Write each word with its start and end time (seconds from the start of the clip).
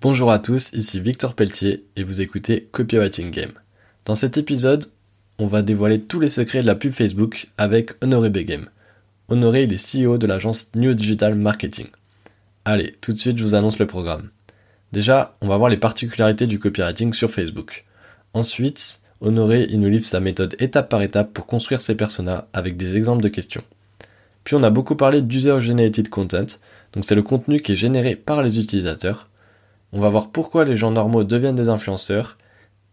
Bonjour 0.00 0.30
à 0.30 0.38
tous, 0.38 0.74
ici 0.74 1.00
Victor 1.00 1.34
Pelletier 1.34 1.84
et 1.96 2.04
vous 2.04 2.22
écoutez 2.22 2.68
Copywriting 2.70 3.32
Game. 3.32 3.50
Dans 4.04 4.14
cet 4.14 4.36
épisode, 4.36 4.84
on 5.40 5.48
va 5.48 5.62
dévoiler 5.62 6.00
tous 6.00 6.20
les 6.20 6.28
secrets 6.28 6.62
de 6.62 6.68
la 6.68 6.76
pub 6.76 6.92
Facebook 6.92 7.48
avec 7.58 8.00
Honoré 8.00 8.30
Begem. 8.30 8.68
Honoré, 9.26 9.64
il 9.64 9.72
est 9.72 10.04
CEO 10.06 10.16
de 10.16 10.28
l'agence 10.28 10.70
New 10.76 10.94
Digital 10.94 11.34
Marketing. 11.34 11.88
Allez, 12.64 12.94
tout 13.00 13.12
de 13.12 13.18
suite, 13.18 13.38
je 13.38 13.42
vous 13.42 13.56
annonce 13.56 13.80
le 13.80 13.88
programme. 13.88 14.30
Déjà, 14.92 15.36
on 15.40 15.48
va 15.48 15.56
voir 15.56 15.68
les 15.68 15.76
particularités 15.76 16.46
du 16.46 16.60
copywriting 16.60 17.12
sur 17.12 17.32
Facebook. 17.32 17.84
Ensuite, 18.34 19.00
Honoré, 19.20 19.66
il 19.68 19.80
nous 19.80 19.90
livre 19.90 20.06
sa 20.06 20.20
méthode 20.20 20.54
étape 20.60 20.90
par 20.90 21.02
étape 21.02 21.32
pour 21.32 21.48
construire 21.48 21.80
ses 21.80 21.96
personas 21.96 22.46
avec 22.52 22.76
des 22.76 22.96
exemples 22.96 23.24
de 23.24 23.28
questions. 23.28 23.64
Puis 24.44 24.54
on 24.54 24.62
a 24.62 24.70
beaucoup 24.70 24.94
parlé 24.94 25.22
d'user 25.22 25.60
generated 25.60 26.08
content, 26.08 26.46
donc 26.92 27.04
c'est 27.04 27.16
le 27.16 27.22
contenu 27.22 27.58
qui 27.58 27.72
est 27.72 27.76
généré 27.76 28.14
par 28.14 28.44
les 28.44 28.60
utilisateurs 28.60 29.28
on 29.92 30.00
va 30.00 30.08
voir 30.08 30.30
pourquoi 30.30 30.64
les 30.64 30.76
gens 30.76 30.90
normaux 30.90 31.24
deviennent 31.24 31.56
des 31.56 31.68
influenceurs 31.68 32.38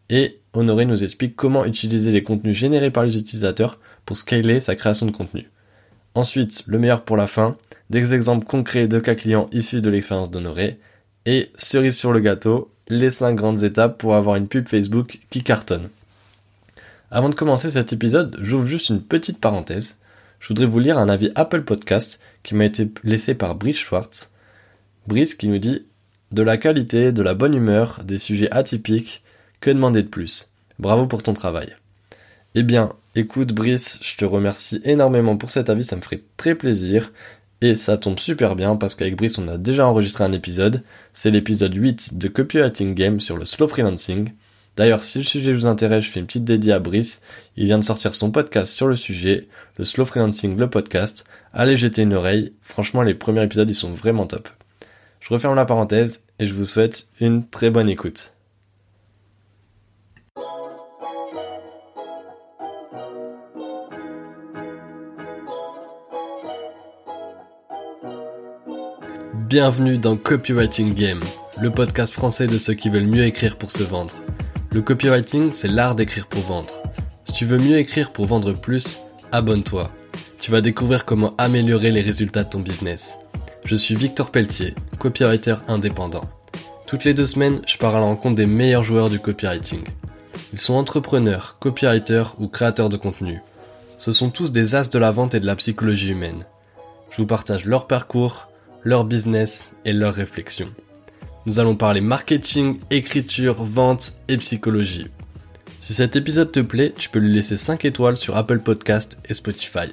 et 0.09 0.39
Honoré 0.53 0.85
nous 0.85 1.03
explique 1.03 1.35
comment 1.35 1.65
utiliser 1.65 2.11
les 2.11 2.23
contenus 2.23 2.55
générés 2.55 2.91
par 2.91 3.03
les 3.03 3.17
utilisateurs 3.17 3.79
pour 4.05 4.15
scaler 4.15 4.59
sa 4.59 4.75
création 4.75 5.05
de 5.05 5.11
contenu. 5.11 5.49
Ensuite, 6.13 6.63
le 6.65 6.79
meilleur 6.79 7.03
pour 7.03 7.17
la 7.17 7.27
fin, 7.27 7.57
des 7.89 8.13
exemples 8.13 8.45
concrets 8.45 8.87
de 8.87 8.99
cas 8.99 9.15
clients 9.15 9.47
issus 9.51 9.81
de 9.81 9.89
l'expérience 9.89 10.31
d'Honoré 10.31 10.79
et 11.25 11.51
cerise 11.55 11.97
sur 11.97 12.13
le 12.13 12.21
gâteau, 12.21 12.71
les 12.87 13.11
5 13.11 13.33
grandes 13.33 13.63
étapes 13.63 13.97
pour 13.97 14.15
avoir 14.15 14.37
une 14.37 14.47
pub 14.47 14.67
Facebook 14.67 15.19
qui 15.29 15.43
cartonne. 15.43 15.89
Avant 17.11 17.29
de 17.29 17.35
commencer 17.35 17.71
cet 17.71 17.91
épisode, 17.91 18.37
j'ouvre 18.39 18.65
juste 18.65 18.89
une 18.89 19.01
petite 19.01 19.39
parenthèse. 19.39 19.99
Je 20.39 20.47
voudrais 20.47 20.65
vous 20.65 20.79
lire 20.79 20.97
un 20.97 21.09
avis 21.09 21.31
Apple 21.35 21.63
Podcast 21.63 22.21
qui 22.43 22.55
m'a 22.55 22.65
été 22.65 22.89
laissé 23.03 23.35
par 23.35 23.55
Brice 23.55 23.79
Schwartz. 23.79 24.31
Brice 25.07 25.35
qui 25.35 25.47
nous 25.47 25.57
dit 25.57 25.85
de 26.35 26.43
la 26.43 26.57
qualité, 26.57 27.13
de 27.13 27.23
la 27.23 27.33
bonne 27.33 27.55
humeur, 27.55 28.01
des 28.03 28.17
sujets 28.17 28.51
atypiques, 28.51 29.23
que 29.61 29.71
demander 29.71 30.01
de 30.01 30.09
plus? 30.09 30.51
Bravo 30.79 31.07
pour 31.07 31.23
ton 31.23 31.31
travail. 31.31 31.77
Eh 32.55 32.63
bien, 32.63 32.91
écoute 33.15 33.53
Brice, 33.53 33.99
je 34.01 34.17
te 34.17 34.25
remercie 34.25 34.81
énormément 34.83 35.37
pour 35.37 35.49
cet 35.49 35.69
avis, 35.69 35.85
ça 35.85 35.95
me 35.95 36.01
ferait 36.01 36.23
très 36.35 36.53
plaisir. 36.53 37.13
Et 37.61 37.73
ça 37.73 37.95
tombe 37.95 38.19
super 38.19 38.57
bien 38.57 38.75
parce 38.75 38.95
qu'avec 38.95 39.15
Brice, 39.15 39.37
on 39.37 39.47
a 39.47 39.57
déjà 39.57 39.87
enregistré 39.87 40.25
un 40.25 40.33
épisode. 40.33 40.83
C'est 41.13 41.31
l'épisode 41.31 41.73
8 41.73 42.17
de 42.17 42.27
Copywriting 42.27 42.93
Game 42.95 43.21
sur 43.21 43.37
le 43.37 43.45
slow 43.45 43.69
freelancing. 43.69 44.33
D'ailleurs, 44.75 45.05
si 45.05 45.19
le 45.19 45.23
sujet 45.23 45.53
vous 45.53 45.67
intéresse, 45.67 46.03
je 46.03 46.09
fais 46.09 46.19
une 46.19 46.25
petite 46.25 46.43
dédiée 46.43 46.73
à 46.73 46.79
Brice. 46.79 47.21
Il 47.55 47.63
vient 47.63 47.79
de 47.79 47.85
sortir 47.85 48.13
son 48.13 48.31
podcast 48.31 48.73
sur 48.73 48.87
le 48.87 48.97
sujet, 48.97 49.47
le 49.77 49.85
slow 49.85 50.03
freelancing, 50.03 50.57
le 50.57 50.69
podcast. 50.69 51.23
Allez 51.53 51.77
jeter 51.77 52.01
une 52.01 52.13
oreille. 52.13 52.51
Franchement, 52.61 53.03
les 53.03 53.13
premiers 53.13 53.43
épisodes, 53.43 53.69
ils 53.69 53.73
sont 53.73 53.93
vraiment 53.93 54.27
top. 54.27 54.49
Je 55.21 55.33
referme 55.33 55.55
la 55.55 55.65
parenthèse 55.65 56.24
et 56.39 56.47
je 56.47 56.53
vous 56.53 56.65
souhaite 56.65 57.07
une 57.19 57.47
très 57.47 57.69
bonne 57.69 57.89
écoute. 57.89 58.33
Bienvenue 69.47 69.97
dans 69.97 70.17
Copywriting 70.17 70.93
Game, 70.93 71.21
le 71.61 71.69
podcast 71.69 72.13
français 72.13 72.47
de 72.47 72.57
ceux 72.57 72.73
qui 72.73 72.89
veulent 72.89 73.07
mieux 73.07 73.25
écrire 73.25 73.57
pour 73.57 73.71
se 73.71 73.83
vendre. 73.83 74.15
Le 74.73 74.81
copywriting, 74.81 75.51
c'est 75.53 75.69
l'art 75.69 75.95
d'écrire 75.95 76.27
pour 76.27 76.41
vendre. 76.41 76.83
Si 77.23 77.31
tu 77.31 77.45
veux 77.45 77.59
mieux 77.59 77.77
écrire 77.77 78.11
pour 78.11 78.25
vendre 78.25 78.51
plus, 78.51 78.99
abonne-toi. 79.31 79.89
Tu 80.39 80.51
vas 80.51 80.61
découvrir 80.61 81.05
comment 81.05 81.33
améliorer 81.37 81.91
les 81.91 82.01
résultats 82.01 82.43
de 82.43 82.49
ton 82.49 82.59
business. 82.59 83.19
Je 83.65 83.75
suis 83.75 83.95
Victor 83.95 84.29
Pelletier, 84.29 84.75
copywriter 84.99 85.55
indépendant. 85.67 86.29
Toutes 86.85 87.03
les 87.03 87.15
deux 87.15 87.25
semaines, 87.25 87.61
je 87.65 87.79
pars 87.79 87.95
à 87.95 87.99
la 87.99 88.05
rencontre 88.05 88.35
des 88.35 88.45
meilleurs 88.45 88.83
joueurs 88.83 89.09
du 89.09 89.19
copywriting. 89.19 89.83
Ils 90.53 90.59
sont 90.59 90.75
entrepreneurs, 90.75 91.57
copywriters 91.59 92.35
ou 92.37 92.47
créateurs 92.47 92.89
de 92.89 92.97
contenu. 92.97 93.41
Ce 93.97 94.11
sont 94.11 94.29
tous 94.29 94.51
des 94.51 94.75
as 94.75 94.91
de 94.91 94.99
la 94.99 95.09
vente 95.09 95.33
et 95.33 95.39
de 95.39 95.47
la 95.47 95.55
psychologie 95.55 96.11
humaine. 96.11 96.45
Je 97.09 97.17
vous 97.17 97.25
partage 97.25 97.65
leur 97.65 97.87
parcours, 97.87 98.49
leur 98.83 99.03
business 99.03 99.75
et 99.83 99.93
leurs 99.93 100.13
réflexions. 100.13 100.69
Nous 101.47 101.59
allons 101.59 101.75
parler 101.75 102.01
marketing, 102.01 102.77
écriture, 102.91 103.63
vente 103.63 104.13
et 104.27 104.37
psychologie. 104.37 105.07
Si 105.79 105.95
cet 105.95 106.15
épisode 106.15 106.51
te 106.51 106.59
plaît, 106.59 106.93
tu 106.95 107.09
peux 107.09 107.19
lui 107.19 107.33
laisser 107.33 107.57
5 107.57 107.83
étoiles 107.85 108.17
sur 108.17 108.37
Apple 108.37 108.59
Podcast 108.59 109.17
et 109.27 109.33
Spotify. 109.33 109.89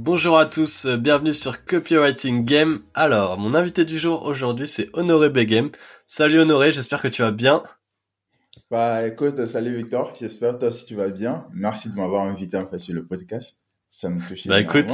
Bonjour 0.00 0.38
à 0.38 0.46
tous, 0.46 0.84
euh, 0.84 0.96
bienvenue 0.96 1.34
sur 1.34 1.64
Copywriting 1.64 2.44
Game. 2.44 2.82
Alors, 2.94 3.36
mon 3.36 3.52
invité 3.52 3.84
du 3.84 3.98
jour 3.98 4.22
aujourd'hui, 4.26 4.68
c'est 4.68 4.90
Honoré 4.92 5.28
Begem. 5.28 5.70
Salut 6.06 6.38
Honoré, 6.38 6.70
j'espère 6.70 7.02
que 7.02 7.08
tu 7.08 7.22
vas 7.22 7.32
bien. 7.32 7.64
Bah 8.70 9.04
écoute, 9.04 9.44
salut 9.46 9.76
Victor, 9.76 10.14
j'espère 10.16 10.56
toi 10.56 10.68
aussi 10.68 10.84
tu 10.84 10.94
vas 10.94 11.08
bien. 11.08 11.46
Merci 11.52 11.90
de 11.90 11.96
m'avoir 11.96 12.26
invité 12.26 12.56
en 12.56 12.68
fait 12.68 12.78
sur 12.78 12.94
le 12.94 13.04
podcast. 13.04 13.56
Ça 13.90 14.08
me 14.08 14.20
touche 14.24 14.46
Bah 14.46 14.60
écoute, 14.60 14.92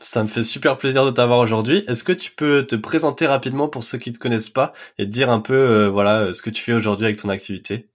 ça 0.00 0.24
me 0.24 0.28
fait 0.28 0.42
super 0.42 0.76
plaisir 0.76 1.06
de 1.06 1.12
t'avoir 1.12 1.38
aujourd'hui. 1.38 1.84
Est-ce 1.86 2.02
que 2.02 2.12
tu 2.12 2.32
peux 2.32 2.66
te 2.66 2.74
présenter 2.74 3.28
rapidement 3.28 3.68
pour 3.68 3.84
ceux 3.84 3.98
qui 3.98 4.10
ne 4.10 4.16
te 4.16 4.20
connaissent 4.20 4.50
pas 4.50 4.72
et 4.98 5.06
dire 5.06 5.30
un 5.30 5.38
peu 5.38 5.54
euh, 5.54 5.88
voilà 5.88 6.34
ce 6.34 6.42
que 6.42 6.50
tu 6.50 6.64
fais 6.64 6.72
aujourd'hui 6.72 7.04
avec 7.04 7.16
ton 7.16 7.28
activité? 7.28 7.91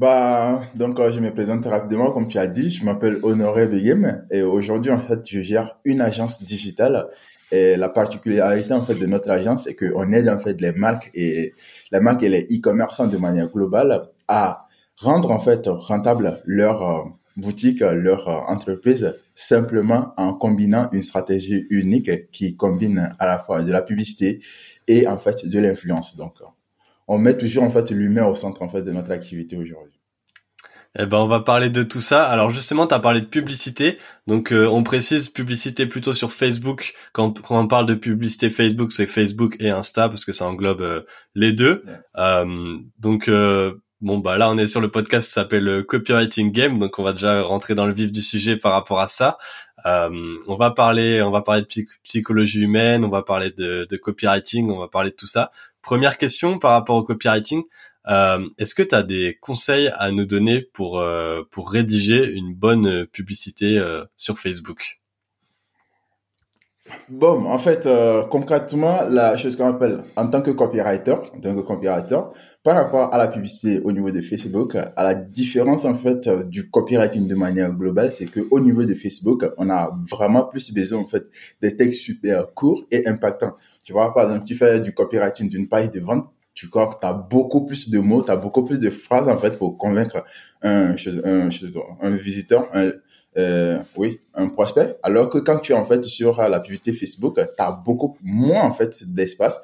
Bah, 0.00 0.62
donc, 0.76 0.98
euh, 0.98 1.12
je 1.12 1.20
me 1.20 1.30
présente 1.30 1.66
rapidement, 1.66 2.10
comme 2.10 2.26
tu 2.26 2.38
as 2.38 2.46
dit. 2.46 2.70
Je 2.70 2.86
m'appelle 2.86 3.18
Honoré 3.22 3.66
Begem 3.66 4.24
et 4.30 4.40
aujourd'hui, 4.40 4.90
en 4.90 5.00
fait, 5.00 5.20
je 5.28 5.42
gère 5.42 5.78
une 5.84 6.00
agence 6.00 6.42
digitale. 6.42 7.06
Et 7.52 7.76
la 7.76 7.90
particularité, 7.90 8.72
en 8.72 8.82
fait, 8.82 8.94
de 8.94 9.04
notre 9.04 9.28
agence, 9.30 9.64
c'est 9.64 9.74
qu'on 9.74 10.10
aide, 10.14 10.30
en 10.30 10.38
fait, 10.38 10.58
les 10.58 10.72
marques 10.72 11.10
et 11.12 11.52
les 11.92 12.00
marques 12.00 12.22
et 12.22 12.30
les 12.30 12.44
e-commerçants 12.44 13.08
de 13.08 13.18
manière 13.18 13.50
globale 13.50 14.08
à 14.26 14.68
rendre, 14.96 15.30
en 15.32 15.40
fait, 15.40 15.66
rentable 15.66 16.40
leur 16.46 16.82
euh, 16.82 17.02
boutique, 17.36 17.80
leur 17.80 18.26
euh, 18.26 18.38
entreprise, 18.48 19.14
simplement 19.34 20.14
en 20.16 20.32
combinant 20.32 20.88
une 20.92 21.02
stratégie 21.02 21.66
unique 21.68 22.30
qui 22.30 22.56
combine 22.56 23.14
à 23.18 23.26
la 23.26 23.38
fois 23.38 23.62
de 23.62 23.70
la 23.70 23.82
publicité 23.82 24.40
et, 24.88 25.06
en 25.06 25.18
fait, 25.18 25.46
de 25.46 25.58
l'influence. 25.58 26.16
Donc, 26.16 26.36
on 27.10 27.18
met 27.18 27.36
toujours 27.36 27.64
en 27.64 27.70
fait 27.70 27.90
l'humain 27.90 28.24
au 28.26 28.36
centre 28.36 28.62
en 28.62 28.68
fait 28.68 28.82
de 28.82 28.92
notre 28.92 29.10
activité 29.10 29.56
aujourd'hui. 29.56 29.98
Eh 30.98 31.06
ben, 31.06 31.18
on 31.18 31.26
va 31.26 31.40
parler 31.40 31.68
de 31.68 31.82
tout 31.82 32.00
ça. 32.00 32.24
Alors 32.24 32.50
justement, 32.50 32.86
tu 32.86 32.94
as 32.94 33.00
parlé 33.00 33.20
de 33.20 33.26
publicité. 33.26 33.98
Donc 34.28 34.52
euh, 34.52 34.68
on 34.68 34.84
précise 34.84 35.28
publicité 35.28 35.86
plutôt 35.86 36.14
sur 36.14 36.30
Facebook. 36.30 36.94
Quand, 37.12 37.34
on 37.50 37.66
parle 37.66 37.86
de 37.86 37.94
publicité 37.94 38.48
Facebook, 38.48 38.92
c'est 38.92 39.08
Facebook 39.08 39.56
et 39.58 39.70
Insta 39.70 40.08
parce 40.08 40.24
que 40.24 40.32
ça 40.32 40.46
englobe 40.46 40.82
euh, 40.82 41.00
les 41.34 41.52
deux. 41.52 41.82
Euh, 42.16 42.78
donc 42.98 43.28
bon 44.00 44.18
bah 44.18 44.38
là 44.38 44.48
on 44.48 44.56
est 44.56 44.66
sur 44.66 44.80
le 44.80 44.90
podcast 44.90 45.26
qui 45.26 45.32
s'appelle 45.32 45.84
Copywriting 45.86 46.52
Game. 46.52 46.78
Donc 46.78 47.00
on 47.00 47.02
va 47.02 47.12
déjà 47.12 47.42
rentrer 47.42 47.74
dans 47.74 47.86
le 47.86 47.92
vif 47.92 48.12
du 48.12 48.22
sujet 48.22 48.56
par 48.56 48.72
rapport 48.72 49.00
à 49.00 49.08
ça. 49.08 49.36
on 49.84 50.56
va 50.56 50.70
parler, 50.70 51.22
on 51.22 51.32
va 51.32 51.42
parler 51.42 51.62
de 51.62 51.86
psychologie 52.04 52.62
humaine, 52.62 53.04
on 53.04 53.10
va 53.10 53.22
parler 53.22 53.50
de, 53.50 53.86
de 53.88 53.96
copywriting, 53.96 54.70
on 54.70 54.78
va 54.78 54.88
parler 54.88 55.10
de 55.10 55.16
tout 55.16 55.28
ça. 55.28 55.50
Première 55.82 56.18
question 56.18 56.58
par 56.58 56.72
rapport 56.72 56.96
au 56.96 57.02
copywriting. 57.02 57.62
Euh, 58.08 58.46
Est-ce 58.58 58.74
que 58.74 58.82
tu 58.82 58.94
as 58.94 59.02
des 59.02 59.38
conseils 59.40 59.90
à 59.96 60.10
nous 60.10 60.24
donner 60.24 60.62
pour, 60.62 60.98
euh, 60.98 61.42
pour 61.50 61.70
rédiger 61.70 62.30
une 62.30 62.54
bonne 62.54 63.06
publicité 63.06 63.78
euh, 63.78 64.04
sur 64.16 64.38
Facebook? 64.38 65.00
Bon, 67.08 67.46
en 67.46 67.58
fait, 67.58 67.88
concrètement, 68.30 69.02
la 69.08 69.36
chose 69.36 69.54
qu'on 69.54 69.68
appelle 69.68 70.00
en 70.16 70.26
tant 70.26 70.42
que 70.42 70.50
copywriter, 70.50 71.12
en 71.12 71.40
tant 71.40 71.54
que 71.54 71.60
copywriter, 71.60 72.18
par 72.64 72.74
rapport 72.74 73.14
à 73.14 73.18
la 73.18 73.28
publicité 73.28 73.80
au 73.84 73.92
niveau 73.92 74.10
de 74.10 74.20
Facebook, 74.20 74.74
à 74.74 75.04
la 75.04 75.14
différence 75.14 75.84
en 75.84 75.94
fait 75.94 76.28
du 76.48 76.68
copywriting 76.68 77.28
de 77.28 77.34
manière 77.36 77.70
globale, 77.70 78.12
c'est 78.12 78.26
que 78.26 78.40
au 78.50 78.58
niveau 78.58 78.84
de 78.84 78.94
Facebook, 78.94 79.44
on 79.56 79.70
a 79.70 79.96
vraiment 80.10 80.46
plus 80.46 80.72
besoin 80.72 81.00
en 81.00 81.06
fait 81.06 81.28
des 81.62 81.76
textes 81.76 82.00
super 82.02 82.52
courts 82.54 82.84
et 82.90 83.06
impactants. 83.06 83.54
Tu 83.90 83.94
vois, 83.94 84.14
par 84.14 84.26
exemple, 84.26 84.44
tu 84.44 84.54
fais 84.54 84.78
du 84.78 84.94
copywriting 84.94 85.48
d'une 85.48 85.66
page 85.66 85.90
de 85.90 85.98
vente, 85.98 86.30
tu 86.54 86.70
tu 86.70 86.78
as 86.78 87.12
beaucoup 87.12 87.66
plus 87.66 87.90
de 87.90 87.98
mots, 87.98 88.22
tu 88.22 88.30
as 88.30 88.36
beaucoup 88.36 88.62
plus 88.62 88.78
de 88.78 88.88
phrases 88.88 89.26
en 89.26 89.36
fait 89.36 89.58
pour 89.58 89.76
convaincre 89.78 90.24
un, 90.62 90.94
un, 91.24 91.48
un 92.00 92.16
visiteur, 92.16 92.68
un, 92.72 92.92
euh, 93.36 93.78
oui, 93.96 94.20
un 94.34 94.48
prospect. 94.48 94.96
Alors 95.02 95.28
que 95.28 95.38
quand 95.38 95.58
tu 95.58 95.72
es 95.72 95.74
en 95.74 95.84
fait 95.84 96.04
sur 96.04 96.40
la 96.40 96.60
publicité 96.60 96.92
Facebook, 96.92 97.34
tu 97.34 97.42
as 97.58 97.72
beaucoup 97.72 98.16
moins 98.22 98.62
en 98.62 98.72
fait 98.72 99.12
d'espace, 99.12 99.60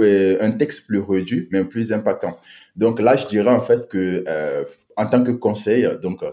euh, 0.00 0.38
un 0.40 0.50
texte 0.50 0.88
plus 0.88 0.98
réduit 0.98 1.48
mais 1.52 1.62
plus 1.62 1.92
impactant. 1.92 2.36
Donc 2.74 2.98
là, 2.98 3.14
je 3.16 3.28
dirais 3.28 3.52
en 3.52 3.60
fait 3.62 3.88
que 3.88 4.24
euh, 4.26 4.64
en 4.96 5.06
tant 5.06 5.22
que 5.22 5.30
conseil, 5.30 5.88
donc 6.02 6.24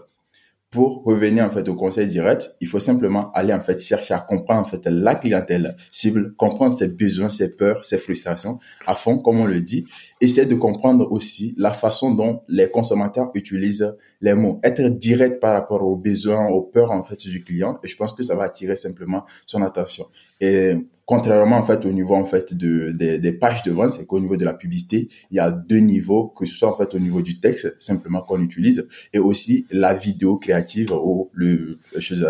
pour 0.76 1.02
revenir 1.04 1.42
en 1.42 1.48
fait 1.48 1.66
au 1.70 1.74
conseil 1.74 2.06
direct, 2.06 2.54
il 2.60 2.68
faut 2.68 2.80
simplement 2.80 3.32
aller 3.32 3.54
en 3.54 3.62
fait 3.62 3.80
chercher 3.80 4.12
à 4.12 4.18
comprendre 4.18 4.60
en 4.60 4.64
fait 4.66 4.82
la 4.84 5.14
clientèle 5.14 5.74
cible, 5.90 6.34
comprendre 6.34 6.76
ses 6.76 6.92
besoins, 6.94 7.30
ses 7.30 7.56
peurs, 7.56 7.82
ses 7.86 7.96
frustrations 7.96 8.58
à 8.86 8.94
fond, 8.94 9.16
comme 9.16 9.40
on 9.40 9.46
le 9.46 9.62
dit. 9.62 9.86
Essayer 10.20 10.46
de 10.46 10.54
comprendre 10.54 11.10
aussi 11.10 11.54
la 11.56 11.72
façon 11.72 12.14
dont 12.14 12.42
les 12.48 12.68
consommateurs 12.68 13.30
utilisent 13.32 13.90
les 14.20 14.34
mots. 14.34 14.60
Être 14.62 14.86
direct 14.90 15.40
par 15.40 15.54
rapport 15.54 15.82
aux 15.82 15.96
besoins, 15.96 16.46
aux 16.48 16.60
peurs 16.60 16.92
en 16.92 17.02
fait 17.02 17.26
du 17.26 17.42
client. 17.42 17.78
Et 17.82 17.88
je 17.88 17.96
pense 17.96 18.12
que 18.12 18.22
ça 18.22 18.36
va 18.36 18.44
attirer 18.44 18.76
simplement 18.76 19.24
son 19.46 19.62
attention. 19.62 20.04
Et 20.42 20.74
Contrairement 21.06 21.58
en 21.58 21.62
fait 21.62 21.86
au 21.86 21.92
niveau 21.92 22.14
en 22.14 22.26
fait 22.26 22.52
de 22.52 22.90
des, 22.90 23.32
pages 23.32 23.62
de 23.62 23.70
vente, 23.70 23.92
c'est 23.92 24.06
qu'au 24.06 24.18
niveau 24.18 24.36
de 24.36 24.44
la 24.44 24.54
publicité, 24.54 25.08
il 25.30 25.36
y 25.36 25.40
a 25.40 25.52
deux 25.52 25.78
niveaux, 25.78 26.26
que 26.36 26.44
ce 26.44 26.54
soit 26.54 26.68
en 26.68 26.76
fait 26.76 26.92
au 26.94 26.98
niveau 26.98 27.22
du 27.22 27.38
texte 27.38 27.76
simplement 27.78 28.20
qu'on 28.22 28.42
utilise 28.42 28.88
et 29.12 29.20
aussi 29.20 29.66
la 29.70 29.94
vidéo 29.94 30.36
créative 30.36 30.92
ou 30.92 31.30
le 31.32 31.78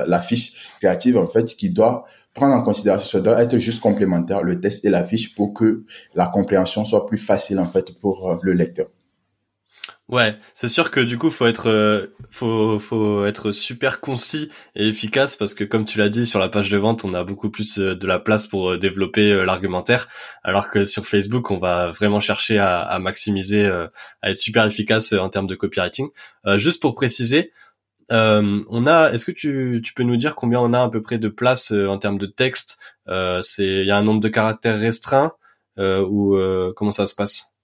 la 0.06 0.20
fiche 0.20 0.52
créative 0.78 1.17
en 1.17 1.26
fait 1.26 1.46
qui 1.46 1.70
doit 1.70 2.05
prendre 2.37 2.55
en 2.55 2.62
considération, 2.62 3.19
ça 3.19 3.20
doit 3.20 3.43
être 3.43 3.56
juste 3.56 3.81
complémentaire, 3.81 4.43
le 4.43 4.61
test 4.61 4.84
et 4.84 4.90
la 4.90 5.02
fiche, 5.02 5.34
pour 5.34 5.55
que 5.55 5.84
la 6.14 6.26
compréhension 6.26 6.84
soit 6.84 7.06
plus 7.06 7.19
facile, 7.19 7.58
en 7.58 7.64
fait, 7.64 7.99
pour 7.99 8.31
euh, 8.31 8.37
le 8.43 8.52
lecteur. 8.52 8.88
Ouais, 10.08 10.38
c'est 10.55 10.69
sûr 10.69 10.93
que 10.93 11.00
du 11.00 11.19
coup 11.19 11.31
faut 11.31 11.47
être 11.47 11.69
euh, 11.69 12.06
faut 12.31 12.79
faut 12.79 13.25
être 13.26 13.50
super 13.50 14.00
concis 14.00 14.53
et 14.76 14.87
efficace 14.87 15.35
parce 15.35 15.53
que 15.53 15.64
comme 15.64 15.85
tu 15.85 15.99
l'as 15.99 16.08
dit 16.08 16.26
sur 16.26 16.38
la 16.38 16.49
page 16.49 16.70
de 16.70 16.76
vente, 16.76 17.05
on 17.05 17.12
a 17.12 17.25
beaucoup 17.25 17.50
plus 17.50 17.81
euh, 17.81 17.97
de 17.97 18.06
la 18.06 18.20
place 18.20 18.47
pour 18.47 18.79
développer 18.79 19.44
l'argumentaire. 19.44 20.08
Alors 20.44 20.69
que 20.69 20.85
sur 20.85 21.06
Facebook, 21.06 21.50
on 21.50 21.58
va 21.58 21.91
vraiment 21.91 22.20
chercher 22.20 22.58
à, 22.61 22.97
maximiser 23.00 23.67
à 23.67 24.31
être 24.31 24.41
super 24.41 24.64
efficace 24.64 25.12
en 25.12 25.29
termes 25.29 25.49
de 25.49 25.56
copywriting. 25.56 26.09
juste 26.56 26.81
pour 26.81 26.94
préciser, 26.94 27.52
euh, 28.12 28.64
on 28.69 28.87
a, 28.87 29.11
est-ce 29.12 29.26
que 29.26 29.32
tu, 29.32 29.81
tu 29.85 29.94
peux 29.94 30.02
nous 30.05 30.17
dire 30.17 30.37
combien 30.37 30.61
on 30.61 30.73
a 30.73 30.82
à 30.82 30.88
peu 30.88 31.02
près 31.02 31.19
de 31.19 31.29
place 31.29 31.73
euh, 31.73 31.88
en 31.88 31.99
termes 31.99 32.19
de 32.19 32.26
texte? 32.26 32.79
Euh, 33.09 33.43
C'est, 33.43 33.67
il 33.67 33.87
y 33.87 33.91
a 33.91 33.97
un 33.97 34.02
nombre 34.02 34.20
de 34.20 34.29
caractères 34.29 34.79
restreint 34.79 35.32
ou 35.79 36.37
comment 36.75 36.93
ça 36.93 37.06
se 37.06 37.14
passe? 37.14 37.56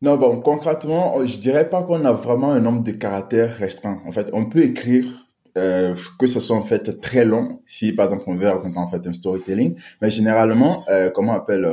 Non, 0.00 0.16
bon, 0.16 0.40
concrètement, 0.40 1.26
je 1.26 1.38
dirais 1.38 1.68
pas 1.68 1.82
qu'on 1.82 2.04
a 2.04 2.12
vraiment 2.12 2.52
un 2.52 2.60
nombre 2.60 2.82
de 2.82 2.92
caractères 2.92 3.56
restreint. 3.56 4.00
En 4.06 4.12
fait, 4.12 4.30
on 4.32 4.46
peut 4.46 4.62
écrire 4.62 5.26
que 5.54 6.28
ce 6.28 6.38
soit 6.38 6.56
en 6.56 6.62
fait 6.62 7.00
très 7.00 7.24
long, 7.24 7.60
si 7.66 7.92
par 7.92 8.06
exemple 8.06 8.22
on 8.28 8.36
veut 8.36 8.46
raconter 8.46 8.78
en 8.78 8.86
fait 8.86 9.04
un 9.08 9.12
storytelling, 9.12 9.74
mais 10.00 10.08
généralement, 10.08 10.84
comment 11.12 11.32
on 11.32 11.36
appelle 11.36 11.68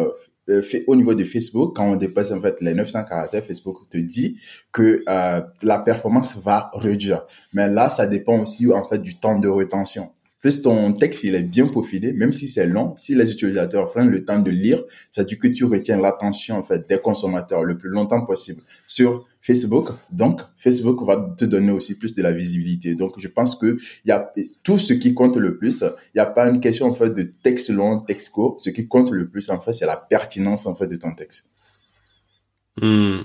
euh, 0.49 0.61
fait, 0.61 0.83
au 0.87 0.95
niveau 0.95 1.15
de 1.15 1.23
Facebook, 1.23 1.75
quand 1.75 1.85
on 1.91 1.95
dépasse 1.95 2.31
en 2.31 2.39
fait 2.39 2.61
les 2.61 2.73
900 2.73 3.05
caractères, 3.05 3.43
Facebook 3.43 3.89
te 3.89 3.97
dit 3.97 4.39
que 4.71 5.03
euh, 5.07 5.41
la 5.63 5.79
performance 5.79 6.37
va 6.37 6.69
réduire. 6.73 7.23
Mais 7.53 7.67
là, 7.67 7.89
ça 7.89 8.05
dépend 8.05 8.41
aussi 8.41 8.71
en 8.71 8.83
fait 8.83 8.99
du 8.99 9.15
temps 9.15 9.39
de 9.39 9.47
rétention. 9.47 10.11
Plus 10.45 10.61
ton 10.61 10.93
texte 10.93 11.23
il 11.23 11.33
est 11.33 11.41
bien 11.41 11.65
profilé, 11.65 12.13
même 12.13 12.31
si 12.31 12.47
c'est 12.47 12.67
long, 12.67 12.93
si 12.97 13.15
les 13.15 13.31
utilisateurs 13.31 13.89
prennent 13.89 14.11
le 14.11 14.23
temps 14.25 14.37
de 14.37 14.51
lire, 14.51 14.83
ça 15.09 15.23
dit 15.23 15.39
que 15.39 15.47
tu 15.47 15.65
retiens 15.65 15.99
l'attention 15.99 16.63
des 16.87 16.99
consommateurs 16.99 17.63
le 17.63 17.75
plus 17.75 17.89
longtemps 17.89 18.23
possible 18.27 18.61
sur 18.85 19.25
Facebook. 19.41 19.89
Donc 20.11 20.41
Facebook 20.55 21.03
va 21.03 21.33
te 21.35 21.45
donner 21.45 21.71
aussi 21.71 21.95
plus 21.95 22.13
de 22.13 22.21
la 22.21 22.31
visibilité. 22.31 22.93
Donc 22.93 23.15
je 23.17 23.27
pense 23.27 23.55
que 23.55 23.79
y 24.05 24.11
a 24.11 24.31
tout 24.63 24.77
ce 24.77 24.93
qui 24.93 25.15
compte 25.15 25.35
le 25.35 25.57
plus. 25.57 25.81
Il 25.81 26.17
n'y 26.17 26.21
a 26.21 26.27
pas 26.27 26.47
une 26.47 26.59
question 26.59 26.91
en 26.91 27.07
de 27.07 27.23
texte 27.41 27.71
long, 27.71 28.01
texte 28.01 28.29
court. 28.29 28.61
Ce 28.61 28.69
qui 28.69 28.87
compte 28.87 29.09
le 29.09 29.27
plus 29.27 29.49
en 29.49 29.59
fait 29.59 29.73
c'est 29.73 29.87
la 29.87 29.97
pertinence 29.97 30.67
en 30.67 30.75
fait 30.75 30.85
de 30.85 30.95
ton 30.95 31.15
texte. 31.15 31.49
Hmm. 32.79 33.21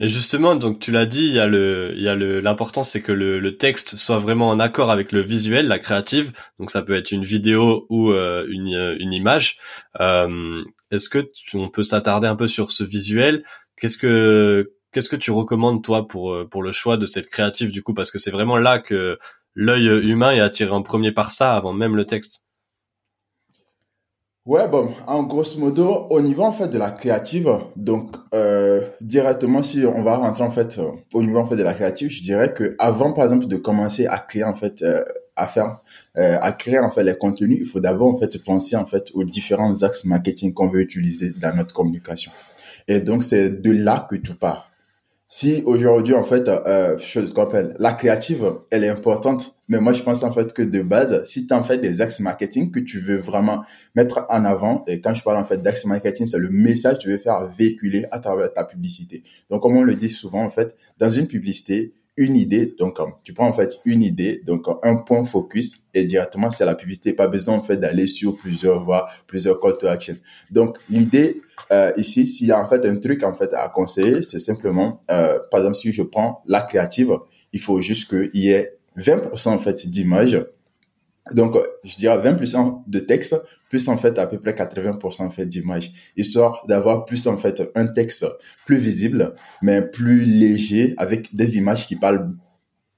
Et 0.00 0.08
justement, 0.08 0.54
donc 0.54 0.78
tu 0.78 0.92
l'as 0.92 1.06
dit, 1.06 1.26
il 1.26 1.34
y 1.34 1.38
a 1.38 1.46
le, 1.46 1.92
il 1.96 2.02
y 2.02 2.08
a 2.08 2.14
le, 2.14 2.40
l'important 2.40 2.82
c'est 2.82 3.02
que 3.02 3.12
le, 3.12 3.38
le, 3.38 3.56
texte 3.56 3.96
soit 3.96 4.18
vraiment 4.18 4.48
en 4.48 4.60
accord 4.60 4.90
avec 4.90 5.12
le 5.12 5.20
visuel, 5.20 5.66
la 5.66 5.78
créative. 5.78 6.32
Donc 6.58 6.70
ça 6.70 6.82
peut 6.82 6.94
être 6.94 7.10
une 7.10 7.24
vidéo 7.24 7.86
ou 7.88 8.12
euh, 8.12 8.46
une, 8.48 8.96
une 9.00 9.12
image. 9.12 9.58
Euh, 10.00 10.62
est-ce 10.90 11.08
que 11.08 11.18
tu, 11.18 11.56
on 11.56 11.68
peut 11.68 11.82
s'attarder 11.82 12.28
un 12.28 12.36
peu 12.36 12.46
sur 12.46 12.70
ce 12.70 12.84
visuel? 12.84 13.44
Qu'est-ce 13.76 13.96
que, 13.96 14.72
qu'est-ce 14.92 15.08
que 15.08 15.16
tu 15.16 15.30
recommandes 15.30 15.82
toi 15.82 16.06
pour 16.06 16.32
euh, 16.32 16.48
pour 16.48 16.62
le 16.62 16.72
choix 16.72 16.96
de 16.96 17.06
cette 17.06 17.28
créative 17.28 17.70
du 17.72 17.82
coup? 17.82 17.94
Parce 17.94 18.10
que 18.10 18.18
c'est 18.18 18.30
vraiment 18.30 18.58
là 18.58 18.78
que 18.78 19.18
l'œil 19.54 19.86
humain 20.08 20.32
est 20.32 20.40
attiré 20.40 20.70
en 20.70 20.82
premier 20.82 21.12
par 21.12 21.32
ça 21.32 21.56
avant 21.56 21.72
même 21.72 21.96
le 21.96 22.04
texte. 22.04 22.44
Ouais, 24.48 24.66
bon, 24.66 24.94
en 25.06 25.24
grosso 25.24 25.60
modo, 25.60 26.06
au 26.08 26.22
niveau 26.22 26.42
en 26.42 26.52
fait 26.52 26.68
de 26.68 26.78
la 26.78 26.90
créative, 26.90 27.50
donc 27.76 28.16
euh, 28.34 28.80
directement 29.02 29.62
si 29.62 29.84
on 29.84 30.02
va 30.02 30.16
rentrer 30.16 30.42
en 30.42 30.50
fait 30.50 30.78
euh, 30.78 30.90
au 31.12 31.22
niveau 31.22 31.36
en 31.36 31.44
fait 31.44 31.56
de 31.56 31.62
la 31.62 31.74
créative, 31.74 32.08
je 32.08 32.22
dirais 32.22 32.54
que 32.54 32.74
avant 32.78 33.12
par 33.12 33.24
exemple 33.24 33.46
de 33.46 33.56
commencer 33.56 34.06
à 34.06 34.16
créer 34.16 34.44
en 34.44 34.54
fait 34.54 34.80
euh, 34.80 35.04
à 35.36 35.46
faire 35.48 35.80
euh, 36.16 36.38
à 36.40 36.52
créer 36.52 36.78
en 36.78 36.90
fait 36.90 37.04
les 37.04 37.14
contenus, 37.18 37.58
il 37.60 37.66
faut 37.66 37.78
d'abord 37.78 38.08
en 38.08 38.16
fait 38.16 38.42
penser 38.42 38.74
en 38.74 38.86
fait 38.86 39.10
aux 39.12 39.22
différents 39.22 39.82
axes 39.82 40.06
marketing 40.06 40.54
qu'on 40.54 40.68
veut 40.68 40.80
utiliser 40.80 41.34
dans 41.36 41.54
notre 41.54 41.74
communication. 41.74 42.32
Et 42.86 43.00
donc 43.00 43.24
c'est 43.24 43.50
de 43.50 43.70
là 43.70 44.06
que 44.10 44.16
tout 44.16 44.38
part. 44.38 44.67
Si 45.28 45.62
aujourd'hui 45.66 46.14
en 46.14 46.24
fait 46.24 46.48
euh, 46.48 46.96
chose 46.98 47.32
qu'on 47.34 47.42
appelle 47.42 47.74
la 47.78 47.92
créative, 47.92 48.52
elle 48.70 48.84
est 48.84 48.88
importante 48.88 49.58
mais 49.68 49.80
moi, 49.80 49.92
je 49.92 50.02
pense 50.02 50.22
en 50.22 50.32
fait 50.32 50.54
que 50.54 50.62
de 50.62 50.80
base, 50.80 51.24
si 51.24 51.46
tu 51.46 51.52
en 51.52 51.62
fais 51.62 51.76
des 51.76 52.00
axes 52.00 52.20
marketing 52.20 52.70
que 52.70 52.80
tu 52.80 53.00
veux 53.00 53.16
vraiment 53.16 53.64
mettre 53.94 54.24
en 54.30 54.44
avant, 54.46 54.82
et 54.86 55.00
quand 55.00 55.12
je 55.12 55.22
parle 55.22 55.36
en 55.36 55.44
fait 55.44 55.62
d'axes 55.62 55.84
marketing, 55.84 56.26
c'est 56.26 56.38
le 56.38 56.48
message 56.48 56.96
que 56.96 57.02
tu 57.02 57.08
veux 57.10 57.18
faire 57.18 57.46
véhiculer 57.46 58.06
à 58.10 58.18
travers 58.18 58.52
ta 58.52 58.64
publicité. 58.64 59.22
Donc, 59.50 59.62
comme 59.62 59.76
on 59.76 59.82
le 59.82 59.94
dit 59.94 60.08
souvent, 60.08 60.42
en 60.42 60.48
fait, 60.48 60.74
dans 60.96 61.10
une 61.10 61.26
publicité, 61.26 61.92
une 62.16 62.36
idée, 62.36 62.74
donc 62.78 62.98
tu 63.22 63.32
prends 63.34 63.46
en 63.46 63.52
fait 63.52 63.78
une 63.84 64.02
idée, 64.02 64.42
donc 64.44 64.66
un 64.82 64.96
point 64.96 65.22
focus 65.22 65.84
et 65.94 66.04
directement 66.04 66.50
c'est 66.50 66.64
la 66.64 66.74
publicité, 66.74 67.12
pas 67.12 67.28
besoin 67.28 67.54
en 67.54 67.60
fait 67.60 67.76
d'aller 67.76 68.08
sur 68.08 68.36
plusieurs 68.36 68.82
voies, 68.82 69.08
plusieurs 69.28 69.60
call 69.60 69.76
to 69.76 69.86
action. 69.86 70.16
Donc 70.50 70.78
l'idée 70.90 71.40
euh, 71.72 71.92
ici, 71.96 72.26
s'il 72.26 72.48
y 72.48 72.52
a 72.52 72.62
en 72.62 72.66
fait 72.66 72.84
un 72.86 72.96
truc 72.96 73.22
en 73.22 73.34
fait 73.34 73.52
à 73.54 73.68
conseiller, 73.68 74.22
c'est 74.22 74.38
simplement, 74.38 75.00
euh, 75.10 75.38
par 75.50 75.60
exemple 75.60 75.76
si 75.76 75.92
je 75.92 76.02
prends 76.02 76.42
la 76.46 76.62
créative, 76.62 77.16
il 77.52 77.60
faut 77.60 77.80
juste 77.80 78.08
qu'il 78.08 78.40
y 78.40 78.50
ait 78.50 78.78
20% 78.96 79.48
en 79.50 79.58
fait 79.58 79.86
d'images. 79.86 80.44
Donc, 81.32 81.56
je 81.84 81.96
dirais 81.96 82.18
20% 82.18 82.84
de 82.86 82.98
texte, 83.00 83.36
plus 83.68 83.86
en 83.88 83.98
fait 83.98 84.18
à 84.18 84.26
peu 84.26 84.38
près 84.38 84.52
80% 84.52 85.22
en 85.22 85.30
fait 85.30 85.44
d'images, 85.44 85.92
histoire 86.16 86.64
d'avoir 86.66 87.04
plus 87.04 87.26
en 87.26 87.36
fait 87.36 87.62
un 87.74 87.86
texte 87.86 88.26
plus 88.64 88.78
visible, 88.78 89.34
mais 89.60 89.82
plus 89.82 90.24
léger, 90.24 90.94
avec 90.96 91.34
des 91.34 91.58
images 91.58 91.86
qui 91.86 91.96
parlent 91.96 92.28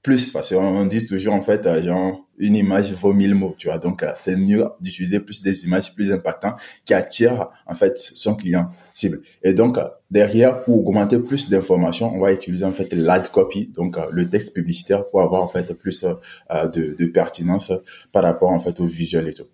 plus, 0.01 0.31
parce 0.31 0.49
qu'on 0.49 0.85
dit 0.85 1.05
toujours 1.05 1.33
en 1.33 1.41
fait, 1.41 1.65
euh, 1.65 1.81
genre, 1.83 2.27
une 2.37 2.55
image 2.55 2.91
vaut 2.93 3.13
mille 3.13 3.35
mots, 3.35 3.55
tu 3.57 3.67
vois. 3.67 3.77
Donc, 3.77 4.01
euh, 4.01 4.11
c'est 4.17 4.35
mieux 4.35 4.65
d'utiliser 4.79 5.19
plus 5.19 5.43
des 5.43 5.65
images 5.65 5.93
plus 5.93 6.11
impactantes 6.11 6.59
qui 6.85 6.93
attirent 6.93 7.49
en 7.67 7.75
fait 7.75 7.97
son 7.97 8.35
client 8.35 8.69
cible. 8.93 9.21
Et 9.43 9.53
donc, 9.53 9.77
euh, 9.77 9.87
derrière, 10.09 10.63
pour 10.63 10.87
augmenter 10.87 11.19
plus 11.19 11.49
d'informations, 11.49 12.11
on 12.13 12.19
va 12.19 12.33
utiliser 12.33 12.65
en 12.65 12.73
fait 12.73 12.91
l'ad 12.93 13.29
copy, 13.29 13.67
donc 13.67 13.95
le 14.11 14.27
texte 14.27 14.55
publicitaire 14.55 15.05
pour 15.05 15.21
avoir 15.21 15.43
en 15.43 15.49
fait 15.49 15.73
plus 15.73 16.03
de, 16.03 16.95
de 16.97 17.05
pertinence 17.05 17.71
par 18.11 18.23
rapport 18.23 18.49
en 18.49 18.59
fait 18.59 18.79
au 18.79 18.85
visuel 18.85 19.27
et 19.27 19.33
tout. 19.33 19.47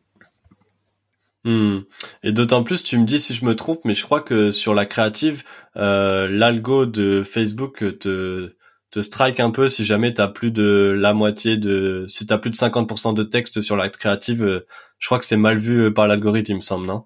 Hmm. 1.47 1.83
Et 2.23 2.33
d'autant 2.33 2.61
plus, 2.61 2.83
tu 2.83 2.97
me 2.97 3.05
dis 3.05 3.21
si 3.21 3.33
je 3.33 3.45
me 3.45 3.55
trompe, 3.55 3.85
mais 3.85 3.95
je 3.95 4.03
crois 4.03 4.19
que 4.19 4.51
sur 4.51 4.73
la 4.73 4.85
créative, 4.85 5.43
euh, 5.77 6.27
l'algo 6.27 6.85
de 6.85 7.23
Facebook 7.23 7.77
te 7.99 8.51
te 8.91 9.01
strike 9.01 9.39
un 9.39 9.51
peu 9.51 9.69
si 9.69 9.85
jamais 9.85 10.13
t'as 10.13 10.27
plus 10.27 10.51
de 10.51 10.95
la 10.97 11.13
moitié 11.13 11.57
de 11.57 12.05
si 12.07 12.25
t'as 12.25 12.37
plus 12.37 12.49
de 12.49 12.55
50% 12.55 13.13
de 13.13 13.23
texte 13.23 13.61
sur 13.61 13.75
la 13.75 13.89
créative 13.89 14.45
euh, 14.45 14.65
je 14.99 15.07
crois 15.07 15.19
que 15.19 15.25
c'est 15.25 15.37
mal 15.37 15.57
vu 15.57 15.85
euh, 15.85 15.93
par 15.93 16.07
l'algorithme 16.07 16.53
il 16.53 16.55
me 16.55 16.61
semble 16.61 16.87
non? 16.87 17.03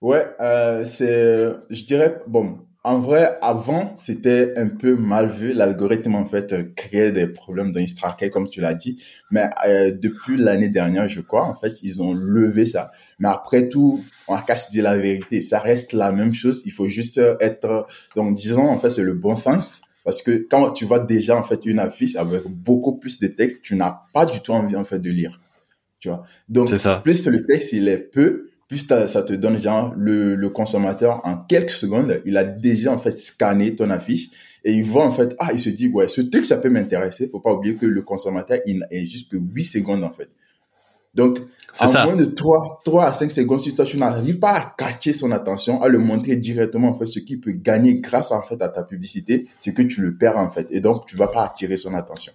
Ouais 0.00 0.26
euh, 0.40 0.84
c'est 0.84 1.50
je 1.70 1.84
dirais 1.84 2.20
bon 2.26 2.58
en 2.84 2.98
vrai 2.98 3.38
avant 3.40 3.94
c'était 3.96 4.52
un 4.56 4.68
peu 4.68 4.96
mal 4.96 5.28
vu 5.28 5.54
l'algorithme 5.54 6.14
en 6.14 6.26
fait 6.26 6.74
créait 6.74 7.12
des 7.12 7.26
problèmes 7.26 7.72
dans 7.72 7.80
Instagram 7.80 8.30
comme 8.30 8.48
tu 8.48 8.62
l'as 8.62 8.72
dit. 8.72 9.02
Mais 9.30 9.50
depuis 9.92 10.38
l'année 10.38 10.70
dernière 10.70 11.06
je 11.06 11.20
crois 11.20 11.44
en 11.44 11.54
fait 11.54 11.82
ils 11.82 12.00
ont 12.00 12.14
levé 12.14 12.64
ça. 12.64 12.90
Mais 13.18 13.28
après 13.28 13.68
tout 13.68 14.02
on 14.28 14.34
va 14.34 14.40
cacher 14.40 14.70
dire 14.70 14.84
la 14.84 14.96
vérité. 14.96 15.42
Ça 15.42 15.58
reste 15.58 15.92
la 15.92 16.10
même 16.10 16.32
chose. 16.32 16.62
Il 16.64 16.72
faut 16.72 16.88
juste 16.88 17.20
être 17.40 17.86
donc 18.16 18.34
disons 18.34 18.66
en 18.66 18.78
fait 18.78 18.88
c'est 18.88 19.02
le 19.02 19.12
bon 19.12 19.36
sens 19.36 19.82
parce 20.04 20.22
que 20.22 20.46
quand 20.50 20.70
tu 20.70 20.84
vois 20.84 21.00
déjà 21.00 21.36
en 21.36 21.42
fait 21.42 21.60
une 21.64 21.78
affiche 21.78 22.16
avec 22.16 22.42
beaucoup 22.46 22.98
plus 22.98 23.18
de 23.18 23.26
texte, 23.26 23.60
tu 23.62 23.76
n'as 23.76 24.00
pas 24.12 24.26
du 24.26 24.40
tout 24.40 24.52
envie 24.52 24.76
en 24.76 24.84
fait 24.84 24.98
de 24.98 25.10
lire. 25.10 25.38
Tu 25.98 26.08
vois? 26.08 26.22
Donc 26.48 26.68
ça. 26.70 27.00
plus 27.02 27.26
le 27.26 27.44
texte 27.44 27.72
il 27.72 27.88
est 27.88 27.98
peu, 27.98 28.50
plus 28.68 28.86
ça 28.86 29.22
te 29.22 29.32
donne 29.34 29.60
genre 29.60 29.92
le, 29.96 30.34
le 30.34 30.48
consommateur 30.48 31.20
en 31.24 31.36
quelques 31.36 31.70
secondes, 31.70 32.22
il 32.24 32.36
a 32.36 32.44
déjà 32.44 32.92
en 32.92 32.98
fait 32.98 33.12
scanné 33.12 33.74
ton 33.74 33.90
affiche 33.90 34.30
et 34.64 34.72
il 34.72 34.84
voit 34.84 35.06
en 35.06 35.12
fait 35.12 35.34
ah 35.38 35.52
il 35.52 35.60
se 35.60 35.70
dit 35.70 35.88
ouais 35.88 36.08
ce 36.08 36.20
truc 36.20 36.46
ça 36.46 36.56
peut 36.56 36.70
m'intéresser. 36.70 37.28
Faut 37.28 37.40
pas 37.40 37.52
oublier 37.52 37.76
que 37.76 37.86
le 37.86 38.02
consommateur 38.02 38.58
il 38.66 38.86
est 38.90 39.04
juste 39.04 39.30
que 39.30 39.36
8 39.36 39.64
secondes 39.64 40.04
en 40.04 40.12
fait. 40.12 40.30
Donc, 41.14 41.38
en 41.80 42.04
moins 42.04 42.16
de 42.16 42.24
3, 42.24 42.80
3 42.84 43.04
à 43.04 43.12
5 43.12 43.30
secondes, 43.30 43.60
si 43.60 43.74
toi, 43.74 43.84
tu 43.84 43.96
n'arrives 43.96 44.38
pas 44.38 44.52
à 44.52 44.74
catcher 44.76 45.12
son 45.12 45.32
attention, 45.32 45.82
à 45.82 45.88
le 45.88 45.98
montrer 45.98 46.36
directement, 46.36 46.88
en 46.88 46.94
fait, 46.94 47.06
ce 47.06 47.18
qui 47.18 47.36
peut 47.36 47.52
gagner 47.52 47.96
grâce, 47.96 48.30
en 48.30 48.42
fait, 48.42 48.60
à 48.62 48.68
ta 48.68 48.84
publicité, 48.84 49.48
c'est 49.58 49.74
que 49.74 49.82
tu 49.82 50.02
le 50.02 50.16
perds, 50.16 50.36
en 50.36 50.50
fait. 50.50 50.68
Et 50.70 50.80
donc, 50.80 51.06
tu 51.06 51.16
vas 51.16 51.28
pas 51.28 51.44
attirer 51.44 51.76
son 51.76 51.94
attention. 51.94 52.32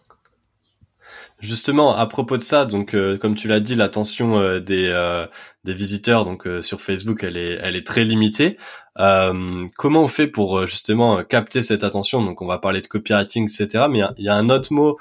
Justement, 1.42 1.96
à 1.96 2.06
propos 2.08 2.38
de 2.38 2.42
ça, 2.42 2.66
donc 2.66 2.94
euh, 2.94 3.18
comme 3.18 3.36
tu 3.36 3.50
l'as 3.50 3.60
dit, 3.60 3.76
l'attention 3.76 4.40
euh, 4.40 4.62
des 4.62 4.88
euh, 4.88 5.28
des 5.66 5.74
visiteurs 5.74 6.24
donc 6.24 6.48
sur 6.62 6.80
Facebook, 6.82 7.24
elle 7.24 7.36
est 7.38 7.60
elle 7.62 7.76
est 7.76 7.86
très 7.86 8.06
limitée. 8.06 8.58
comment 8.96 10.04
on 10.04 10.08
fait 10.08 10.28
pour 10.28 10.66
justement 10.68 11.24
capter 11.24 11.62
cette 11.62 11.84
attention? 11.84 12.24
Donc, 12.24 12.42
on 12.42 12.48
va 12.48 12.60
parler 12.60 12.82
de 12.82 12.88
copywriting, 12.88 13.50
etc. 13.50 13.86
Mais 13.90 14.02
il 14.18 14.24
y, 14.24 14.30
a 14.30 14.36
un 14.36 14.50
autre 14.50 14.72
mot 14.74 14.98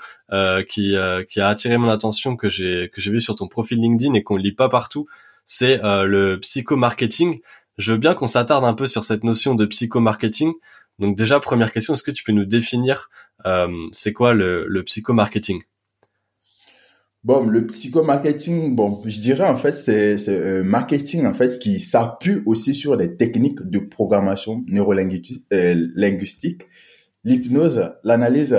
qui 0.69 0.97
qui 1.29 1.41
a 1.41 1.49
attiré 1.49 1.79
mon 1.79 1.89
attention 1.91 2.37
que 2.37 2.49
j'ai 2.49 2.91
que 2.93 3.01
j'ai 3.01 3.11
vu 3.13 3.21
sur 3.21 3.37
ton 3.37 3.47
profil 3.47 3.81
LinkedIn 3.81 4.15
et 4.15 4.23
qu'on 4.23 4.37
lit 4.37 4.53
pas 4.53 4.69
partout. 4.69 5.07
c'est 5.45 5.81
le 5.83 6.37
psychomarketing. 6.41 7.41
Je 7.79 7.93
veux 7.93 7.99
bien 7.99 8.15
qu'on 8.15 8.27
s'attarde 8.27 8.65
un 8.65 8.75
peu 8.75 8.87
sur 8.87 9.05
cette 9.05 9.25
notion 9.25 9.55
de 9.55 9.67
psychomarketing. 9.67 10.53
Donc 10.99 11.17
déjà, 11.17 11.41
première 11.41 11.73
question, 11.73 11.95
est-ce 11.95 12.03
que 12.03 12.11
tu 12.11 12.25
peux 12.25 12.33
nous 12.33 12.47
définir 12.47 13.11
c'est 13.93 14.13
quoi 14.13 14.33
le, 14.35 14.65
le 14.67 14.83
psychomarketing? 14.83 15.63
Bon, 17.25 17.47
le 17.47 17.67
psychomarketing, 17.67 18.75
bon, 18.75 19.01
je 19.07 19.19
dirais 19.19 19.49
en 19.49 19.57
fait, 19.57 19.73
c'est 19.73 20.29
un 20.29 20.63
marketing 20.63 21.25
en 21.25 21.33
fait 21.33 21.59
qui 21.59 21.81
s'appuie 21.81 22.43
aussi 22.45 22.75
sur 22.75 22.99
des 22.99 23.17
techniques 23.17 23.63
de 23.63 23.79
programmation 23.79 24.63
neurolinguistique, 24.69 25.43
euh, 25.55 25.87
l'hypnose, 27.25 27.93
l'analyse 28.05 28.55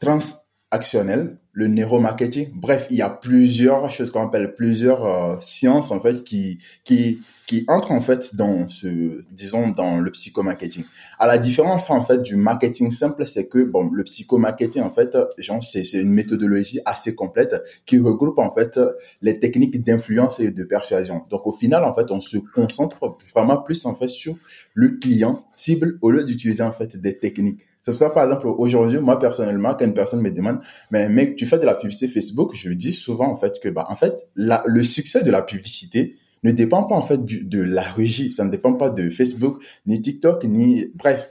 transactionnelle, 0.00 1.38
le 1.52 1.66
neuromarketing. 1.68 2.50
Bref, 2.54 2.86
il 2.90 2.96
y 2.96 3.02
a 3.02 3.10
plusieurs 3.10 3.90
choses 3.90 4.10
qu'on 4.10 4.22
appelle 4.22 4.54
plusieurs 4.54 5.04
euh, 5.04 5.36
sciences 5.40 5.90
en 5.90 6.00
fait 6.00 6.24
qui 6.24 6.58
qui 6.84 7.20
qui 7.46 7.64
entrent 7.68 7.92
en 7.92 8.00
fait 8.00 8.34
dans 8.36 8.68
ce 8.68 9.22
disons 9.30 9.68
dans 9.68 10.00
le 10.00 10.10
psychomarketing. 10.10 10.84
À 11.18 11.26
la 11.26 11.36
différence 11.36 11.90
en 11.90 12.02
fait 12.04 12.22
du 12.22 12.36
marketing 12.36 12.90
simple, 12.90 13.26
c'est 13.26 13.48
que 13.48 13.64
bon 13.64 13.90
le 13.92 14.02
psychomarketing 14.04 14.82
en 14.82 14.90
fait 14.90 15.14
genre 15.38 15.62
c'est 15.62 15.84
c'est 15.84 16.00
une 16.00 16.12
méthodologie 16.12 16.80
assez 16.86 17.14
complète 17.14 17.62
qui 17.84 17.98
regroupe 17.98 18.38
en 18.38 18.50
fait 18.54 18.80
les 19.20 19.38
techniques 19.38 19.84
d'influence 19.84 20.40
et 20.40 20.50
de 20.50 20.64
persuasion. 20.64 21.26
Donc 21.28 21.46
au 21.46 21.52
final 21.52 21.84
en 21.84 21.92
fait 21.92 22.10
on 22.10 22.22
se 22.22 22.38
concentre 22.38 23.18
vraiment 23.34 23.58
plus 23.58 23.84
en 23.84 23.94
fait 23.94 24.08
sur 24.08 24.36
le 24.72 24.90
client 24.90 25.44
cible 25.54 25.98
au 26.00 26.10
lieu 26.10 26.24
d'utiliser 26.24 26.62
en 26.62 26.72
fait 26.72 26.96
des 26.96 27.18
techniques 27.18 27.60
c'est 27.82 27.90
pour 27.90 27.98
ça, 27.98 28.10
par 28.10 28.24
exemple, 28.24 28.46
aujourd'hui, 28.46 29.00
moi, 29.00 29.18
personnellement, 29.18 29.74
quand 29.74 29.84
une 29.84 29.92
personne 29.92 30.20
me 30.20 30.30
demande, 30.30 30.60
mais 30.92 31.08
mec, 31.08 31.34
tu 31.34 31.46
fais 31.46 31.58
de 31.58 31.64
la 31.64 31.74
publicité 31.74 32.06
Facebook, 32.06 32.52
je 32.54 32.70
dis 32.70 32.92
souvent, 32.92 33.26
en 33.28 33.36
fait, 33.36 33.58
que, 33.60 33.68
bah, 33.68 33.86
en 33.88 33.96
fait, 33.96 34.28
le 34.36 34.82
succès 34.84 35.24
de 35.24 35.32
la 35.32 35.42
publicité 35.42 36.14
ne 36.44 36.52
dépend 36.52 36.84
pas, 36.84 36.94
en 36.94 37.02
fait, 37.02 37.24
de 37.24 37.60
la 37.60 37.82
régie. 37.82 38.30
Ça 38.30 38.44
ne 38.44 38.50
dépend 38.50 38.74
pas 38.74 38.88
de 38.88 39.10
Facebook, 39.10 39.60
ni 39.86 40.00
TikTok, 40.00 40.44
ni, 40.44 40.92
bref. 40.94 41.30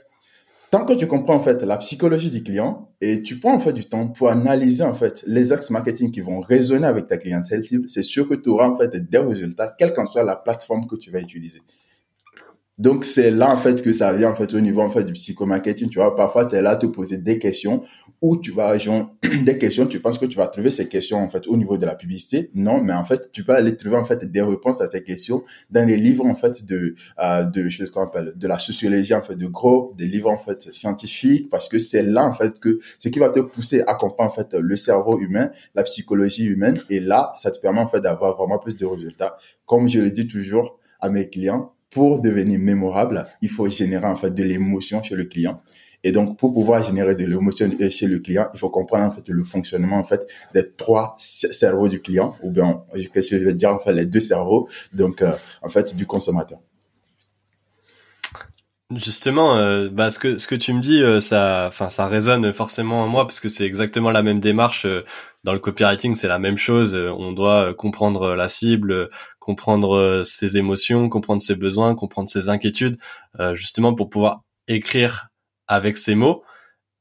Tant 0.72 0.86
que 0.86 0.92
tu 0.94 1.08
comprends, 1.08 1.36
en 1.36 1.40
fait, 1.40 1.64
la 1.64 1.78
psychologie 1.78 2.32
du 2.32 2.44
client 2.44 2.90
et 3.00 3.22
tu 3.22 3.40
prends, 3.40 3.54
en 3.54 3.60
fait, 3.62 3.74
du 3.74 3.86
temps 3.86 4.08
pour 4.08 4.30
analyser, 4.30 4.84
en 4.84 4.94
fait, 4.94 5.24
les 5.28 5.54
axes 5.54 5.70
marketing 5.70 6.12
qui 6.12 6.20
vont 6.20 6.42
résonner 6.42 6.86
avec 6.86 7.08
ta 7.08 7.18
clientèle 7.18 7.64
c'est 7.88 8.04
sûr 8.04 8.28
que 8.28 8.36
tu 8.36 8.50
auras, 8.50 8.68
en 8.68 8.78
fait, 8.78 8.94
des 8.94 9.18
résultats, 9.18 9.74
quelle 9.78 9.94
qu'en 9.94 10.06
soit 10.06 10.24
la 10.24 10.36
plateforme 10.36 10.86
que 10.86 10.98
tu 10.98 11.12
vas 11.12 11.20
utiliser. 11.22 11.62
Donc 12.82 13.06
c'est 13.06 13.30
là 13.30 13.54
en 13.54 13.58
fait 13.58 13.84
que 13.84 13.94
ça 13.94 14.12
vient 14.12 14.32
en 14.32 14.36
fait 14.36 14.52
au 14.56 14.60
niveau 14.60 14.82
en 14.82 14.90
fait 14.90 15.04
du 15.04 15.14
psychomarketing, 15.14 15.88
tu 15.88 16.00
vois, 16.00 16.16
parfois 16.16 16.46
tu 16.46 16.56
es 16.56 16.64
là 16.64 16.76
te 16.76 16.88
poser 16.88 17.20
des 17.20 17.38
questions 17.38 17.84
ou 18.22 18.38
tu 18.38 18.50
vas 18.52 18.76
genre 18.80 19.16
des 19.46 19.60
questions, 19.60 19.86
tu 19.86 20.00
penses 20.00 20.18
que 20.18 20.26
tu 20.26 20.36
vas 20.36 20.48
trouver 20.48 20.72
ces 20.72 20.88
questions 20.88 21.20
en 21.20 21.30
fait 21.30 21.46
au 21.46 21.58
niveau 21.58 21.78
de 21.78 21.86
la 21.86 21.94
publicité. 21.94 22.50
Non, 22.56 22.82
mais 22.82 22.94
en 22.94 23.06
fait, 23.06 23.32
tu 23.32 23.44
vas 23.44 23.54
aller 23.54 23.78
trouver 23.78 23.98
en 23.98 24.04
fait 24.04 24.26
des 24.26 24.42
réponses 24.42 24.82
à 24.82 24.90
ces 24.90 25.04
questions 25.04 25.44
dans 25.70 25.88
les 25.88 25.96
livres 25.96 26.26
en 26.26 26.34
fait 26.34 26.66
de 26.66 26.96
euh, 27.20 27.44
de 27.44 27.70
choses 27.70 27.92
qu'on 27.92 28.02
appelle 28.02 28.34
de 28.36 28.48
la 28.48 28.58
sociologie 28.58 29.14
en 29.14 29.22
fait 29.22 29.36
de 29.36 29.46
gros, 29.46 29.94
des 29.96 30.08
livres 30.08 30.32
en 30.32 30.38
fait 30.38 30.64
scientifiques 30.72 31.52
parce 31.52 31.70
que 31.70 31.78
c'est 31.78 32.02
là 32.02 32.26
en 32.26 32.34
fait 32.34 32.60
que 32.60 32.80
ce 32.98 33.10
qui 33.10 33.20
va 33.20 33.30
te 33.30 33.42
pousser 33.42 33.84
à 33.86 33.94
comprendre 33.94 34.32
en 34.32 34.34
fait 34.34 34.56
le 34.56 34.76
cerveau 34.76 35.20
humain, 35.20 35.52
la 35.76 35.84
psychologie 35.84 36.46
humaine 36.46 36.82
et 36.90 37.00
là, 37.00 37.32
ça 37.36 37.52
te 37.52 37.60
permet 37.60 37.82
en 37.82 37.88
fait 37.88 38.02
d'avoir 38.02 38.36
vraiment 38.38 38.58
plus 38.58 38.76
de 38.76 38.88
résultats. 38.88 39.38
Comme 39.68 39.88
je 39.88 40.00
le 40.00 40.10
dis 40.10 40.28
toujours 40.28 40.80
à 41.00 41.10
mes 41.10 41.30
clients, 41.30 41.76
pour 41.92 42.20
devenir 42.20 42.58
mémorable, 42.58 43.28
il 43.42 43.50
faut 43.50 43.70
générer 43.70 44.08
en 44.08 44.16
fait 44.16 44.32
de 44.32 44.44
l'émotion 44.44 45.04
chez 45.04 45.16
le 45.16 45.26
client. 45.26 45.62
Et 46.04 46.12
donc, 46.12 46.38
pour 46.38 46.54
pouvoir 46.54 46.82
générer 46.82 47.16
de 47.16 47.26
l'émotion 47.26 47.70
chez 47.90 48.08
le 48.08 48.20
client, 48.20 48.50
il 48.54 48.60
faut 48.60 48.70
comprendre 48.70 49.06
en 49.06 49.12
fait 49.12 49.28
le 49.28 49.44
fonctionnement 49.44 49.98
en 49.98 50.04
fait 50.04 50.26
des 50.54 50.72
trois 50.72 51.16
cerveaux 51.20 51.88
du 51.88 52.02
client, 52.02 52.36
ou 52.42 52.50
bien, 52.50 52.84
qu'est-ce 53.14 53.30
que 53.30 53.40
je 53.40 53.44
vais 53.44 53.54
dire 53.54 53.72
en 53.72 53.80
fait 53.80 53.94
les 53.94 54.06
deux 54.06 54.20
cerveaux, 54.20 54.68
donc 54.94 55.22
euh, 55.22 55.34
en 55.62 55.70
fait 55.70 55.96
du 55.96 56.08
consommateur. 56.08 56.60
Justement, 58.94 59.56
euh, 59.56 59.88
bah, 59.90 60.12
ce 60.12 60.20
que 60.20 60.38
ce 60.38 60.48
que 60.48 60.56
tu 60.56 60.74
me 60.74 60.82
dis, 60.82 61.02
euh, 61.02 61.22
ça, 61.22 61.68
enfin, 61.70 61.90
ça 61.90 62.08
résonne 62.08 62.52
forcément 62.52 63.04
en 63.04 63.08
moi 63.08 63.26
parce 63.26 63.40
que 63.40 63.48
c'est 63.48 63.66
exactement 63.66 64.12
la 64.12 64.22
même 64.22 64.42
démarche 64.42 64.86
dans 65.46 65.54
le 65.54 65.60
copywriting. 65.60 66.16
C'est 66.16 66.28
la 66.28 66.40
même 66.40 66.58
chose. 66.58 66.96
on 66.96 67.32
doit 67.32 67.74
comprendre 67.74 68.36
la 68.36 68.50
cible, 68.50 69.10
comprendre 69.42 69.98
euh, 69.98 70.24
ses 70.24 70.58
émotions, 70.58 71.10
comprendre 71.10 71.42
ses 71.42 71.56
besoins, 71.56 71.96
comprendre 71.96 72.30
ses 72.30 72.48
inquiétudes, 72.48 72.98
euh, 73.40 73.56
justement 73.56 73.94
pour 73.96 74.10
pouvoir 74.10 74.44
écrire 74.68 75.30
avec 75.68 75.98
ses 75.98 76.16
mots. 76.16 76.44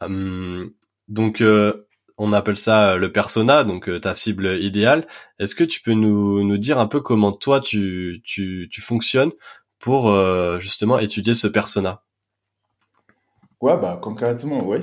Hum, 0.00 0.72
donc 1.06 1.42
euh, 1.42 1.86
on 2.16 2.32
appelle 2.32 2.56
ça 2.56 2.96
le 2.96 3.12
persona, 3.12 3.62
donc 3.62 3.90
ta 4.00 4.14
cible 4.14 4.58
idéale. 4.58 5.06
Est-ce 5.38 5.54
que 5.54 5.64
tu 5.64 5.82
peux 5.82 5.92
nous, 5.92 6.42
nous 6.42 6.58
dire 6.58 6.78
un 6.78 6.86
peu 6.86 7.00
comment 7.00 7.32
toi 7.32 7.60
tu, 7.60 8.22
tu, 8.24 8.68
tu 8.70 8.80
fonctionnes 8.80 9.32
pour 9.78 10.12
justement 10.60 10.98
étudier 10.98 11.34
ce 11.34 11.46
persona? 11.46 12.02
Ouais, 13.62 13.78
bah 13.80 13.98
concrètement, 14.02 14.62
oui. 14.66 14.80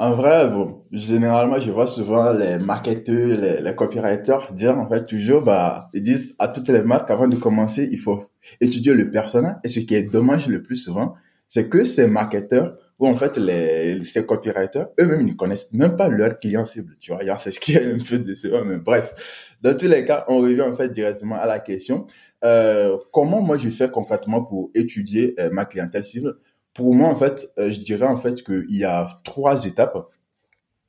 En 0.00 0.14
vrai, 0.14 0.48
bon, 0.48 0.82
généralement, 0.92 1.60
je 1.60 1.70
vois 1.70 1.86
souvent 1.86 2.32
les 2.32 2.56
marketeurs, 2.56 3.38
les, 3.38 3.60
les 3.60 3.74
copywriters 3.74 4.50
dire 4.54 4.78
en 4.78 4.88
fait 4.88 5.04
toujours, 5.04 5.42
bah, 5.42 5.90
ils 5.92 6.00
disent 6.00 6.34
à 6.38 6.48
toutes 6.48 6.68
les 6.68 6.80
marques 6.80 7.10
avant 7.10 7.28
de 7.28 7.36
commencer, 7.36 7.86
il 7.92 7.98
faut 7.98 8.24
étudier 8.62 8.94
le 8.94 9.10
personnel. 9.10 9.56
Et 9.62 9.68
ce 9.68 9.80
qui 9.80 9.94
est 9.94 10.04
dommage 10.10 10.46
le 10.48 10.62
plus 10.62 10.76
souvent, 10.76 11.16
c'est 11.48 11.68
que 11.68 11.84
ces 11.84 12.06
marketeurs 12.06 12.78
ou 12.98 13.08
en 13.08 13.14
fait 13.16 13.36
les 13.36 14.02
ces 14.04 14.24
copywriters 14.24 14.88
eux-mêmes 14.98 15.22
ils 15.28 15.32
ne 15.32 15.36
connaissent 15.36 15.70
même 15.74 15.96
pas 15.98 16.08
leur 16.08 16.38
client 16.38 16.64
cible. 16.64 16.96
Tu 16.98 17.12
vois, 17.12 17.20
c'est 17.38 17.50
ce 17.50 17.60
qui 17.60 17.74
est 17.74 17.84
un 17.92 17.98
peu 17.98 18.18
décevant. 18.18 18.64
Mais 18.64 18.78
bref, 18.78 19.52
dans 19.60 19.76
tous 19.76 19.86
les 19.86 20.06
cas, 20.06 20.24
on 20.28 20.38
revient 20.38 20.62
en 20.62 20.72
fait 20.72 20.90
directement 20.90 21.36
à 21.36 21.46
la 21.46 21.58
question. 21.58 22.06
Euh, 22.42 22.96
comment 23.12 23.42
moi 23.42 23.58
je 23.58 23.68
fais 23.68 23.90
concrètement 23.90 24.42
pour 24.44 24.70
étudier 24.74 25.34
euh, 25.38 25.50
ma 25.52 25.66
clientèle 25.66 26.06
cible? 26.06 26.38
Pour 26.74 26.94
moi, 26.94 27.08
en 27.08 27.16
fait, 27.16 27.48
euh, 27.58 27.70
je 27.70 27.80
dirais 27.80 28.06
en 28.06 28.16
fait 28.16 28.42
qu'il 28.42 28.76
y 28.76 28.84
a 28.84 29.06
trois 29.24 29.64
étapes. 29.64 30.08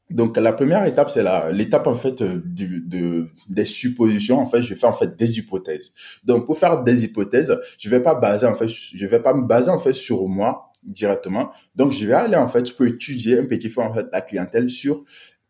Donc 0.10 0.38
la 0.38 0.52
première 0.52 0.86
étape, 0.86 1.10
c'est 1.10 1.24
l'étape 1.54 1.88
en 1.88 1.96
fait 1.96 2.22
euh, 2.22 2.42
de, 2.46 3.30
des 3.50 3.66
suppositions. 3.66 4.40
En 4.40 4.46
fait, 4.46 4.62
je 4.62 4.76
fais 4.76 4.88
en 4.88 4.94
fait 4.94 5.16
des 5.16 5.40
hypothèses. 5.40 5.94
Donc 6.24 6.46
pour 6.46 6.58
faire 6.58 6.84
des 6.84 7.06
hypothèses, 7.06 7.58
je 7.80 7.90
vais 7.90 8.02
pas 8.02 8.16
baser 8.16 8.46
en 8.46 8.56
fait, 8.56 8.68
je 8.68 9.06
vais 9.06 9.22
pas 9.22 9.34
me 9.34 9.48
baser 9.48 9.70
en 9.70 9.80
fait 9.80 9.94
sur 9.94 10.28
moi 10.28 10.70
directement. 10.84 11.52
Donc 11.76 11.92
je 11.92 12.06
vais 12.06 12.14
aller 12.14 12.36
en 12.36 12.50
fait 12.50 12.76
pour 12.76 12.86
étudier 12.86 13.40
un 13.40 13.46
petit 13.46 13.70
peu 13.70 13.82
en 13.82 13.94
fait 13.94 14.08
la 14.12 14.22
clientèle 14.22 14.70
sur 14.70 15.04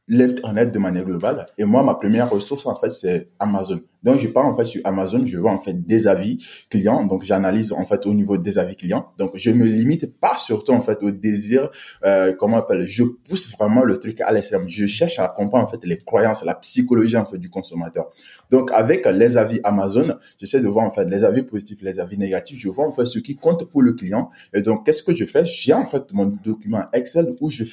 l'internet 0.08 0.72
de 0.72 0.80
manière 0.80 1.06
globale. 1.06 1.46
Et 1.58 1.66
moi, 1.66 1.84
ma 1.84 1.96
première 1.96 2.30
ressource 2.30 2.66
en 2.66 2.76
fait, 2.76 2.90
c'est 2.90 3.30
Amazon. 3.40 3.82
Donc, 4.04 4.18
je 4.18 4.28
pars 4.28 4.46
en 4.46 4.56
fait 4.56 4.66
sur 4.66 4.82
Amazon, 4.84 5.24
je 5.26 5.38
vois 5.38 5.52
en 5.52 5.60
fait 5.60 5.86
des 5.86 6.08
avis 6.08 6.44
clients. 6.70 7.06
Donc, 7.06 7.24
j'analyse 7.24 7.72
en 7.72 7.86
fait 7.86 8.06
au 8.08 8.14
niveau 8.14 8.38
des 8.38 8.58
avis 8.58 8.76
clients. 8.76 9.14
Donc, 9.20 9.32
je 9.36 9.52
me 9.52 9.64
limite 9.66 10.20
pas 10.20 10.38
surtout 10.38 10.72
en 10.72 10.82
fait 10.82 11.04
au 11.04 11.12
désir, 11.12 11.70
euh, 12.04 12.34
comment 12.34 12.58
on 12.58 12.60
appelle, 12.60 12.88
je 12.88 13.04
pousse 13.04 13.52
vraiment 13.52 13.84
le 13.84 14.00
truc 14.00 14.20
à 14.22 14.32
l'extrême. 14.32 14.68
Je 14.68 14.88
cherche 14.88 15.20
à 15.20 15.28
comprendre 15.28 15.66
en 15.66 15.68
fait 15.68 15.86
les 15.86 15.98
croyances, 15.98 16.44
la 16.44 16.56
psychologie 16.56 17.16
en 17.16 17.26
fait 17.26 17.38
du 17.38 17.50
consommateur. 17.50 18.10
Donc, 18.50 18.72
avec 18.74 19.06
les 19.06 19.38
avis 19.38 19.60
Amazon, 19.64 20.16
j'essaie 20.40 20.62
de 20.62 20.68
voir 20.68 20.86
en 20.86 20.92
fait 20.92 21.06
les 21.06 21.24
avis 21.24 21.44
positifs, 21.44 21.78
les 21.84 22.00
avis 22.00 22.18
négatifs. 22.18 22.60
Je 22.60 22.70
vois 22.70 22.88
en 22.88 22.92
fait 22.92 23.06
ce 23.06 23.20
qui 23.20 23.36
compte 23.36 23.66
pour 23.70 23.84
le 23.84 23.94
client. 23.94 24.30
Et 24.54 24.62
donc, 24.62 24.86
qu'est-ce 24.86 25.04
que 25.04 25.14
je 25.14 25.26
fais 25.26 25.46
J'ai 25.46 25.74
en 25.74 25.86
fait 25.86 26.12
mon 26.12 26.26
document 26.26 26.86
Excel 26.92 27.36
où 27.40 27.50
je 27.52 27.64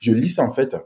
je 0.00 0.12
lis 0.12 0.38
en 0.38 0.50
fait 0.50 0.76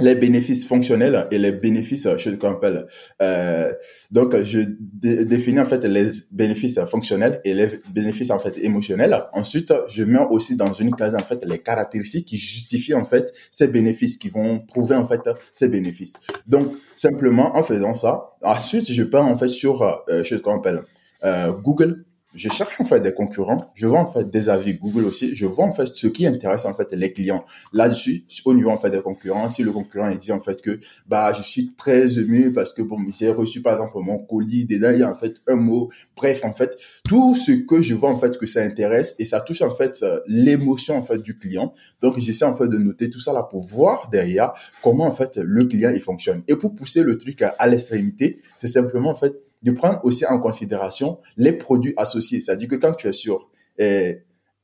les 0.00 0.14
bénéfices 0.14 0.66
fonctionnels 0.66 1.26
et 1.30 1.38
les 1.38 1.52
bénéfices, 1.52 2.08
je 2.16 2.46
appelle. 2.46 2.86
Euh, 3.20 3.70
donc, 4.10 4.34
je 4.42 4.60
définis 4.60 5.60
en 5.60 5.66
fait 5.66 5.84
les 5.84 6.10
bénéfices 6.30 6.80
fonctionnels 6.86 7.40
et 7.44 7.52
les 7.52 7.68
bénéfices 7.92 8.30
en 8.30 8.38
fait 8.38 8.56
émotionnels. 8.58 9.22
Ensuite, 9.32 9.72
je 9.88 10.04
mets 10.04 10.24
aussi 10.30 10.56
dans 10.56 10.72
une 10.72 10.94
case 10.94 11.14
en 11.14 11.24
fait 11.24 11.44
les 11.44 11.58
caractéristiques 11.58 12.26
qui 12.26 12.38
justifient 12.38 12.94
en 12.94 13.04
fait 13.04 13.32
ces 13.50 13.68
bénéfices, 13.68 14.16
qui 14.16 14.30
vont 14.30 14.60
prouver 14.60 14.96
en 14.96 15.06
fait 15.06 15.20
ces 15.52 15.68
bénéfices. 15.68 16.14
Donc, 16.46 16.72
simplement 16.96 17.54
en 17.56 17.62
faisant 17.62 17.94
ça, 17.94 18.30
ensuite 18.42 18.90
je 18.90 19.02
pars 19.02 19.26
en 19.26 19.36
fait 19.36 19.50
sur 19.50 19.82
euh, 19.82 20.22
qu'on 20.42 20.58
appelle 20.58 20.82
euh, 21.24 21.52
Google 21.52 22.06
je 22.34 22.48
cherche 22.48 22.80
en 22.80 22.84
fait 22.84 23.00
des 23.00 23.12
concurrents, 23.12 23.70
je 23.74 23.86
vois 23.86 24.00
en 24.00 24.12
fait 24.12 24.30
des 24.30 24.48
avis 24.48 24.74
Google 24.74 25.04
aussi, 25.04 25.34
je 25.34 25.46
vois 25.46 25.64
en 25.64 25.72
fait 25.72 25.86
ce 25.86 26.06
qui 26.06 26.26
intéresse 26.26 26.64
en 26.64 26.74
fait 26.74 26.92
les 26.92 27.12
clients. 27.12 27.44
Là-dessus, 27.72 28.24
au 28.44 28.54
niveau 28.54 28.70
en 28.70 28.78
fait 28.78 28.90
des 28.90 29.02
concurrents, 29.02 29.48
si 29.48 29.62
le 29.62 29.72
concurrent 29.72 30.08
il 30.08 30.18
dit 30.18 30.32
en 30.32 30.40
fait 30.40 30.62
que 30.62 30.80
bah 31.06 31.32
je 31.32 31.42
suis 31.42 31.72
très 31.76 32.18
ému 32.18 32.52
parce 32.52 32.72
que 32.72 32.82
bon 32.82 32.98
j'ai 33.10 33.30
reçu 33.30 33.60
par 33.60 33.74
exemple 33.74 33.98
mon 34.00 34.18
colis, 34.18 34.64
dedans 34.64 34.90
il 34.92 35.00
y 35.00 35.02
a 35.02 35.10
en 35.10 35.14
fait 35.14 35.34
un 35.46 35.56
mot, 35.56 35.90
bref 36.16 36.44
en 36.44 36.52
fait 36.52 36.76
tout 37.06 37.34
ce 37.34 37.52
que 37.52 37.82
je 37.82 37.94
vois 37.94 38.10
en 38.10 38.16
fait 38.16 38.38
que 38.38 38.46
ça 38.46 38.62
intéresse 38.62 39.14
et 39.18 39.24
ça 39.24 39.40
touche 39.40 39.62
en 39.62 39.74
fait 39.74 39.98
euh, 40.02 40.20
l'émotion 40.26 40.96
en 40.96 41.02
fait 41.02 41.18
du 41.18 41.38
client. 41.38 41.74
Donc 42.00 42.18
j'essaie 42.18 42.44
en 42.44 42.54
fait 42.54 42.68
de 42.68 42.78
noter 42.78 43.10
tout 43.10 43.20
ça 43.20 43.32
là 43.32 43.42
pour 43.42 43.60
voir 43.60 44.08
derrière 44.10 44.52
comment 44.82 45.06
en 45.06 45.12
fait 45.12 45.36
le 45.36 45.64
client 45.64 45.90
il 45.90 46.00
fonctionne. 46.00 46.42
Et 46.48 46.56
pour 46.56 46.74
pousser 46.74 47.02
le 47.02 47.18
truc 47.18 47.42
à 47.42 47.66
l'extrémité, 47.66 48.40
c'est 48.58 48.68
simplement 48.68 49.10
en 49.10 49.14
fait 49.14 49.34
de 49.62 49.72
prendre 49.72 50.00
aussi 50.04 50.26
en 50.26 50.38
considération 50.38 51.18
les 51.36 51.52
produits 51.52 51.94
associés. 51.96 52.40
C'est-à-dire 52.40 52.68
que 52.68 52.76
quand 52.76 52.92
tu 52.94 53.08
es 53.08 53.12
sur 53.12 53.50
euh, 53.80 54.14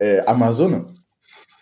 euh, 0.02 0.23
Amazon, 0.26 0.87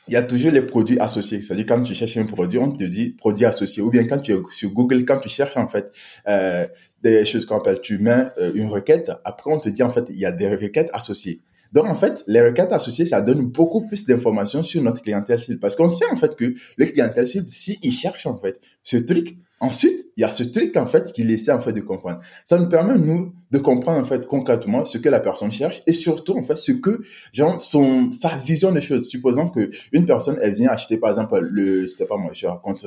il 0.08 0.14
y 0.14 0.16
a 0.16 0.22
toujours 0.22 0.52
les 0.52 0.62
produits 0.62 0.98
associés. 0.98 1.42
C'est-à-dire 1.42 1.66
quand 1.66 1.82
tu 1.82 1.94
cherches 1.94 2.16
un 2.16 2.24
produit, 2.24 2.58
on 2.58 2.70
te 2.70 2.84
dit 2.84 3.10
produit 3.10 3.44
associé. 3.44 3.82
Ou 3.82 3.90
bien 3.90 4.06
quand 4.06 4.18
tu 4.18 4.32
es 4.32 4.40
sur 4.50 4.70
Google, 4.70 5.04
quand 5.04 5.18
tu 5.18 5.28
cherches 5.28 5.56
en 5.56 5.68
fait 5.68 5.90
euh, 6.28 6.66
des 7.02 7.24
choses 7.24 7.44
qu'on 7.44 7.58
appelle, 7.58 7.80
tu 7.80 7.98
mets 7.98 8.26
euh, 8.38 8.52
une 8.54 8.68
requête, 8.68 9.10
après 9.24 9.52
on 9.52 9.58
te 9.58 9.68
dit 9.68 9.82
en 9.82 9.90
fait 9.90 10.06
il 10.08 10.18
y 10.18 10.26
a 10.26 10.32
des 10.32 10.48
requêtes 10.54 10.90
associées. 10.92 11.40
Donc, 11.72 11.86
en 11.86 11.94
fait, 11.94 12.22
les 12.26 12.40
requêtes 12.40 12.72
associées, 12.72 13.06
ça 13.06 13.20
donne 13.20 13.46
beaucoup 13.46 13.86
plus 13.86 14.04
d'informations 14.06 14.62
sur 14.62 14.82
notre 14.82 15.02
clientèle 15.02 15.40
cible. 15.40 15.58
Parce 15.58 15.74
qu'on 15.74 15.88
sait, 15.88 16.06
en 16.10 16.16
fait, 16.16 16.36
que 16.36 16.54
le 16.76 16.86
clientèle 16.86 17.26
cible, 17.26 17.50
s'il 17.50 17.92
cherche, 17.92 18.24
en 18.26 18.38
fait, 18.38 18.60
ce 18.82 18.96
truc, 18.96 19.36
ensuite, 19.60 20.06
il 20.16 20.22
y 20.22 20.24
a 20.24 20.30
ce 20.30 20.42
truc, 20.44 20.76
en 20.76 20.86
fait, 20.86 21.12
qu'il 21.12 21.30
essaie, 21.30 21.52
en 21.52 21.60
fait, 21.60 21.72
de 21.72 21.80
comprendre. 21.80 22.20
Ça 22.44 22.58
nous 22.58 22.68
permet, 22.68 22.98
nous, 22.98 23.34
de 23.50 23.58
comprendre, 23.58 24.00
en 24.00 24.04
fait, 24.04 24.26
concrètement 24.26 24.84
ce 24.84 24.98
que 24.98 25.08
la 25.08 25.20
personne 25.20 25.52
cherche 25.52 25.82
et 25.86 25.92
surtout, 25.92 26.36
en 26.36 26.42
fait, 26.42 26.56
ce 26.56 26.72
que, 26.72 27.00
genre, 27.32 27.60
son, 27.60 28.10
sa 28.12 28.30
vision 28.36 28.72
des 28.72 28.80
choses. 28.80 29.08
Supposons 29.08 29.48
que 29.48 29.70
une 29.92 30.04
personne, 30.04 30.38
elle 30.42 30.54
vient 30.54 30.70
acheter, 30.70 30.96
par 30.96 31.10
exemple, 31.10 31.38
le, 31.40 31.86
c'était 31.86 32.06
pas 32.06 32.16
moi, 32.16 32.30
je 32.32 32.46
raconte 32.46 32.84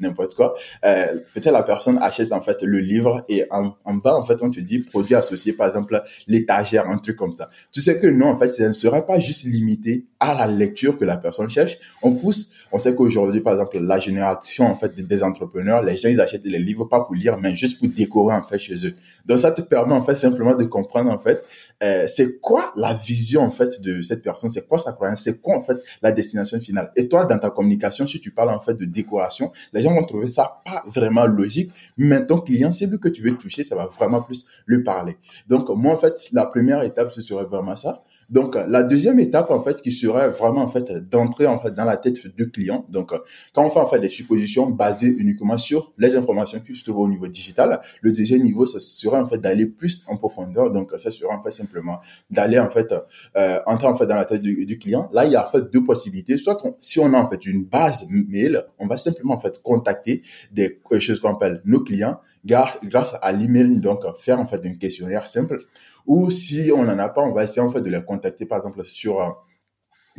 n'importe 0.00 0.34
quoi. 0.34 0.54
Euh, 0.84 1.20
peut-être 1.34 1.52
la 1.52 1.62
personne 1.62 1.98
achète, 2.02 2.32
en 2.32 2.40
fait, 2.40 2.62
le 2.62 2.78
livre 2.78 3.24
et 3.28 3.44
en, 3.50 3.94
bas, 3.94 4.16
en 4.16 4.24
fait, 4.24 4.42
on 4.42 4.50
te 4.50 4.60
dit 4.60 4.80
produit 4.80 5.14
associé, 5.14 5.52
par 5.52 5.68
exemple, 5.68 6.02
l'étagère, 6.26 6.88
un 6.88 6.98
truc 6.98 7.16
comme 7.16 7.36
ça. 7.38 7.48
Tu 7.70 7.80
sais 7.80 7.98
que 7.98 8.06
non, 8.06 8.28
en 8.28 8.36
fait, 8.36 8.48
ça 8.48 8.68
ne 8.68 8.72
serait 8.72 9.06
pas 9.06 9.18
juste 9.18 9.44
limité 9.44 10.06
à 10.20 10.34
la 10.34 10.46
lecture 10.46 10.98
que 10.98 11.04
la 11.04 11.16
personne 11.16 11.48
cherche. 11.48 11.78
On 12.02 12.12
pousse, 12.12 12.50
on 12.70 12.78
sait 12.78 12.94
qu'aujourd'hui, 12.94 13.40
par 13.40 13.54
exemple, 13.54 13.78
la 13.78 13.98
génération, 13.98 14.66
en 14.66 14.76
fait, 14.76 14.94
des 14.94 15.22
entrepreneurs, 15.22 15.82
les 15.82 15.96
gens, 15.96 16.11
ils 16.12 16.20
achètent 16.20 16.46
les 16.46 16.58
livres 16.58 16.84
pas 16.84 17.00
pour 17.00 17.14
lire, 17.14 17.38
mais 17.38 17.56
juste 17.56 17.78
pour 17.78 17.88
décorer, 17.88 18.34
en 18.34 18.42
fait, 18.42 18.58
chez 18.58 18.86
eux. 18.86 18.94
Donc, 19.26 19.38
ça 19.38 19.52
te 19.52 19.62
permet, 19.62 19.94
en 19.94 20.02
fait, 20.02 20.14
simplement 20.14 20.54
de 20.54 20.64
comprendre, 20.64 21.10
en 21.10 21.18
fait, 21.18 21.42
euh, 21.82 22.06
c'est 22.06 22.38
quoi 22.38 22.72
la 22.76 22.94
vision 22.94 23.42
en 23.42 23.50
fait 23.50 23.80
de 23.82 24.02
cette 24.02 24.22
personne, 24.22 24.50
c'est 24.50 24.68
quoi 24.68 24.78
sa 24.78 24.92
croyance, 24.92 25.22
c'est 25.22 25.40
quoi 25.40 25.56
en 25.56 25.64
fait 25.64 25.76
la 26.00 26.12
destination 26.12 26.60
finale? 26.60 26.92
Et 26.94 27.08
toi, 27.08 27.24
dans 27.24 27.38
ta 27.38 27.50
communication, 27.50 28.06
si 28.06 28.20
tu 28.20 28.30
parles 28.30 28.50
en 28.50 28.60
fait 28.60 28.74
de 28.74 28.84
décoration, 28.84 29.50
les 29.72 29.82
gens 29.82 29.92
vont 29.92 30.04
trouver 30.04 30.30
ça 30.30 30.62
pas 30.64 30.84
vraiment 30.86 31.26
logique, 31.26 31.72
mais 31.96 32.24
ton 32.24 32.38
client 32.38 32.70
cible 32.70 33.00
que 33.00 33.08
tu 33.08 33.22
veux 33.22 33.36
toucher, 33.36 33.64
ça 33.64 33.74
va 33.74 33.86
vraiment 33.86 34.22
plus 34.22 34.46
lui 34.66 34.84
parler. 34.84 35.16
Donc 35.48 35.68
moi 35.70 35.94
en 35.94 35.98
fait, 35.98 36.28
la 36.32 36.46
première 36.46 36.82
étape 36.84 37.12
ce 37.12 37.20
serait 37.20 37.44
vraiment 37.44 37.74
ça. 37.74 38.00
Donc, 38.30 38.56
la 38.68 38.82
deuxième 38.82 39.20
étape, 39.20 39.50
en 39.50 39.62
fait, 39.62 39.82
qui 39.82 39.92
serait 39.92 40.30
vraiment, 40.30 40.62
en 40.62 40.68
fait, 40.68 40.90
d'entrer, 41.08 41.46
en 41.46 41.58
fait, 41.58 41.74
dans 41.74 41.84
la 41.84 41.96
tête 41.96 42.26
du 42.36 42.50
client. 42.50 42.86
Donc, 42.88 43.12
quand 43.54 43.64
on 43.64 43.70
fait, 43.70 43.80
en 43.80 43.86
fait, 43.86 44.00
des 44.00 44.08
suppositions 44.08 44.70
basées 44.70 45.14
uniquement 45.18 45.58
sur 45.58 45.92
les 45.98 46.16
informations 46.16 46.60
qui 46.60 46.74
se 46.76 46.84
trouvent 46.84 47.00
au 47.00 47.08
niveau 47.08 47.28
digital, 47.28 47.80
le 48.00 48.12
deuxième 48.12 48.42
niveau, 48.42 48.66
ça 48.66 48.80
serait, 48.80 49.18
en 49.18 49.26
fait, 49.26 49.38
d'aller 49.38 49.66
plus 49.66 50.04
en 50.08 50.16
profondeur. 50.16 50.70
Donc, 50.70 50.92
ça 50.96 51.10
serait, 51.10 51.32
en 51.32 51.42
fait, 51.42 51.50
simplement 51.50 52.00
d'aller, 52.30 52.58
en 52.58 52.70
fait, 52.70 52.92
euh, 53.36 53.58
entrer, 53.66 53.86
en 53.86 53.94
fait, 53.96 54.06
dans 54.06 54.16
la 54.16 54.24
tête 54.24 54.42
du, 54.42 54.78
client. 54.78 55.10
Là, 55.12 55.26
il 55.26 55.32
y 55.32 55.36
a, 55.36 55.46
en 55.46 55.50
fait, 55.50 55.70
deux 55.70 55.84
possibilités. 55.84 56.38
Soit, 56.38 56.62
si 56.80 56.98
on 56.98 57.12
a, 57.14 57.18
en 57.18 57.28
fait, 57.28 57.44
une 57.46 57.64
base 57.64 58.06
mail, 58.10 58.64
on 58.78 58.86
va 58.86 58.96
simplement, 58.96 59.34
en 59.34 59.40
fait, 59.40 59.60
contacter 59.62 60.22
des 60.50 60.78
choses 61.00 61.20
qu'on 61.20 61.34
appelle 61.34 61.60
nos 61.64 61.80
clients 61.80 62.18
grâce 62.44 63.14
à 63.20 63.32
l'email, 63.32 63.80
donc 63.80 64.00
faire 64.18 64.40
en 64.40 64.46
fait 64.46 64.60
un 64.64 64.74
questionnaire 64.74 65.26
simple. 65.26 65.58
Ou 66.06 66.30
si 66.30 66.70
on 66.74 66.84
n'en 66.84 66.98
a 66.98 67.08
pas, 67.08 67.22
on 67.22 67.32
va 67.32 67.44
essayer 67.44 67.60
en 67.60 67.68
fait 67.68 67.80
de 67.80 67.90
les 67.90 68.02
contacter 68.02 68.46
par 68.46 68.58
exemple 68.58 68.84
sur 68.84 69.20
euh, 69.20 69.28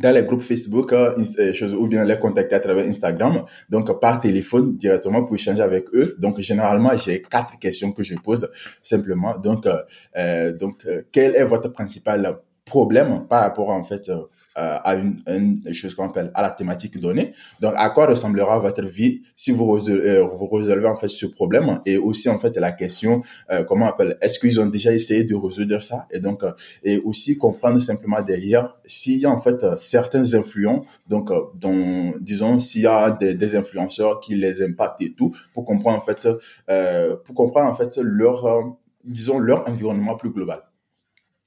dans 0.00 0.12
les 0.12 0.24
groupes 0.24 0.40
Facebook 0.40 0.92
euh, 0.92 1.14
euh, 1.38 1.74
ou 1.74 1.86
bien 1.86 2.04
les 2.04 2.18
contacter 2.18 2.56
à 2.56 2.60
travers 2.60 2.84
Instagram, 2.86 3.40
donc 3.68 4.00
par 4.00 4.20
téléphone 4.20 4.76
directement 4.76 5.22
pour 5.24 5.34
échanger 5.34 5.62
avec 5.62 5.86
eux. 5.94 6.16
Donc 6.18 6.40
généralement 6.40 6.96
j'ai 6.96 7.22
quatre 7.22 7.58
questions 7.58 7.92
que 7.92 8.02
je 8.02 8.16
pose 8.16 8.50
simplement. 8.82 9.38
Donc 9.38 9.68
donc 10.58 10.86
quel 11.12 11.36
est 11.36 11.44
votre 11.44 11.68
principal 11.68 12.38
problème 12.64 13.26
par 13.28 13.42
rapport 13.42 13.70
en 13.70 13.84
fait 13.84 14.10
euh, 14.56 14.78
à 14.84 14.94
une, 14.94 15.16
une 15.26 15.72
chose 15.72 15.96
qu'on 15.96 16.06
appelle 16.06 16.30
à 16.32 16.40
la 16.42 16.50
thématique 16.50 17.00
donnée. 17.00 17.34
Donc, 17.60 17.74
à 17.76 17.90
quoi 17.90 18.06
ressemblera 18.06 18.60
votre 18.60 18.84
vie 18.84 19.22
si 19.34 19.50
vous 19.50 19.78
euh, 19.88 20.22
vous 20.22 20.46
résolvez 20.46 20.86
en 20.86 20.94
fait 20.94 21.08
ce 21.08 21.26
problème? 21.26 21.80
Et 21.86 21.96
aussi 21.96 22.28
en 22.28 22.38
fait 22.38 22.56
la 22.56 22.70
question 22.70 23.22
euh, 23.50 23.64
comment 23.64 23.86
on 23.86 23.88
appelle 23.88 24.16
est-ce 24.20 24.38
qu'ils 24.38 24.60
ont 24.60 24.66
déjà 24.66 24.92
essayé 24.92 25.24
de 25.24 25.34
résoudre 25.34 25.82
ça? 25.82 26.06
Et 26.12 26.20
donc 26.20 26.42
et 26.84 26.98
aussi 26.98 27.36
comprendre 27.36 27.80
simplement 27.80 28.22
derrière 28.22 28.76
s'il 28.86 29.18
y 29.18 29.26
a 29.26 29.30
en 29.30 29.40
fait 29.40 29.64
certains 29.76 30.34
influents 30.34 30.82
donc 31.08 31.30
dont 31.56 32.14
disons 32.20 32.60
s'il 32.60 32.82
y 32.82 32.86
a 32.86 33.10
des, 33.10 33.34
des, 33.34 33.56
influenceurs 33.56 34.20
qui 34.20 34.36
les 34.36 34.62
impactent 34.62 35.02
et 35.02 35.12
tout 35.14 35.34
pour 35.52 35.64
comprendre 35.64 35.98
en 35.98 36.00
fait 36.00 36.28
pour 37.24 37.34
comprendre 37.34 37.70
en 37.70 37.74
fait 37.74 37.98
leur 38.00 38.76
disons 39.04 39.38
leur 39.38 39.68
environnement 39.68 40.16
plus 40.16 40.30
global. 40.30 40.60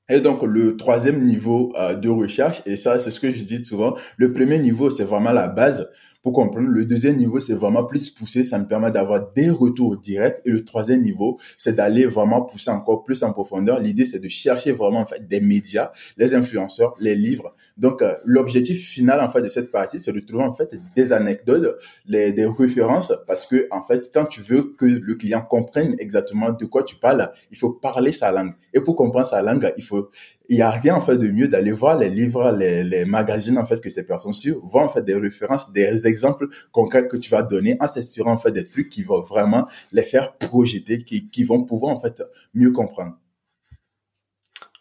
Et 0.10 0.22
donc 0.22 0.44
le 0.44 0.78
troisième 0.78 1.24
niveau 1.24 1.74
euh, 1.78 1.96
de 1.96 2.10
recherche, 2.10 2.62
et 2.66 2.78
ça 2.78 2.98
c'est 2.98 3.12
ce 3.12 3.20
que 3.20 3.30
je 3.30 3.44
dis 3.44 3.66
souvent, 3.66 3.96
le 4.16 4.32
premier 4.32 4.60
niveau 4.60 4.90
c'est 4.90 5.04
vraiment 5.04 5.34
la 5.34 5.48
base 5.48 5.90
pour 6.28 6.34
comprendre. 6.34 6.68
Le 6.68 6.84
deuxième 6.84 7.16
niveau 7.16 7.40
c'est 7.40 7.54
vraiment 7.54 7.86
plus 7.86 8.10
poussé, 8.10 8.44
ça 8.44 8.60
me 8.60 8.68
permet 8.68 8.92
d'avoir 8.92 9.32
des 9.32 9.50
retours 9.50 9.96
directs. 9.96 10.42
Et 10.44 10.50
le 10.50 10.66
troisième 10.66 11.02
niveau 11.02 11.40
c'est 11.58 11.74
d'aller 11.74 12.06
vraiment 12.06 12.42
pousser 12.42 12.70
encore 12.70 13.06
plus 13.06 13.24
en 13.24 13.32
profondeur. 13.32 13.80
L'idée 13.80 14.04
c'est 14.04 14.20
de 14.20 14.28
chercher 14.28 14.74
vraiment 14.74 15.00
en 15.00 15.06
fait 15.06 15.26
des 15.26 15.40
médias, 15.40 15.90
les 16.18 16.36
influenceurs, 16.36 16.96
les 17.00 17.16
livres. 17.16 17.56
Donc 17.78 18.02
euh, 18.02 18.14
l'objectif 18.26 18.90
final 18.90 19.22
en 19.22 19.30
fait 19.30 19.42
de 19.42 19.48
cette 19.48 19.72
partie 19.72 20.02
c'est 20.02 20.12
de 20.12 20.20
trouver 20.20 20.44
en 20.44 20.54
fait 20.54 20.76
des 20.98 21.14
anecdotes, 21.14 21.78
les, 22.06 22.34
des 22.34 22.46
références, 22.46 23.14
parce 23.26 23.46
que 23.46 23.66
en 23.72 23.84
fait 23.84 24.12
quand 24.14 24.26
tu 24.26 24.42
veux 24.42 24.76
que 24.78 24.86
le 24.86 25.16
client 25.16 25.42
comprenne 25.42 25.96
exactement 25.98 26.52
de 26.52 26.66
quoi 26.66 26.84
tu 26.84 26.98
parles, 26.98 27.32
il 27.52 27.58
faut 27.58 27.70
parler 27.70 28.12
sa 28.12 28.34
langue. 28.34 28.52
Et 28.74 28.82
pour 28.82 28.98
comprendre 28.98 29.28
sa 29.28 29.42
langue, 29.42 29.74
il 29.78 29.84
faut, 29.84 30.10
il 30.50 30.58
y 30.58 30.62
a 30.62 30.70
rien 30.72 30.96
en 30.96 31.02
fait 31.02 31.18
de 31.18 31.28
mieux 31.28 31.48
d'aller 31.48 31.72
voir 31.72 31.98
les 31.98 32.10
livres, 32.10 32.52
les, 32.52 32.84
les, 32.84 33.06
magazines 33.06 33.58
en 33.58 33.66
fait 33.66 33.82
que 33.82 33.90
ces 33.90 34.06
personnes 34.06 34.34
suivent, 34.34 34.58
voir 34.64 34.86
en 34.86 34.90
fait 34.90 35.04
des 35.04 35.16
références, 35.16 35.72
des 35.72 36.08
exemples 36.08 36.48
concrets 36.72 37.08
que 37.08 37.18
tu 37.18 37.30
vas 37.30 37.44
donner 37.44 37.78
en 37.80 37.88
s'inspirant 37.88 38.34
en 38.34 38.38
fait 38.38 38.52
des 38.52 38.68
trucs 38.68 38.90
qui 38.90 39.04
vont 39.04 39.22
vraiment 39.22 39.68
les 39.92 40.04
faire 40.04 40.38
projeter, 40.38 41.04
qui, 41.04 41.30
qui 41.30 41.44
vont 41.44 41.64
pouvoir 41.64 41.96
en 41.96 42.00
fait 42.00 42.22
mieux 42.54 42.72
comprendre. 42.72 43.18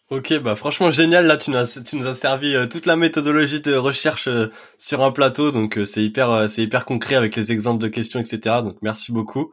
Ok, 0.09 0.39
bah 0.39 0.55
franchement 0.55 0.89
génial. 0.89 1.27
Là, 1.27 1.35
tu 1.35 1.51
nous 1.51 1.57
as, 1.57 1.81
tu 1.83 1.97
nous 1.97 2.07
as 2.07 2.15
servi 2.15 2.55
euh, 2.55 2.65
toute 2.65 2.85
la 2.85 2.95
méthodologie 2.95 3.59
de 3.59 3.75
recherche 3.75 4.29
euh, 4.29 4.47
sur 4.77 5.03
un 5.03 5.11
plateau, 5.11 5.51
donc 5.51 5.77
euh, 5.77 5.83
c'est 5.83 6.01
hyper, 6.01 6.49
c'est 6.49 6.63
hyper 6.63 6.85
concret 6.85 7.15
avec 7.15 7.35
les 7.35 7.51
exemples 7.51 7.83
de 7.83 7.89
questions, 7.89 8.21
etc. 8.21 8.61
Donc 8.63 8.77
merci 8.81 9.11
beaucoup. 9.11 9.51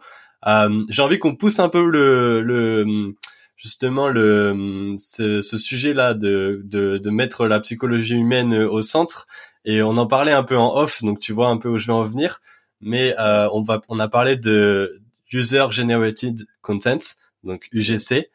J'ai 0.90 1.03
envie 1.03 1.18
qu'on 1.18 1.35
pousse 1.35 1.59
un 1.59 1.70
peu 1.70 1.88
le, 1.88 2.42
le 2.42 3.16
justement 3.57 4.09
le 4.09 4.97
ce, 4.99 5.40
sujet-là 5.43 6.14
de, 6.14 6.62
de, 6.64 6.99
de 6.99 7.11
mettre 7.11 7.47
la 7.47 7.61
psychologie 7.61 8.14
humaine 8.14 8.55
au 8.55 8.83
centre. 8.83 9.27
Et 9.64 9.83
on 9.83 9.97
en 9.97 10.07
parlait 10.07 10.33
un 10.33 10.43
peu 10.43 10.57
en 10.59 10.77
off, 10.77 11.03
donc 11.03 11.21
tu 11.21 11.33
vois 11.33 11.49
un 11.49 11.57
peu 11.57 11.69
où 11.69 11.79
je 11.79 11.87
vais 11.87 11.93
en 11.93 12.05
venir. 12.05 12.40
Mais 12.81 13.14
euh, 13.19 13.49
on 13.53 13.62
va 13.62 13.81
on 13.88 13.99
a 13.99 14.09
parlé 14.09 14.37
de 14.37 15.01
user 15.33 15.67
generated 15.71 16.47
content, 16.62 16.99
donc 17.43 17.69
UGC. 17.73 18.31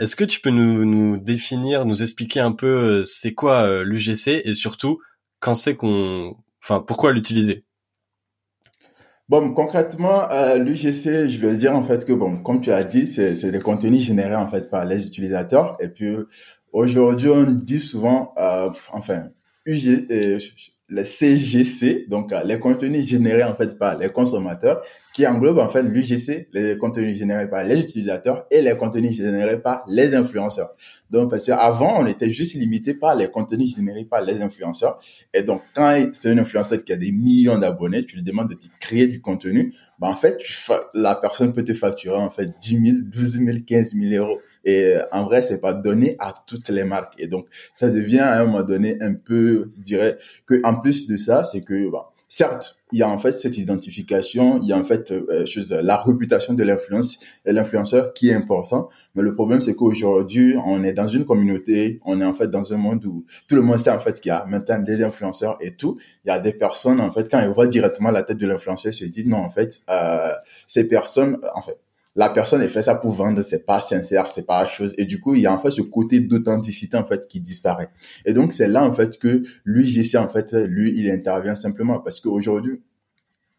Est-ce 0.00 0.14
que 0.14 0.24
tu 0.24 0.40
peux 0.40 0.50
nous, 0.50 0.84
nous 0.84 1.16
définir, 1.16 1.84
nous 1.84 2.02
expliquer 2.02 2.40
un 2.40 2.52
peu 2.52 2.66
euh, 2.66 3.04
c'est 3.04 3.34
quoi 3.34 3.62
euh, 3.62 3.82
l'UGC 3.82 4.42
et 4.44 4.54
surtout 4.54 5.00
quand 5.40 5.56
c'est 5.56 5.76
qu'on, 5.76 6.36
enfin 6.62 6.80
pourquoi 6.80 7.12
l'utiliser? 7.12 7.64
Bon, 9.28 9.52
concrètement, 9.52 10.30
euh, 10.30 10.56
l'UGC, 10.56 11.28
je 11.28 11.38
vais 11.38 11.54
dire 11.56 11.74
en 11.76 11.84
fait 11.84 12.06
que 12.06 12.14
bon, 12.14 12.38
comme 12.38 12.62
tu 12.62 12.72
as 12.72 12.82
dit, 12.82 13.06
c'est 13.06 13.50
des 13.50 13.60
contenus 13.60 14.02
générés 14.02 14.34
en 14.34 14.48
fait 14.48 14.70
par 14.70 14.86
les 14.86 15.06
utilisateurs. 15.06 15.76
Et 15.80 15.88
puis 15.88 16.16
aujourd'hui, 16.72 17.28
on 17.28 17.44
dit 17.50 17.78
souvent, 17.78 18.32
euh, 18.38 18.70
enfin, 18.92 19.28
UG, 19.66 20.06
le 20.90 21.04
CGC, 21.04 22.06
donc 22.08 22.32
euh, 22.32 22.42
les 22.44 22.58
contenus 22.58 23.06
générés 23.06 23.44
en 23.44 23.54
fait 23.54 23.78
par 23.78 23.98
les 23.98 24.08
consommateurs, 24.08 24.82
qui 25.12 25.26
englobe 25.26 25.58
en 25.58 25.68
fait 25.68 25.82
l'UGC, 25.82 26.48
les 26.52 26.78
contenus 26.78 27.18
générés 27.18 27.48
par 27.48 27.62
les 27.64 27.80
utilisateurs 27.80 28.46
et 28.50 28.62
les 28.62 28.74
contenus 28.74 29.16
générés 29.16 29.60
par 29.60 29.84
les 29.86 30.14
influenceurs. 30.14 30.70
Donc 31.10 31.30
parce 31.30 31.44
qu'avant 31.44 32.00
on 32.00 32.06
était 32.06 32.30
juste 32.30 32.54
limité 32.54 32.94
par 32.94 33.14
les 33.14 33.28
contenus 33.28 33.76
générés 33.76 34.04
par 34.04 34.22
les 34.22 34.40
influenceurs 34.40 34.98
et 35.34 35.42
donc 35.42 35.60
quand 35.74 36.08
c'est 36.14 36.30
un 36.30 36.38
influenceur 36.38 36.82
qui 36.82 36.92
a 36.92 36.96
des 36.96 37.12
millions 37.12 37.58
d'abonnés, 37.58 38.06
tu 38.06 38.16
lui 38.16 38.22
demandes 38.22 38.48
de 38.48 38.56
créer 38.80 39.06
du 39.08 39.20
contenu, 39.20 39.74
ben 39.98 40.08
en 40.08 40.16
fait 40.16 40.38
la 40.94 41.14
personne 41.16 41.52
peut 41.52 41.64
te 41.64 41.74
facturer 41.74 42.16
en 42.16 42.30
fait 42.30 42.50
10 42.62 42.80
000, 42.82 42.96
12 43.02 43.40
000, 43.44 43.58
15 43.66 43.94
000 43.94 44.24
euros. 44.24 44.38
Et 44.64 44.96
euh, 44.96 45.02
en 45.12 45.24
vrai, 45.24 45.42
c'est 45.42 45.60
pas 45.60 45.72
donné 45.72 46.16
à 46.18 46.32
toutes 46.46 46.68
les 46.68 46.84
marques. 46.84 47.14
Et 47.18 47.26
donc, 47.26 47.46
ça 47.74 47.90
devient 47.90 48.20
à 48.20 48.40
un 48.40 48.44
moment 48.44 48.62
donné 48.62 48.96
un 49.00 49.14
peu, 49.14 49.70
je 49.76 49.82
dirais, 49.82 50.18
que 50.46 50.60
en 50.64 50.76
plus 50.76 51.06
de 51.06 51.16
ça, 51.16 51.44
c'est 51.44 51.62
que, 51.62 51.90
bah, 51.90 52.12
certes, 52.28 52.78
il 52.92 52.98
y 52.98 53.02
a 53.02 53.08
en 53.08 53.18
fait 53.18 53.32
cette 53.32 53.58
identification, 53.58 54.58
il 54.62 54.68
y 54.68 54.72
a 54.72 54.78
en 54.78 54.84
fait 54.84 55.10
euh, 55.10 55.44
chose, 55.46 55.70
la 55.70 55.96
réputation 55.96 56.54
de 56.54 56.62
l'influence 56.62 57.18
et 57.44 57.52
l'influenceur 57.52 58.12
qui 58.14 58.28
est 58.28 58.34
important. 58.34 58.88
Mais 59.14 59.22
le 59.22 59.34
problème, 59.34 59.60
c'est 59.60 59.74
qu'aujourd'hui, 59.74 60.54
on 60.64 60.82
est 60.84 60.92
dans 60.92 61.08
une 61.08 61.24
communauté, 61.24 62.00
on 62.04 62.20
est 62.20 62.24
en 62.24 62.34
fait 62.34 62.48
dans 62.48 62.72
un 62.72 62.76
monde 62.76 63.04
où 63.04 63.24
tout 63.48 63.56
le 63.56 63.62
monde 63.62 63.78
sait 63.78 63.90
en 63.90 63.98
fait 63.98 64.20
qu'il 64.20 64.30
y 64.30 64.32
a 64.32 64.44
maintenant 64.46 64.78
des 64.78 65.02
influenceurs 65.02 65.58
et 65.60 65.74
tout. 65.74 65.98
Il 66.24 66.28
y 66.28 66.30
a 66.30 66.38
des 66.38 66.52
personnes 66.52 67.00
en 67.00 67.10
fait 67.10 67.30
quand 67.30 67.40
ils 67.40 67.50
voient 67.50 67.66
directement 67.66 68.10
la 68.10 68.22
tête 68.22 68.38
de 68.38 68.46
l'influenceur, 68.46 68.94
se 68.94 69.04
disent 69.04 69.26
non 69.26 69.38
en 69.38 69.50
fait, 69.50 69.80
euh, 69.90 70.32
ces 70.66 70.88
personnes, 70.88 71.38
en 71.54 71.62
fait, 71.62 71.78
la 72.18 72.28
personne 72.28 72.60
elle 72.62 72.68
fait 72.68 72.82
ça 72.82 72.96
pour 72.96 73.12
vendre, 73.12 73.42
c'est 73.42 73.64
pas 73.64 73.78
sincère, 73.78 74.28
c'est 74.28 74.44
pas 74.44 74.66
chose. 74.66 74.92
Et 74.98 75.04
du 75.04 75.20
coup, 75.20 75.36
il 75.36 75.42
y 75.42 75.46
a 75.46 75.52
en 75.52 75.58
fait 75.58 75.70
ce 75.70 75.82
côté 75.82 76.18
d'authenticité 76.18 76.96
en 76.96 77.06
fait 77.06 77.28
qui 77.28 77.40
disparaît. 77.40 77.90
Et 78.26 78.32
donc 78.32 78.52
c'est 78.52 78.66
là 78.66 78.84
en 78.84 78.92
fait 78.92 79.18
que 79.18 79.44
l'UGC 79.64 80.16
en 80.16 80.28
fait 80.28 80.52
lui 80.52 80.92
il 80.96 81.08
intervient 81.10 81.54
simplement 81.54 82.00
parce 82.00 82.20
qu'aujourd'hui 82.20 82.82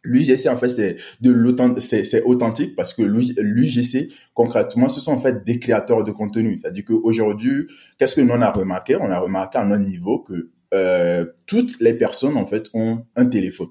L'UGC, 0.06 0.48
en 0.48 0.56
fait, 0.56 0.70
c'est 0.70 0.96
de 1.20 1.30
l'authentique, 1.30 2.06
c'est 2.06 2.24
authentique 2.24 2.74
parce 2.74 2.94
que 2.94 3.02
l'UGC, 3.02 4.10
concrètement, 4.34 4.88
ce 4.88 5.02
sont 5.02 5.12
en 5.12 5.18
fait 5.18 5.44
des 5.44 5.60
créateurs 5.60 6.06
de 6.06 6.12
contenu. 6.12 6.58
C'est-à-dire 6.58 6.86
qu'aujourd'hui, 6.86 7.68
qu'est-ce 7.98 8.16
que 8.16 8.22
nous 8.22 8.34
on 8.34 8.42
a 8.42 8.50
remarqué? 8.50 8.96
On 8.96 9.12
a 9.12 9.20
remarqué 9.20 9.58
à 9.58 9.66
notre 9.66 9.84
niveau 9.84 10.20
que 10.20 10.52
euh, 10.74 11.26
toutes 11.48 11.82
les 11.82 11.94
personnes, 11.94 12.38
en 12.38 12.46
fait, 12.46 12.70
ont 12.74 13.04
un 13.18 13.26
téléphone 13.26 13.68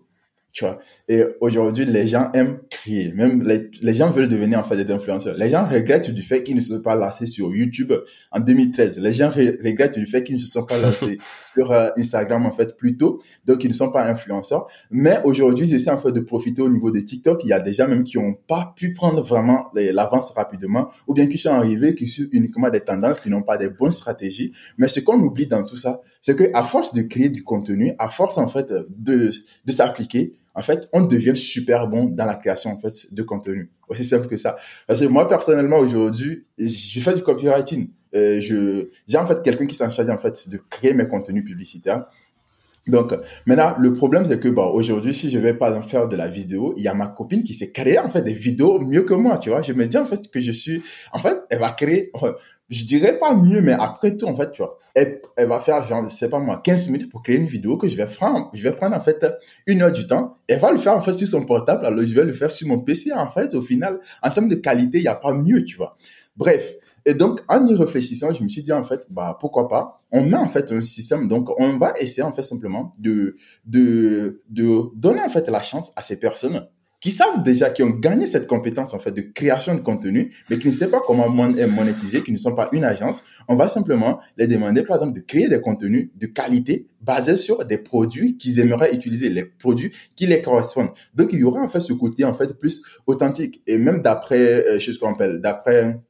tu 0.58 0.64
vois. 0.64 0.80
Et 1.08 1.22
aujourd'hui, 1.40 1.84
les 1.84 2.08
gens 2.08 2.32
aiment 2.34 2.58
crier. 2.68 3.12
Même 3.12 3.44
les, 3.44 3.70
les, 3.80 3.94
gens 3.94 4.10
veulent 4.10 4.28
devenir 4.28 4.58
en 4.58 4.64
fait 4.64 4.76
des 4.76 4.92
influenceurs. 4.92 5.36
Les 5.36 5.50
gens 5.50 5.64
regrettent 5.64 6.10
du 6.10 6.22
fait 6.22 6.42
qu'ils 6.42 6.56
ne 6.56 6.60
se 6.60 6.74
sont 6.74 6.82
pas 6.82 6.96
lancés 6.96 7.26
sur 7.26 7.54
YouTube 7.54 7.92
en 8.32 8.40
2013. 8.40 8.98
Les 8.98 9.12
gens 9.12 9.30
regrettent 9.30 9.98
du 10.00 10.06
fait 10.06 10.24
qu'ils 10.24 10.34
ne 10.34 10.40
se 10.40 10.48
sont 10.48 10.64
pas 10.64 10.76
lancés 10.78 11.18
sur 11.54 11.70
euh, 11.70 11.90
Instagram 11.96 12.44
en 12.44 12.50
fait 12.50 12.76
plus 12.76 12.96
tôt. 12.96 13.20
Donc, 13.46 13.62
ils 13.62 13.68
ne 13.68 13.72
sont 13.72 13.90
pas 13.90 14.04
influenceurs. 14.10 14.66
Mais 14.90 15.20
aujourd'hui, 15.22 15.68
ils 15.68 15.74
essaient 15.76 15.92
en 15.92 16.00
fait 16.00 16.10
de 16.10 16.20
profiter 16.20 16.60
au 16.60 16.68
niveau 16.68 16.90
de 16.90 16.98
TikTok. 16.98 17.44
Il 17.44 17.50
y 17.50 17.52
a 17.52 17.60
des 17.60 17.72
gens 17.72 17.86
même 17.86 18.02
qui 18.02 18.18
n'ont 18.18 18.34
pas 18.34 18.72
pu 18.74 18.92
prendre 18.92 19.22
vraiment 19.22 19.70
l'avance 19.74 20.32
rapidement 20.32 20.88
ou 21.06 21.14
bien 21.14 21.28
qui 21.28 21.38
sont 21.38 21.50
arrivés, 21.50 21.94
qui 21.94 22.08
suivent 22.08 22.30
uniquement 22.32 22.68
des 22.68 22.80
tendances, 22.80 23.20
qui 23.20 23.30
n'ont 23.30 23.42
pas 23.42 23.58
des 23.58 23.68
bonnes 23.68 23.92
stratégies. 23.92 24.50
Mais 24.76 24.88
ce 24.88 24.98
qu'on 24.98 25.20
oublie 25.20 25.46
dans 25.46 25.62
tout 25.62 25.76
ça, 25.76 26.00
c'est 26.20 26.34
que 26.34 26.50
à 26.52 26.64
force 26.64 26.92
de 26.94 27.02
créer 27.02 27.28
du 27.28 27.44
contenu, 27.44 27.92
à 28.00 28.08
force 28.08 28.38
en 28.38 28.48
fait 28.48 28.74
de, 28.88 29.30
de 29.64 29.72
s'appliquer, 29.72 30.34
en 30.58 30.62
fait, 30.62 30.88
on 30.92 31.02
devient 31.02 31.36
super 31.36 31.86
bon 31.86 32.06
dans 32.06 32.26
la 32.26 32.34
création 32.34 32.72
en 32.72 32.76
fait 32.76 33.14
de 33.14 33.22
contenu. 33.22 33.70
Aussi 33.88 34.04
simple 34.04 34.26
que 34.26 34.36
ça. 34.36 34.56
Parce 34.88 35.00
que 35.00 35.06
moi 35.06 35.28
personnellement 35.28 35.78
aujourd'hui, 35.78 36.44
je 36.58 37.00
fais 37.00 37.14
du 37.14 37.22
copywriting. 37.22 37.88
Euh, 38.16 38.40
je 38.40 38.88
j'ai 39.06 39.18
en 39.18 39.26
fait 39.26 39.40
quelqu'un 39.42 39.66
qui 39.66 39.76
s'en 39.76 39.88
charge 39.88 40.10
en 40.10 40.18
fait 40.18 40.48
de 40.48 40.60
créer 40.68 40.94
mes 40.94 41.06
contenus 41.06 41.44
publicitaires. 41.44 42.06
Donc 42.88 43.14
maintenant 43.46 43.74
le 43.78 43.92
problème 43.92 44.24
c'est 44.28 44.40
que 44.40 44.48
bon 44.48 44.66
aujourd'hui 44.72 45.14
si 45.14 45.30
je 45.30 45.38
vais 45.38 45.54
pas 45.54 45.80
faire 45.82 46.08
de 46.08 46.16
la 46.16 46.28
vidéo, 46.28 46.74
il 46.76 46.82
y 46.82 46.88
a 46.88 46.94
ma 46.94 47.06
copine 47.06 47.42
qui 47.44 47.54
s'est 47.54 47.70
créée 47.70 47.98
en 47.98 48.08
fait 48.08 48.22
des 48.22 48.32
vidéos 48.32 48.80
mieux 48.80 49.02
que 49.02 49.14
moi, 49.14 49.38
tu 49.38 49.50
vois. 49.50 49.62
Je 49.62 49.72
me 49.72 49.86
dis 49.86 49.98
en 49.98 50.06
fait 50.06 50.30
que 50.30 50.40
je 50.40 50.52
suis 50.52 50.82
en 51.12 51.18
fait 51.18 51.36
elle 51.50 51.60
va 51.60 51.70
créer 51.70 52.10
je 52.70 52.84
dirais 52.84 53.18
pas 53.18 53.34
mieux, 53.34 53.62
mais 53.62 53.72
après 53.72 54.16
tout, 54.16 54.26
en 54.26 54.34
fait, 54.34 54.52
tu 54.52 54.62
vois, 54.62 54.76
elle, 54.94 55.20
elle, 55.36 55.48
va 55.48 55.58
faire, 55.58 55.82
genre, 55.84 56.04
je 56.04 56.14
sais 56.14 56.28
pas 56.28 56.38
moi, 56.38 56.60
15 56.62 56.88
minutes 56.88 57.10
pour 57.10 57.22
créer 57.22 57.36
une 57.36 57.46
vidéo 57.46 57.78
que 57.78 57.88
je 57.88 57.96
vais 57.96 58.06
prendre, 58.06 58.50
je 58.52 58.62
vais 58.62 58.72
prendre, 58.72 58.94
en 58.94 59.00
fait, 59.00 59.26
une 59.66 59.82
heure 59.82 59.92
du 59.92 60.06
temps. 60.06 60.38
Elle 60.46 60.60
va 60.60 60.70
le 60.70 60.78
faire, 60.78 60.94
en 60.94 61.00
fait, 61.00 61.14
sur 61.14 61.28
son 61.28 61.44
portable, 61.44 61.86
alors 61.86 62.04
je 62.04 62.14
vais 62.14 62.24
le 62.24 62.32
faire 62.32 62.50
sur 62.50 62.68
mon 62.68 62.78
PC, 62.78 63.12
en 63.12 63.30
fait, 63.30 63.54
au 63.54 63.62
final, 63.62 63.98
en 64.22 64.30
termes 64.30 64.48
de 64.48 64.56
qualité, 64.56 64.98
il 64.98 65.02
n'y 65.02 65.08
a 65.08 65.14
pas 65.14 65.32
mieux, 65.32 65.64
tu 65.64 65.76
vois. 65.76 65.94
Bref. 66.36 66.74
Et 67.08 67.14
donc, 67.14 67.40
en 67.48 67.66
y 67.66 67.74
réfléchissant, 67.74 68.34
je 68.34 68.44
me 68.44 68.50
suis 68.50 68.62
dit, 68.62 68.70
en 68.70 68.84
fait, 68.84 69.06
bah, 69.08 69.38
pourquoi 69.40 69.66
pas, 69.66 69.98
on 70.12 70.26
met, 70.26 70.36
en 70.36 70.46
fait, 70.46 70.70
un 70.72 70.82
système, 70.82 71.26
donc, 71.26 71.48
on 71.58 71.78
va 71.78 71.94
essayer, 71.98 72.22
en 72.22 72.32
fait, 72.32 72.42
simplement 72.42 72.92
de, 72.98 73.36
de, 73.64 74.42
de 74.50 74.82
donner, 74.94 75.22
en 75.22 75.30
fait, 75.30 75.48
la 75.48 75.62
chance 75.62 75.90
à 75.96 76.02
ces 76.02 76.20
personnes 76.20 76.66
qui 77.00 77.10
savent 77.10 77.42
déjà, 77.42 77.70
qui 77.70 77.82
ont 77.82 77.90
gagné 77.90 78.26
cette 78.26 78.46
compétence 78.46 78.92
en 78.92 78.98
fait 78.98 79.12
de 79.12 79.20
création 79.20 79.74
de 79.74 79.80
contenu, 79.80 80.34
mais 80.50 80.58
qui 80.58 80.66
ne 80.66 80.72
savent 80.72 80.90
pas 80.90 81.00
comment 81.06 81.28
monétiser, 81.28 82.22
qui 82.22 82.32
ne 82.32 82.36
sont 82.38 82.56
pas 82.56 82.68
une 82.72 82.84
agence, 82.84 83.22
on 83.46 83.54
va 83.54 83.68
simplement 83.68 84.18
les 84.36 84.48
demander, 84.48 84.82
par 84.82 84.96
exemple, 84.96 85.16
de 85.16 85.24
créer 85.24 85.48
des 85.48 85.60
contenus 85.60 86.10
de 86.16 86.26
qualité 86.26 86.88
basés 87.00 87.36
sur 87.36 87.64
des 87.64 87.78
produits 87.78 88.36
qu'ils 88.36 88.58
aimeraient 88.58 88.92
utiliser, 88.92 89.28
les 89.28 89.44
produits 89.44 89.92
qui 90.16 90.26
les 90.26 90.42
correspondent. 90.42 90.90
Donc, 91.14 91.28
il 91.32 91.38
y 91.38 91.44
aura 91.44 91.62
en 91.62 91.68
fait 91.68 91.80
ce 91.80 91.92
côté 91.92 92.24
en 92.24 92.34
fait 92.34 92.58
plus 92.58 92.82
authentique. 93.06 93.62
Et 93.68 93.78
même 93.78 94.02
d'après, 94.02 94.66
euh, 94.66 94.80
ce 94.80 94.98
qu'on 94.98 95.12
appelle, 95.12 95.40
d'après 95.40 96.00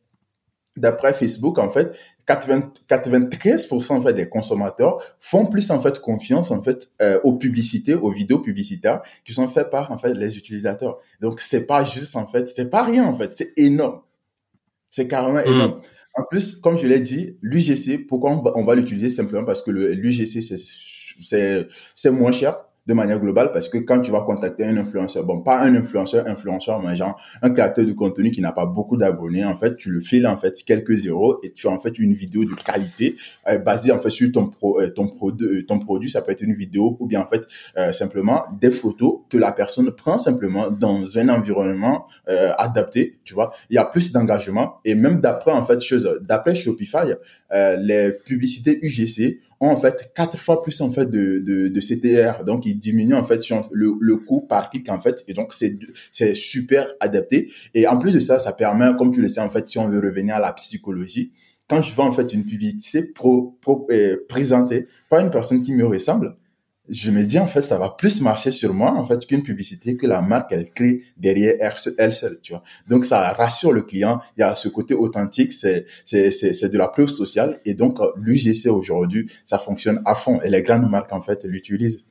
d'après 0.78 1.12
Facebook, 1.12 1.58
en 1.58 1.68
fait, 1.68 1.92
93% 2.28 3.92
en 3.92 4.02
fait 4.02 4.12
des 4.12 4.28
consommateurs 4.28 5.02
font 5.20 5.46
plus 5.46 5.70
en 5.70 5.80
fait 5.80 5.98
confiance 6.00 6.50
en 6.50 6.62
fait 6.62 6.90
euh, 7.00 7.18
aux 7.24 7.34
publicités, 7.34 7.94
aux 7.94 8.10
vidéos 8.10 8.40
publicitaires 8.40 9.00
qui 9.24 9.32
sont 9.32 9.48
faites 9.48 9.70
par 9.70 9.90
en 9.92 9.98
fait 9.98 10.14
les 10.14 10.36
utilisateurs. 10.36 10.98
Donc 11.20 11.40
c'est 11.40 11.66
pas 11.66 11.84
juste 11.84 12.16
en 12.16 12.26
fait, 12.26 12.48
c'est 12.48 12.68
pas 12.68 12.82
rien 12.82 13.04
en 13.04 13.14
fait, 13.14 13.32
c'est 13.36 13.52
énorme. 13.56 14.00
C'est 14.90 15.08
carrément 15.08 15.40
hmm. 15.40 15.54
énorme. 15.54 15.80
En 16.14 16.24
plus, 16.24 16.56
comme 16.56 16.78
je 16.78 16.86
l'ai 16.86 17.00
dit, 17.00 17.38
l'UGC, 17.42 18.06
pourquoi 18.06 18.30
on 18.30 18.42
va, 18.42 18.52
on 18.56 18.64
va 18.64 18.74
l'utiliser 18.74 19.10
simplement 19.10 19.44
parce 19.44 19.62
que 19.62 19.70
l'UGC 19.70 20.42
c'est 20.42 21.66
c'est 21.94 22.10
moins 22.10 22.32
cher 22.32 22.67
de 22.88 22.94
manière 22.94 23.20
globale 23.20 23.52
parce 23.52 23.68
que 23.68 23.76
quand 23.78 24.00
tu 24.00 24.10
vas 24.10 24.22
contacter 24.22 24.64
un 24.64 24.76
influenceur, 24.78 25.22
bon, 25.22 25.40
pas 25.40 25.60
un 25.60 25.74
influenceur, 25.76 26.26
influenceur, 26.26 26.82
mais 26.82 26.96
genre 26.96 27.20
un 27.42 27.50
créateur 27.50 27.84
de 27.84 27.92
contenu 27.92 28.30
qui 28.30 28.40
n'a 28.40 28.50
pas 28.52 28.64
beaucoup 28.64 28.96
d'abonnés, 28.96 29.44
en 29.44 29.54
fait, 29.54 29.76
tu 29.76 29.90
le 29.90 30.00
files 30.00 30.26
en 30.26 30.38
fait 30.38 30.64
quelques 30.64 30.96
zéros 30.96 31.38
et 31.42 31.52
tu 31.52 31.62
fais 31.62 31.68
en 31.68 31.78
fait 31.78 31.98
une 31.98 32.14
vidéo 32.14 32.46
de 32.46 32.54
qualité 32.54 33.16
euh, 33.46 33.58
basée 33.58 33.92
en 33.92 33.98
fait 33.98 34.08
sur 34.08 34.32
ton 34.32 34.46
pro, 34.46 34.80
euh, 34.80 34.88
ton 34.88 35.06
produit, 35.06 35.46
euh, 35.46 35.66
ton 35.66 35.78
produit, 35.78 36.08
ça 36.08 36.22
peut 36.22 36.32
être 36.32 36.40
une 36.40 36.54
vidéo 36.54 36.96
ou 36.98 37.06
bien 37.06 37.20
en 37.20 37.26
fait 37.26 37.42
simplement 37.92 38.44
des 38.60 38.70
photos 38.70 39.20
que 39.28 39.36
la 39.36 39.52
personne 39.52 39.90
prend 39.92 40.16
simplement 40.16 40.70
dans 40.70 41.18
un 41.18 41.28
environnement 41.28 42.06
adapté, 42.26 43.18
tu 43.24 43.34
vois. 43.34 43.52
Il 43.70 43.74
y 43.74 43.78
a 43.78 43.84
plus 43.84 44.12
d'engagement 44.12 44.76
et 44.84 44.94
même 44.94 45.20
d'après 45.20 45.52
en 45.52 45.64
fait 45.64 45.80
chose, 45.80 46.08
d'après 46.22 46.54
Shopify, 46.54 47.12
les 47.50 48.12
publicités 48.24 48.78
UGC 48.82 49.40
ont 49.60 49.68
en 49.68 49.76
fait 49.76 50.12
quatre 50.14 50.38
fois 50.38 50.62
plus 50.62 50.80
en 50.80 50.90
fait 50.90 51.06
de, 51.06 51.42
de, 51.44 51.68
de 51.68 51.80
CTR. 51.80 52.44
Donc, 52.44 52.66
ils 52.66 52.78
diminuent 52.78 53.14
en 53.14 53.24
fait 53.24 53.40
le, 53.70 53.94
le 54.00 54.16
coût 54.16 54.46
par 54.48 54.70
clic 54.70 54.88
en 54.88 55.00
fait. 55.00 55.24
Et 55.28 55.34
donc, 55.34 55.52
c'est 56.12 56.34
super 56.34 56.86
adapté. 57.00 57.50
Et 57.74 57.86
en 57.86 57.98
plus 57.98 58.12
de 58.12 58.20
ça, 58.20 58.38
ça 58.38 58.52
permet, 58.52 58.94
comme 58.96 59.12
tu 59.12 59.20
le 59.20 59.28
sais 59.28 59.40
en 59.40 59.50
fait, 59.50 59.68
si 59.68 59.78
on 59.78 59.88
veut 59.88 60.00
revenir 60.00 60.36
à 60.36 60.40
la 60.40 60.52
psychologie, 60.52 61.32
quand 61.68 61.82
je 61.82 61.94
vois 61.94 62.06
en 62.06 62.12
fait 62.12 62.32
une 62.32 62.44
publicité 62.44 63.02
pro, 63.02 63.58
pro 63.60 63.86
euh, 63.90 64.24
présentée 64.28 64.86
par 65.10 65.20
une 65.20 65.30
personne 65.30 65.62
qui 65.62 65.72
me 65.72 65.86
ressemble, 65.86 66.36
je 66.88 67.10
me 67.10 67.24
dis 67.24 67.38
en 67.38 67.46
fait 67.46 67.62
ça 67.62 67.78
va 67.78 67.90
plus 67.90 68.20
marcher 68.20 68.50
sur 68.50 68.72
moi 68.74 68.92
en 68.92 69.04
fait 69.04 69.26
qu'une 69.26 69.42
publicité 69.42 69.96
que 69.96 70.06
la 70.06 70.22
marque 70.22 70.52
elle 70.52 70.68
crée 70.70 71.02
derrière 71.16 71.54
elle 71.98 72.12
seule 72.12 72.40
tu 72.42 72.52
vois. 72.52 72.62
Donc 72.88 73.04
ça 73.04 73.32
rassure 73.32 73.72
le 73.72 73.82
client. 73.82 74.20
Il 74.36 74.40
y 74.40 74.42
a 74.42 74.54
ce 74.54 74.68
côté 74.68 74.94
authentique 74.94 75.52
c'est 75.52 75.86
c'est 76.04 76.30
c'est 76.30 76.68
de 76.68 76.78
la 76.78 76.88
preuve 76.88 77.08
sociale. 77.08 77.60
Et 77.64 77.74
donc 77.74 77.98
l'UGC 78.16 78.68
aujourd'hui 78.68 79.30
ça 79.44 79.58
fonctionne 79.58 80.00
à 80.04 80.14
fond. 80.14 80.40
Et 80.42 80.50
les 80.50 80.62
grandes 80.62 80.90
marques 80.90 81.12
en 81.12 81.20
fait 81.20 81.44
l'utilisent 81.44 82.06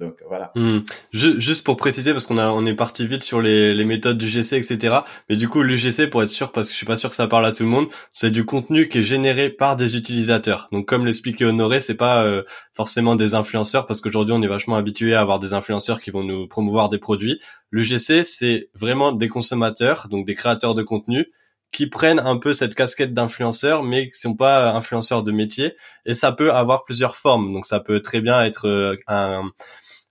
donc 0.00 0.16
voilà. 0.26 0.50
Hmm. 0.54 0.80
Juste 1.12 1.64
pour 1.64 1.76
préciser, 1.76 2.12
parce 2.12 2.26
qu'on 2.26 2.38
a 2.38 2.48
on 2.48 2.64
est 2.64 2.74
parti 2.74 3.06
vite 3.06 3.22
sur 3.22 3.42
les, 3.42 3.74
les 3.74 3.84
méthodes 3.84 4.16
du 4.16 4.26
GC, 4.26 4.56
etc. 4.56 5.00
Mais 5.28 5.36
du 5.36 5.48
coup, 5.48 5.62
l'UGC, 5.62 6.08
pour 6.08 6.22
être 6.22 6.30
sûr, 6.30 6.50
parce 6.52 6.68
que 6.68 6.72
je 6.72 6.76
suis 6.78 6.86
pas 6.86 6.96
sûr 6.96 7.10
que 7.10 7.16
ça 7.16 7.28
parle 7.28 7.44
à 7.44 7.52
tout 7.52 7.62
le 7.62 7.68
monde, 7.68 7.86
c'est 8.10 8.30
du 8.30 8.44
contenu 8.44 8.88
qui 8.88 8.98
est 8.98 9.02
généré 9.02 9.50
par 9.50 9.76
des 9.76 9.96
utilisateurs. 9.96 10.68
Donc 10.72 10.88
comme 10.88 11.04
l'expliquait 11.04 11.44
Honoré, 11.44 11.80
c'est 11.80 11.96
pas 11.96 12.24
euh, 12.24 12.42
forcément 12.72 13.14
des 13.14 13.34
influenceurs, 13.34 13.86
parce 13.86 14.00
qu'aujourd'hui 14.00 14.34
on 14.34 14.42
est 14.42 14.48
vachement 14.48 14.76
habitué 14.76 15.14
à 15.14 15.20
avoir 15.20 15.38
des 15.38 15.52
influenceurs 15.52 16.00
qui 16.00 16.10
vont 16.10 16.24
nous 16.24 16.48
promouvoir 16.48 16.88
des 16.88 16.98
produits. 16.98 17.38
L'UGC, 17.70 18.24
c'est 18.24 18.70
vraiment 18.74 19.12
des 19.12 19.28
consommateurs, 19.28 20.08
donc 20.10 20.26
des 20.26 20.34
créateurs 20.34 20.74
de 20.74 20.82
contenu, 20.82 21.26
qui 21.72 21.86
prennent 21.86 22.18
un 22.18 22.36
peu 22.36 22.52
cette 22.52 22.74
casquette 22.74 23.12
d'influenceurs, 23.12 23.82
mais 23.82 24.08
qui 24.08 24.18
sont 24.18 24.34
pas 24.34 24.72
influenceurs 24.72 25.22
de 25.22 25.30
métier. 25.30 25.76
Et 26.04 26.14
ça 26.14 26.32
peut 26.32 26.52
avoir 26.52 26.84
plusieurs 26.84 27.16
formes. 27.16 27.52
Donc 27.52 27.66
ça 27.66 27.80
peut 27.80 28.00
très 28.00 28.20
bien 28.20 28.42
être 28.42 28.66
euh, 28.66 28.96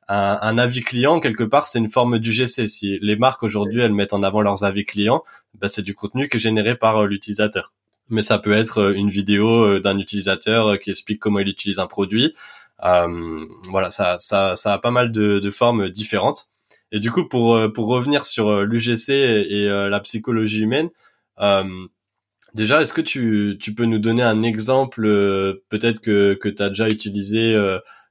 un 0.09 0.39
un, 0.41 0.57
avis 0.57 0.81
client 0.81 1.19
quelque 1.19 1.43
part 1.43 1.67
c'est 1.67 1.79
une 1.79 1.89
forme 1.89 2.19
du 2.19 2.31
GC. 2.31 2.67
Si 2.67 2.99
les 3.01 3.15
marques 3.15 3.43
aujourd'hui 3.43 3.81
elles 3.81 3.93
mettent 3.93 4.13
en 4.13 4.23
avant 4.23 4.41
leurs 4.41 4.63
avis 4.63 4.85
clients, 4.85 5.23
bah, 5.59 5.67
c'est 5.67 5.83
du 5.83 5.93
contenu 5.95 6.27
qui 6.27 6.37
est 6.37 6.39
généré 6.39 6.75
par 6.75 6.97
euh, 6.97 7.07
l'utilisateur. 7.07 7.73
Mais 8.09 8.21
ça 8.23 8.39
peut 8.39 8.53
être 8.53 8.79
euh, 8.79 8.93
une 8.93 9.09
vidéo 9.09 9.65
euh, 9.65 9.79
d'un 9.79 9.99
utilisateur 9.99 10.79
qui 10.79 10.89
explique 10.89 11.19
comment 11.19 11.39
il 11.39 11.47
utilise 11.47 11.79
un 11.79 11.87
produit. 11.87 12.33
voilà, 12.81 13.91
ça, 13.91 14.17
ça, 14.19 14.55
ça 14.55 14.73
a 14.73 14.79
pas 14.79 14.91
mal 14.91 15.11
de, 15.11 15.39
de 15.39 15.51
formes 15.51 15.89
différentes. 15.89 16.49
Et 16.91 16.99
du 16.99 17.11
coup, 17.11 17.27
pour 17.27 17.71
pour 17.73 17.87
revenir 17.87 18.25
sur 18.25 18.63
l'UGC 18.63 19.09
et, 19.11 19.65
la 19.67 19.99
psychologie 19.99 20.61
humaine, 20.61 20.89
déjà, 22.55 22.81
est-ce 22.81 22.93
que 22.93 23.01
tu, 23.01 23.57
tu 23.61 23.75
peux 23.75 23.85
nous 23.85 23.99
donner 23.99 24.23
un 24.23 24.41
exemple, 24.43 25.03
peut-être 25.69 25.99
que 26.01 26.33
que 26.33 26.49
tu 26.49 26.63
as 26.63 26.69
déjà 26.69 26.87
utilisé 26.89 27.55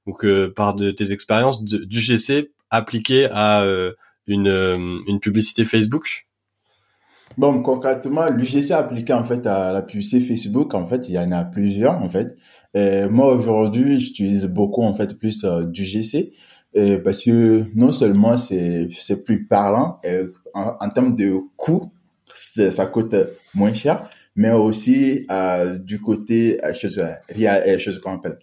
donc 0.08 0.26
par 0.54 0.74
de 0.74 0.90
tes 0.90 1.12
expériences 1.12 1.62
du 1.62 2.00
GC 2.00 2.50
appliqué 2.70 3.28
à 3.30 3.62
euh, 3.62 3.92
une, 4.26 4.48
euh, 4.48 4.98
une 5.06 5.20
publicité 5.20 5.64
Facebook? 5.64 6.26
Bon, 7.36 7.62
concrètement, 7.62 8.26
l'UGC 8.30 8.72
appliqué 8.72 9.12
en 9.12 9.22
fait 9.22 9.46
à 9.46 9.72
la 9.72 9.82
publicité 9.82 10.20
Facebook, 10.20 10.74
en 10.74 10.86
fait, 10.86 11.08
il 11.08 11.14
y 11.14 11.18
en 11.18 11.30
a 11.32 11.44
plusieurs 11.44 11.94
en 11.94 12.08
fait. 12.08 12.36
moi 13.10 13.32
aujourd'hui, 13.34 14.00
j'utilise 14.00 14.46
beaucoup 14.46 14.82
en 14.82 14.94
fait 14.94 15.18
plus 15.18 15.44
euh, 15.44 15.64
du 15.64 15.84
GC 15.84 16.32
parce 17.04 17.24
que 17.24 17.64
non 17.74 17.90
seulement 17.90 18.36
c'est 18.36 18.86
c'est 18.92 19.24
plus 19.24 19.46
parlant 19.46 20.00
en, 20.54 20.88
termes 20.90 21.16
de 21.16 21.40
coût, 21.56 21.90
ça 22.32 22.86
coûte 22.86 23.16
moins 23.52 23.74
cher, 23.74 24.08
mais 24.36 24.52
aussi 24.52 25.26
du 25.80 26.00
côté 26.00 26.56
chose, 26.74 27.02
chose 27.78 28.00
qu'on 28.00 28.14
appelle 28.14 28.38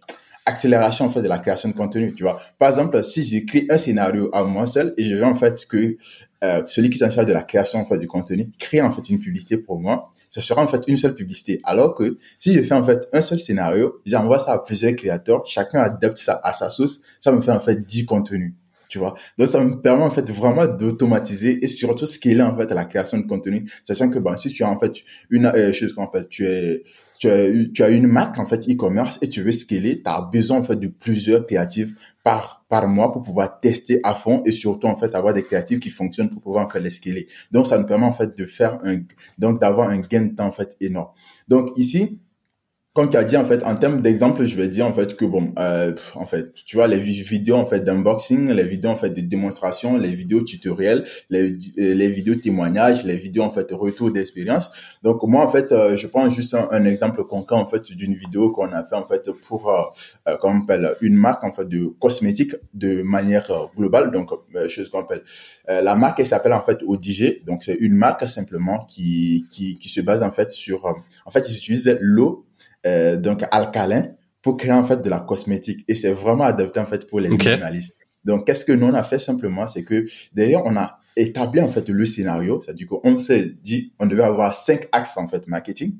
accélération 0.46 1.06
en 1.06 1.10
fait 1.10 1.22
de 1.22 1.28
la 1.28 1.40
création 1.40 1.70
de 1.70 1.74
contenu, 1.74 2.14
tu 2.14 2.24
vois. 2.24 2.40
Par 2.60 2.70
exemple, 2.70 3.04
si 3.04 3.24
j'écris 3.24 3.66
un 3.70 3.78
scénario 3.78 4.30
à 4.34 4.44
moi 4.44 4.68
seul 4.68 4.94
et 4.98 5.08
je 5.08 5.16
veux 5.16 5.26
en 5.26 5.36
fait 5.36 5.66
que 5.66 5.98
euh, 6.44 6.64
celui 6.68 6.90
qui 6.90 6.98
s'en 6.98 7.10
charge 7.10 7.28
de 7.28 7.34
la 7.34 7.42
création 7.42 7.80
en 7.80 7.86
fait 7.86 7.98
du 7.98 8.08
contenu 8.08 8.52
crée 8.60 8.82
en 8.82 8.92
fait 8.92 9.10
une 9.10 9.20
publicité 9.20 9.58
pour 9.58 9.80
moi, 9.80 10.10
ce 10.30 10.42
sera 10.42 10.62
en 10.62 10.68
fait 10.68 10.84
une 10.88 10.98
seule 10.98 11.16
publicité. 11.16 11.60
Alors 11.64 11.96
que 11.96 12.18
si 12.40 12.54
je 12.54 12.62
fais 12.62 12.76
en 12.76 12.84
fait 12.84 13.08
un 13.14 13.22
seul 13.22 13.40
scénario, 13.40 14.02
j'envoie 14.06 14.40
ça 14.40 14.54
à 14.54 14.60
plusieurs 14.60 14.96
créateurs, 14.96 15.46
chacun 15.46 15.80
adapte 15.80 16.18
ça 16.18 16.40
à 16.44 16.54
sa 16.54 16.70
sauce, 16.70 17.02
ça 17.20 17.32
me 17.32 17.42
fait 17.42 17.52
en 17.52 17.60
fait 17.60 17.86
10 17.86 18.06
contenus. 18.06 18.54
Tu 18.90 19.00
vois 19.00 19.16
Donc 19.38 19.48
ça 19.48 19.64
me 19.64 19.82
permet 19.82 20.04
en 20.04 20.12
fait 20.12 20.30
vraiment 20.32 20.68
d'automatiser 20.68 21.64
et 21.64 21.68
surtout 21.68 22.06
scaler 22.06 22.42
en 22.42 22.56
fait 22.56 22.72
la 22.72 22.86
création 22.86 23.18
de 23.18 23.28
contenu, 23.28 23.70
sachant 23.84 24.10
que 24.10 24.20
bon 24.20 24.36
si 24.38 24.50
tu 24.50 24.64
as 24.64 24.70
en 24.70 24.80
fait 24.80 24.94
une 25.30 25.46
euh, 25.46 25.74
chose 25.74 25.94
qu'on 25.94 26.10
fait 26.12 26.28
tu 26.30 26.46
es 26.46 26.84
tu 27.18 27.30
as, 27.30 27.48
tu 27.74 27.84
as 27.84 27.90
une 27.90 28.08
marque 28.08 28.38
en 28.40 28.46
fait 28.46 28.70
e-commerce 28.70 29.20
et 29.22 29.30
tu 29.30 29.42
veux 29.42 29.52
scaler, 29.52 30.02
tu 30.04 30.10
as 30.10 30.22
besoin 30.22 30.60
en 30.60 30.64
fait 30.64 30.76
de 30.76 30.88
plusieurs 30.88 31.46
créatives 31.46 31.96
par 32.24 32.66
par 32.70 32.88
mois 32.88 33.12
pour 33.12 33.22
pouvoir 33.22 33.60
tester 33.60 34.00
à 34.04 34.16
fond 34.16 34.42
et 34.46 34.52
surtout 34.52 34.88
en 34.88 34.96
fait 34.96 35.16
avoir 35.16 35.34
des 35.34 35.44
créatives 35.44 35.80
qui 35.80 35.90
fonctionnent 35.90 36.30
pour 36.30 36.42
pouvoir 36.42 36.66
en 36.66 36.70
fait 36.70 36.80
les 36.80 36.90
scaler. 36.90 37.28
Donc 37.52 37.68
ça 37.68 37.78
nous 37.78 37.86
permet 37.86 38.06
en 38.06 38.14
fait 38.14 38.38
de 38.38 38.46
faire 38.46 38.80
un 38.84 38.98
donc 39.38 39.62
d'avoir 39.62 39.90
un 39.90 40.00
gain 40.00 40.24
de 40.24 40.36
temps 40.36 40.48
en 40.48 40.52
fait 40.52 40.76
énorme. 40.82 41.10
Donc 41.48 41.70
ici 41.78 42.20
comme 42.96 43.10
tu 43.10 43.18
as 43.18 43.26
dit 43.26 43.36
en 43.36 43.44
fait 43.44 43.62
en 43.66 43.76
termes 43.76 44.02
d'exemple 44.02 44.46
je 44.46 44.56
vais 44.56 44.70
dire 44.70 44.88
en 44.88 44.94
fait 44.94 45.18
que 45.18 45.26
bon 45.26 45.54
euh, 45.60 45.94
en 46.16 46.26
fait 46.26 46.54
tu 46.54 46.78
vois 46.78 46.88
les 46.88 46.98
vidéos 46.98 47.58
en 47.58 47.66
fait 47.66 47.82
d'unboxing 47.82 48.50
les 48.52 48.64
vidéos 48.64 48.92
en 48.92 48.96
fait 48.96 49.10
de 49.10 49.20
démonstration 49.20 49.98
les 49.98 50.16
vidéos 50.16 50.44
tutoriels 50.44 51.04
les, 51.30 51.52
euh, 51.78 51.94
les 51.94 52.10
vidéos 52.10 52.36
témoignages 52.36 53.04
les 53.04 53.18
vidéos 53.18 53.44
en 53.44 53.52
fait 53.52 53.70
retour 53.74 54.12
d'expérience 54.12 54.72
donc 55.04 55.22
moi 55.24 55.44
en 55.44 55.50
fait 55.50 55.74
euh, 55.74 55.98
je 55.98 56.08
prends 56.08 56.30
juste 56.30 56.56
un, 56.56 56.86
exemple 56.86 57.22
concret 57.26 57.58
en 57.58 57.68
fait 57.68 57.92
d'une 57.92 58.16
vidéo 58.16 58.52
qu'on 58.52 58.72
a 58.72 58.86
fait 58.86 58.96
en 58.96 59.06
fait 59.06 59.30
pour 59.46 59.70
euh, 59.70 60.38
on 60.44 60.62
appelle 60.62 60.96
une 61.02 61.16
marque 61.16 61.44
en 61.44 61.52
fait 61.52 61.68
de 61.68 61.88
cosmétiques 62.00 62.56
de 62.74 63.02
manière 63.02 63.52
globale 63.76 64.10
donc 64.12 64.30
chose 64.70 64.90
qu'on 64.90 65.02
appelle 65.02 65.24
la 65.68 65.96
marque 65.96 66.22
elle 66.22 66.28
s'appelle 66.28 66.54
en 66.54 66.64
fait 66.64 66.80
ODG 66.82 67.44
donc 67.46 67.64
c'est 67.64 67.76
une 67.76 67.96
marque 67.96 68.30
simplement 68.30 68.86
qui 68.86 69.48
qui 69.52 69.76
qui 69.76 69.90
se 69.90 70.00
base 70.00 70.24
en 70.24 70.32
fait 70.32 70.52
sur 70.52 70.86
en 71.26 71.32
fait 71.32 71.50
ils 71.50 71.58
utilisent 71.58 71.98
l'eau 72.00 72.45
euh, 72.86 73.18
donc 73.18 73.44
alcalin 73.52 74.10
pour 74.42 74.58
créer 74.58 74.74
en 74.74 74.84
fait 74.84 75.02
de 75.02 75.10
la 75.10 75.20
cosmétique 75.20 75.84
et 75.88 75.96
c'est 75.96 76.12
vraiment 76.12 76.44
adapté 76.44 76.80
en 76.80 76.86
fait 76.86 77.08
pour 77.08 77.20
les 77.20 77.30
minimalistes. 77.30 77.98
Donc 78.24 78.46
qu'est-ce 78.46 78.66
que 78.66 78.72
nous 78.72 78.88
on 78.88 78.94
a 78.94 79.04
fait 79.04 79.20
simplement, 79.20 79.68
c'est 79.68 79.84
que 79.84 80.06
d'ailleurs 80.34 80.64
on 80.66 80.76
a 80.76 81.00
établi 81.16 81.62
en 81.62 81.70
fait 81.70 81.88
le 81.90 82.06
scénario, 82.06 82.62
c'est-à-dire 82.62 82.88
qu'on 82.88 83.18
s'est 83.18 83.54
dit 83.62 83.94
on 84.00 84.06
devait 84.06 84.24
avoir 84.24 84.54
cinq 84.54 84.88
axes 84.92 85.18
en 85.18 85.28
fait 85.28 85.48
marketing. 85.48 85.96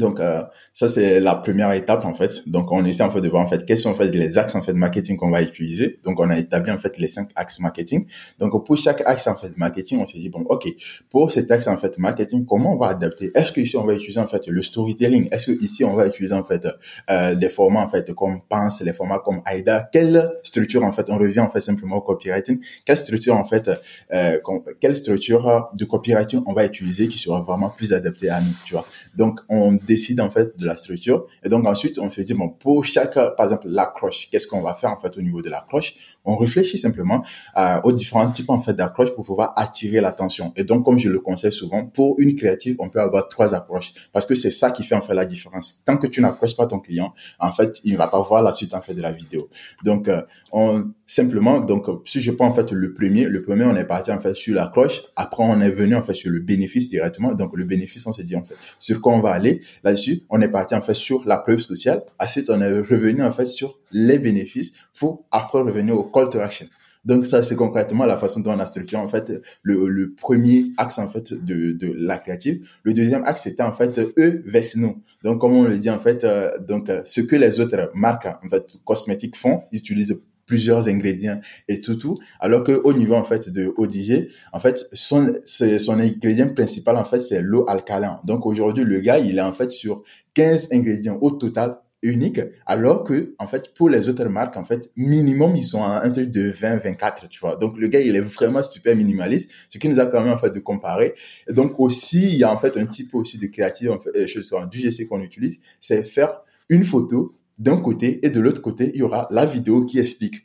Donc 0.00 0.18
euh, 0.18 0.42
ça 0.72 0.88
c'est 0.88 1.20
la 1.20 1.34
première 1.34 1.72
étape 1.72 2.04
en 2.04 2.14
fait. 2.14 2.48
Donc 2.48 2.72
on 2.72 2.84
essaie 2.84 3.04
en 3.04 3.10
fait 3.10 3.20
de 3.20 3.28
voir 3.28 3.44
en 3.44 3.48
fait 3.48 3.64
quels 3.66 3.78
sont 3.78 3.90
en 3.90 3.94
fait 3.94 4.08
les 4.08 4.38
axes 4.38 4.54
en 4.54 4.62
fait 4.62 4.72
marketing 4.72 5.16
qu'on 5.16 5.30
va 5.30 5.42
utiliser. 5.42 6.00
Donc 6.02 6.18
on 6.18 6.28
a 6.30 6.38
établi 6.38 6.72
en 6.72 6.78
fait 6.78 6.98
les 6.98 7.08
cinq 7.08 7.30
axes 7.36 7.60
marketing. 7.60 8.06
Donc 8.38 8.64
pour 8.64 8.76
chaque 8.76 9.02
axe 9.06 9.26
en 9.26 9.36
fait 9.36 9.56
marketing, 9.56 10.00
on 10.00 10.06
s'est 10.06 10.18
dit 10.18 10.30
bon 10.30 10.44
ok 10.48 10.68
pour 11.10 11.30
cet 11.30 11.50
axe 11.50 11.68
en 11.68 11.76
fait 11.76 11.98
marketing 11.98 12.44
comment 12.46 12.74
on 12.74 12.78
va 12.78 12.88
adapter 12.88 13.30
Est-ce 13.34 13.52
que 13.52 13.60
ici 13.60 13.76
on 13.76 13.84
va 13.84 13.94
utiliser 13.94 14.20
en 14.20 14.26
fait 14.26 14.46
le 14.46 14.62
storytelling 14.62 15.28
Est-ce 15.30 15.52
que 15.52 15.62
ici 15.62 15.84
on 15.84 15.94
va 15.94 16.06
utiliser 16.06 16.34
en 16.34 16.44
fait 16.44 16.66
euh, 17.10 17.34
des 17.34 17.50
formats 17.50 17.82
en 17.82 17.88
fait 17.88 18.12
comme 18.14 18.40
Pense, 18.48 18.80
les 18.80 18.94
formats 18.94 19.18
comme 19.18 19.42
AIDA 19.46 19.88
Quelle 19.92 20.32
structure 20.42 20.82
en 20.82 20.92
fait 20.92 21.06
on 21.08 21.18
revient 21.18 21.40
en 21.40 21.50
fait 21.50 21.60
simplement 21.60 21.96
au 21.96 22.00
copywriting 22.00 22.58
Quelle 22.86 22.96
structure 22.96 23.36
en 23.36 23.44
fait 23.44 23.70
euh, 24.12 24.38
quelle 24.80 24.96
structure 24.96 25.68
de 25.76 25.84
copywriting 25.84 26.42
on 26.46 26.54
va 26.54 26.64
utiliser 26.64 27.08
qui 27.08 27.18
sera 27.18 27.42
vraiment 27.42 27.68
plus 27.68 27.92
adaptée 27.92 28.30
à 28.30 28.40
nous 28.40 28.54
Tu 28.64 28.72
vois 28.72 28.86
Donc 29.14 29.40
on 29.48 29.76
décide 29.90 30.20
en 30.20 30.30
fait 30.30 30.56
de 30.56 30.64
la 30.64 30.76
structure. 30.76 31.26
Et 31.44 31.48
donc 31.48 31.66
ensuite, 31.66 31.98
on 31.98 32.10
se 32.10 32.20
dit, 32.20 32.34
bon, 32.34 32.48
pour 32.48 32.84
chaque, 32.84 33.14
par 33.14 33.44
exemple, 33.46 33.66
l'accroche, 33.68 34.28
qu'est-ce 34.30 34.46
qu'on 34.46 34.62
va 34.62 34.74
faire 34.74 34.90
en 34.90 35.00
fait 35.00 35.16
au 35.18 35.20
niveau 35.20 35.42
de 35.42 35.50
l'accroche 35.50 35.94
on 36.24 36.36
réfléchit 36.36 36.78
simplement 36.78 37.24
euh, 37.56 37.80
aux 37.84 37.92
différents 37.92 38.30
types 38.30 38.50
en 38.50 38.60
fait 38.60 38.74
d'approches 38.74 39.14
pour 39.14 39.24
pouvoir 39.24 39.52
attirer 39.56 40.00
l'attention. 40.00 40.52
Et 40.56 40.64
donc, 40.64 40.84
comme 40.84 40.98
je 40.98 41.08
le 41.08 41.20
conseille 41.20 41.52
souvent, 41.52 41.86
pour 41.86 42.16
une 42.18 42.34
créative, 42.34 42.76
on 42.78 42.88
peut 42.88 43.00
avoir 43.00 43.28
trois 43.28 43.54
approches 43.54 43.92
parce 44.12 44.26
que 44.26 44.34
c'est 44.34 44.50
ça 44.50 44.70
qui 44.70 44.82
fait 44.82 44.94
en 44.94 45.00
fait 45.00 45.14
la 45.14 45.24
différence. 45.24 45.82
Tant 45.84 45.96
que 45.96 46.06
tu 46.06 46.20
n'approches 46.20 46.56
pas 46.56 46.66
ton 46.66 46.78
client, 46.78 47.14
en 47.38 47.52
fait, 47.52 47.80
il 47.84 47.92
ne 47.92 47.98
va 47.98 48.08
pas 48.08 48.20
voir 48.20 48.42
la 48.42 48.52
suite 48.52 48.74
en 48.74 48.80
fait 48.80 48.94
de 48.94 49.02
la 49.02 49.12
vidéo. 49.12 49.48
Donc, 49.84 50.08
euh, 50.08 50.22
on 50.52 50.92
simplement, 51.06 51.58
donc 51.58 51.86
si 52.04 52.20
je 52.20 52.30
prends 52.30 52.46
en 52.46 52.54
fait 52.54 52.70
le 52.70 52.92
premier, 52.92 53.24
le 53.24 53.42
premier, 53.42 53.64
on 53.64 53.74
est 53.74 53.84
parti 53.84 54.12
en 54.12 54.20
fait 54.20 54.34
sur 54.34 54.54
l'accroche. 54.54 55.02
Après, 55.16 55.42
on 55.42 55.60
est 55.60 55.70
venu 55.70 55.96
en 55.96 56.02
fait 56.02 56.14
sur 56.14 56.30
le 56.30 56.38
bénéfice 56.38 56.88
directement. 56.88 57.34
Donc, 57.34 57.56
le 57.56 57.64
bénéfice, 57.64 58.06
on 58.06 58.12
s'est 58.12 58.22
dit 58.22 58.36
en 58.36 58.44
fait 58.44 58.54
sur 58.78 59.00
quoi 59.00 59.12
on 59.14 59.20
va 59.20 59.30
aller. 59.30 59.60
Là-dessus, 59.82 60.22
on 60.30 60.40
est 60.40 60.48
parti 60.48 60.74
en 60.74 60.82
fait 60.82 60.94
sur 60.94 61.26
la 61.26 61.38
preuve 61.38 61.58
sociale. 61.58 62.02
Ensuite, 62.20 62.48
on 62.48 62.60
est 62.60 62.70
revenu 62.70 63.24
en 63.24 63.32
fait 63.32 63.46
sur 63.46 63.79
les 63.92 64.18
bénéfices 64.18 64.72
pour 64.98 65.26
après 65.30 65.60
revenir 65.60 65.96
au 65.96 66.04
call 66.04 66.30
to 66.30 66.40
action. 66.40 66.66
Donc 67.04 67.24
ça, 67.26 67.42
c'est 67.42 67.56
concrètement 67.56 68.04
la 68.04 68.16
façon 68.18 68.40
dont 68.40 68.52
on 68.52 68.58
a 68.58 68.66
structuré 68.66 69.02
en 69.02 69.08
fait 69.08 69.32
le, 69.62 70.14
premier 70.14 70.72
axe 70.76 70.98
en 70.98 71.08
fait 71.08 71.32
de, 71.32 71.72
de 71.72 71.94
la 71.96 72.18
créative. 72.18 72.66
Le 72.82 72.92
deuxième 72.92 73.24
axe 73.24 73.44
c'était 73.44 73.62
en 73.62 73.72
fait 73.72 73.98
eux 74.18 74.42
vers 74.44 74.64
nous. 74.76 75.02
Donc 75.24 75.40
comme 75.40 75.52
on 75.52 75.64
le 75.64 75.78
dit 75.78 75.90
en 75.90 75.98
fait, 75.98 76.24
euh, 76.24 76.50
donc 76.58 76.90
euh, 76.90 77.00
ce 77.04 77.20
que 77.22 77.36
les 77.36 77.60
autres 77.60 77.90
marques 77.94 78.26
en 78.26 78.48
fait 78.48 78.66
cosmétiques 78.84 79.36
font, 79.36 79.62
ils 79.72 79.78
utilisent 79.78 80.20
plusieurs 80.44 80.88
ingrédients 80.88 81.40
et 81.68 81.80
tout 81.80 81.94
tout 81.94 82.18
alors 82.40 82.64
que 82.64 82.72
au 82.72 82.92
niveau 82.92 83.14
en 83.14 83.22
fait 83.22 83.48
de 83.50 83.72
ODG 83.76 84.30
en 84.52 84.58
fait 84.58 84.84
son 84.92 85.30
son 85.44 86.00
ingrédient 86.00 86.52
principal 86.52 86.96
en 86.96 87.04
fait 87.04 87.20
c'est 87.20 87.40
l'eau 87.40 87.64
alcalin 87.68 88.20
donc 88.24 88.46
aujourd'hui 88.46 88.82
le 88.82 88.98
gars 88.98 89.20
il 89.20 89.38
est 89.38 89.42
en 89.42 89.52
fait 89.52 89.70
sur 89.70 90.02
15 90.34 90.70
ingrédients 90.72 91.18
au 91.20 91.30
total 91.30 91.76
unique, 92.02 92.40
alors 92.66 93.04
que, 93.04 93.34
en 93.38 93.46
fait, 93.46 93.74
pour 93.74 93.88
les 93.90 94.08
autres 94.08 94.24
marques, 94.26 94.56
en 94.56 94.64
fait, 94.64 94.90
minimum, 94.96 95.54
ils 95.56 95.64
sont 95.64 95.82
à 95.82 96.02
un 96.02 96.10
truc 96.10 96.30
de 96.30 96.50
20, 96.50 96.76
24, 96.76 97.28
tu 97.28 97.40
vois. 97.40 97.56
Donc, 97.56 97.76
le 97.78 97.88
gars, 97.88 98.00
il 98.00 98.16
est 98.16 98.20
vraiment 98.20 98.62
super 98.62 98.96
minimaliste, 98.96 99.50
ce 99.68 99.78
qui 99.78 99.88
nous 99.88 100.00
a 100.00 100.06
permis, 100.06 100.30
en 100.30 100.38
fait, 100.38 100.50
de 100.50 100.60
comparer. 100.60 101.14
Et 101.48 101.52
donc, 101.52 101.78
aussi, 101.78 102.32
il 102.32 102.38
y 102.38 102.44
a, 102.44 102.52
en 102.52 102.58
fait, 102.58 102.76
un 102.76 102.86
type 102.86 103.14
aussi 103.14 103.38
de 103.38 103.46
créative, 103.46 103.90
en 103.90 104.00
fait, 104.00 104.16
euh, 104.16 104.26
chose, 104.26 104.50
du 104.70 104.78
GC 104.78 105.06
qu'on 105.06 105.20
utilise, 105.20 105.60
c'est 105.80 106.04
faire 106.04 106.40
une 106.68 106.84
photo 106.84 107.32
d'un 107.58 107.76
côté 107.76 108.24
et 108.24 108.30
de 108.30 108.40
l'autre 108.40 108.62
côté, 108.62 108.90
il 108.94 109.00
y 109.00 109.02
aura 109.02 109.28
la 109.30 109.44
vidéo 109.44 109.84
qui 109.84 109.98
explique. 109.98 110.42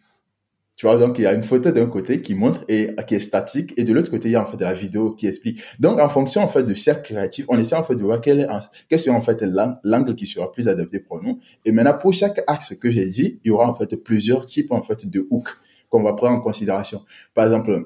Tu 0.77 0.85
vois, 0.85 0.97
donc 0.97 1.17
il 1.19 1.21
y 1.21 1.25
a 1.25 1.33
une 1.33 1.43
photo 1.43 1.71
d'un 1.71 1.85
côté 1.85 2.21
qui 2.21 2.35
montre 2.35 2.65
et 2.67 2.89
qui 3.07 3.15
est 3.15 3.19
statique, 3.19 3.73
et 3.77 3.85
de 3.85 3.93
l'autre 3.93 4.11
côté, 4.11 4.27
il 4.27 4.31
y 4.33 4.35
a 4.35 4.43
en 4.43 4.45
fait 4.45 4.57
de 4.57 4.63
la 4.63 4.73
vidéo 4.73 5.11
qui 5.11 5.25
explique. 5.25 5.61
Donc, 5.79 5.99
en 5.99 6.09
fonction 6.09 6.41
en 6.41 6.49
fait 6.49 6.63
de 6.63 6.73
chaque 6.73 7.03
créatif, 7.03 7.45
on 7.47 7.57
essaie 7.57 7.75
en 7.75 7.83
fait 7.83 7.95
de 7.95 8.03
voir 8.03 8.19
quel 8.19 8.41
est, 8.41 8.47
quel 8.89 8.99
sera 8.99 9.15
en 9.15 9.21
fait 9.21 9.41
l'angle 9.83 10.15
qui 10.15 10.27
sera 10.27 10.51
plus 10.51 10.67
adapté 10.67 10.99
pour 10.99 11.23
nous. 11.23 11.39
Et 11.63 11.71
maintenant, 11.71 11.97
pour 11.97 12.13
chaque 12.13 12.41
axe 12.47 12.75
que 12.75 12.91
j'ai 12.91 13.05
dit, 13.05 13.39
il 13.45 13.49
y 13.49 13.51
aura 13.51 13.69
en 13.69 13.73
fait 13.73 13.95
plusieurs 13.95 14.45
types 14.45 14.71
en 14.71 14.83
fait 14.83 15.09
de 15.09 15.25
hooks 15.29 15.49
qu'on 15.89 16.03
va 16.03 16.13
prendre 16.13 16.37
en 16.37 16.41
considération. 16.41 17.03
Par 17.33 17.45
exemple, 17.45 17.85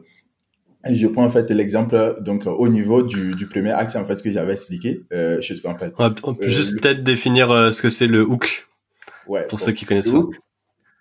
je 0.90 1.08
prends 1.08 1.26
en 1.26 1.30
fait 1.30 1.52
l'exemple 1.52 2.16
donc 2.22 2.46
au 2.48 2.68
niveau 2.70 3.04
du, 3.04 3.36
du 3.36 3.48
premier 3.48 3.72
axe 3.72 3.96
en 3.96 4.06
fait 4.06 4.22
que 4.22 4.32
j'avais 4.32 4.54
expliqué. 4.54 5.02
Euh, 5.14 5.40
je 5.42 5.54
sais 5.54 5.62
pas 5.62 5.70
en 5.70 5.78
fait. 5.78 5.94
On 6.24 6.34
peut 6.34 6.50
juste 6.50 6.78
euh, 6.78 6.80
peut-être 6.80 7.04
définir 7.04 7.52
euh, 7.52 7.72
ce 7.72 7.82
que 7.82 7.90
c'est 7.90 8.08
le 8.08 8.24
hook. 8.24 8.68
Ouais. 9.28 9.46
Pour 9.48 9.60
ceux 9.60 9.74
qui 9.74 9.86
connaissent 9.86 10.10
pas. 10.10 10.26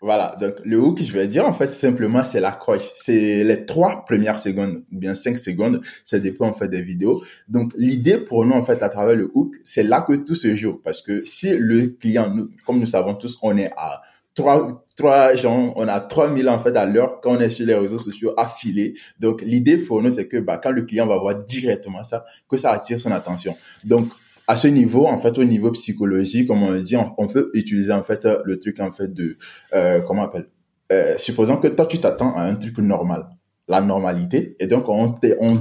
Voilà, 0.00 0.36
donc 0.40 0.54
le 0.64 0.78
hook, 0.78 1.02
je 1.02 1.12
vais 1.12 1.26
dire, 1.26 1.44
en 1.44 1.52
fait, 1.52 1.66
simplement, 1.66 2.22
c'est 2.22 2.40
l'accroche. 2.40 2.88
C'est 2.94 3.42
les 3.42 3.66
trois 3.66 4.04
premières 4.04 4.38
secondes, 4.38 4.84
ou 4.92 4.98
bien 4.98 5.14
cinq 5.14 5.38
secondes, 5.38 5.80
ça 6.04 6.20
dépend 6.20 6.46
en 6.48 6.54
fait 6.54 6.68
des 6.68 6.82
vidéos. 6.82 7.24
Donc 7.48 7.72
l'idée 7.76 8.18
pour 8.18 8.44
nous, 8.44 8.54
en 8.54 8.62
fait, 8.62 8.82
à 8.82 8.88
travers 8.88 9.16
le 9.16 9.28
hook, 9.34 9.56
c'est 9.64 9.82
là 9.82 10.02
que 10.02 10.12
tout 10.14 10.36
se 10.36 10.54
joue. 10.54 10.80
Parce 10.84 11.02
que 11.02 11.24
si 11.24 11.56
le 11.56 11.88
client, 11.88 12.32
nous, 12.32 12.48
comme 12.64 12.78
nous 12.78 12.86
savons 12.86 13.14
tous, 13.14 13.38
on 13.42 13.56
est 13.58 13.70
à 13.76 14.02
trois, 14.38 14.84
trois 14.96 15.34
gens, 15.34 15.72
on 15.74 15.88
a 15.88 15.98
3000 15.98 16.48
en 16.48 16.60
fait 16.60 16.76
à 16.76 16.86
l'heure 16.86 17.20
quand 17.20 17.36
on 17.36 17.40
est 17.40 17.50
sur 17.50 17.66
les 17.66 17.74
réseaux 17.74 17.98
sociaux 17.98 18.34
affilés. 18.36 18.94
Donc 19.18 19.42
l'idée 19.42 19.76
pour 19.76 20.00
nous, 20.00 20.10
c'est 20.10 20.28
que 20.28 20.36
bah, 20.36 20.60
quand 20.62 20.70
le 20.70 20.82
client 20.82 21.08
va 21.08 21.18
voir 21.18 21.34
directement 21.44 22.04
ça, 22.04 22.24
que 22.48 22.56
ça 22.56 22.70
attire 22.70 23.00
son 23.00 23.10
attention. 23.10 23.56
Donc 23.84 24.08
à 24.48 24.56
ce 24.56 24.66
niveau, 24.66 25.06
en 25.06 25.18
fait, 25.18 25.36
au 25.36 25.44
niveau 25.44 25.70
psychologique, 25.72 26.48
comme 26.48 26.62
on 26.62 26.70
le 26.70 26.80
dit, 26.80 26.96
on, 26.96 27.26
peut 27.28 27.50
utiliser 27.52 27.92
en 27.92 28.02
fait 28.02 28.26
le 28.44 28.58
truc 28.58 28.80
en 28.80 28.90
fait 28.90 29.12
de 29.12 29.36
euh, 29.74 30.00
comment 30.00 30.22
on 30.22 30.24
appelle. 30.24 30.48
Euh, 30.90 31.18
supposons 31.18 31.58
que 31.58 31.68
toi 31.68 31.84
tu 31.84 31.98
t'attends 31.98 32.34
à 32.34 32.44
un 32.44 32.54
truc 32.54 32.78
normal, 32.78 33.28
la 33.68 33.82
normalité, 33.82 34.56
et 34.58 34.66
donc 34.66 34.88
on 34.88 35.10
te, 35.10 35.36
on, 35.38 35.58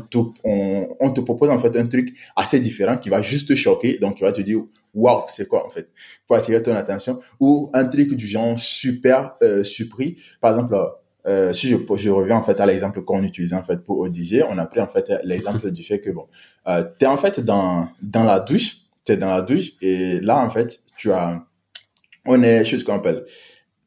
te, 1.11 1.19
propose 1.19 1.49
en 1.49 1.59
fait 1.59 1.75
un 1.75 1.85
truc 1.85 2.17
assez 2.37 2.61
différent 2.61 2.95
qui 2.95 3.09
va 3.09 3.21
juste 3.21 3.49
te 3.49 3.55
choquer, 3.55 3.97
donc 3.97 4.15
tu 4.15 4.23
vas 4.23 4.31
te 4.31 4.39
dire 4.39 4.61
waouh, 4.93 5.25
c'est 5.27 5.49
quoi 5.49 5.65
en 5.65 5.69
fait, 5.69 5.89
pour 6.25 6.37
attirer 6.37 6.63
ton 6.63 6.73
attention, 6.73 7.19
ou 7.41 7.69
un 7.73 7.83
truc 7.83 8.13
du 8.13 8.25
genre 8.25 8.57
super 8.57 9.35
euh, 9.43 9.65
surpris, 9.65 10.17
par 10.39 10.51
exemple. 10.51 10.77
Euh, 11.27 11.53
si 11.53 11.67
je, 11.67 11.75
je 11.97 12.09
reviens 12.09 12.37
en 12.37 12.43
fait 12.43 12.59
à 12.61 12.65
l'exemple 12.65 13.03
qu'on 13.03 13.21
utilisait 13.23 13.55
en 13.55 13.63
fait 13.63 13.83
pour 13.83 13.99
ODG, 13.99 14.43
on 14.49 14.57
a 14.57 14.65
pris 14.65 14.79
en 14.79 14.87
fait 14.87 15.11
l'exemple 15.23 15.71
du 15.71 15.83
fait 15.83 15.99
que 15.99 16.09
bon, 16.09 16.27
euh, 16.67 16.85
tu 16.97 17.05
es 17.05 17.07
en 17.07 17.17
fait 17.17 17.41
dans, 17.41 17.89
dans 18.01 18.23
la 18.23 18.39
douche, 18.39 18.77
tu 19.05 19.11
es 19.11 19.17
dans 19.17 19.31
la 19.31 19.41
douche 19.41 19.73
et 19.81 20.21
là 20.21 20.43
en 20.43 20.49
fait, 20.49 20.79
tu 20.97 21.11
as, 21.11 21.43
on 22.25 22.41
est, 22.43 22.63
je 22.63 22.71
sais 22.71 22.79
ce 22.79 22.85
qu'on 22.85 22.95
appelle, 22.95 23.25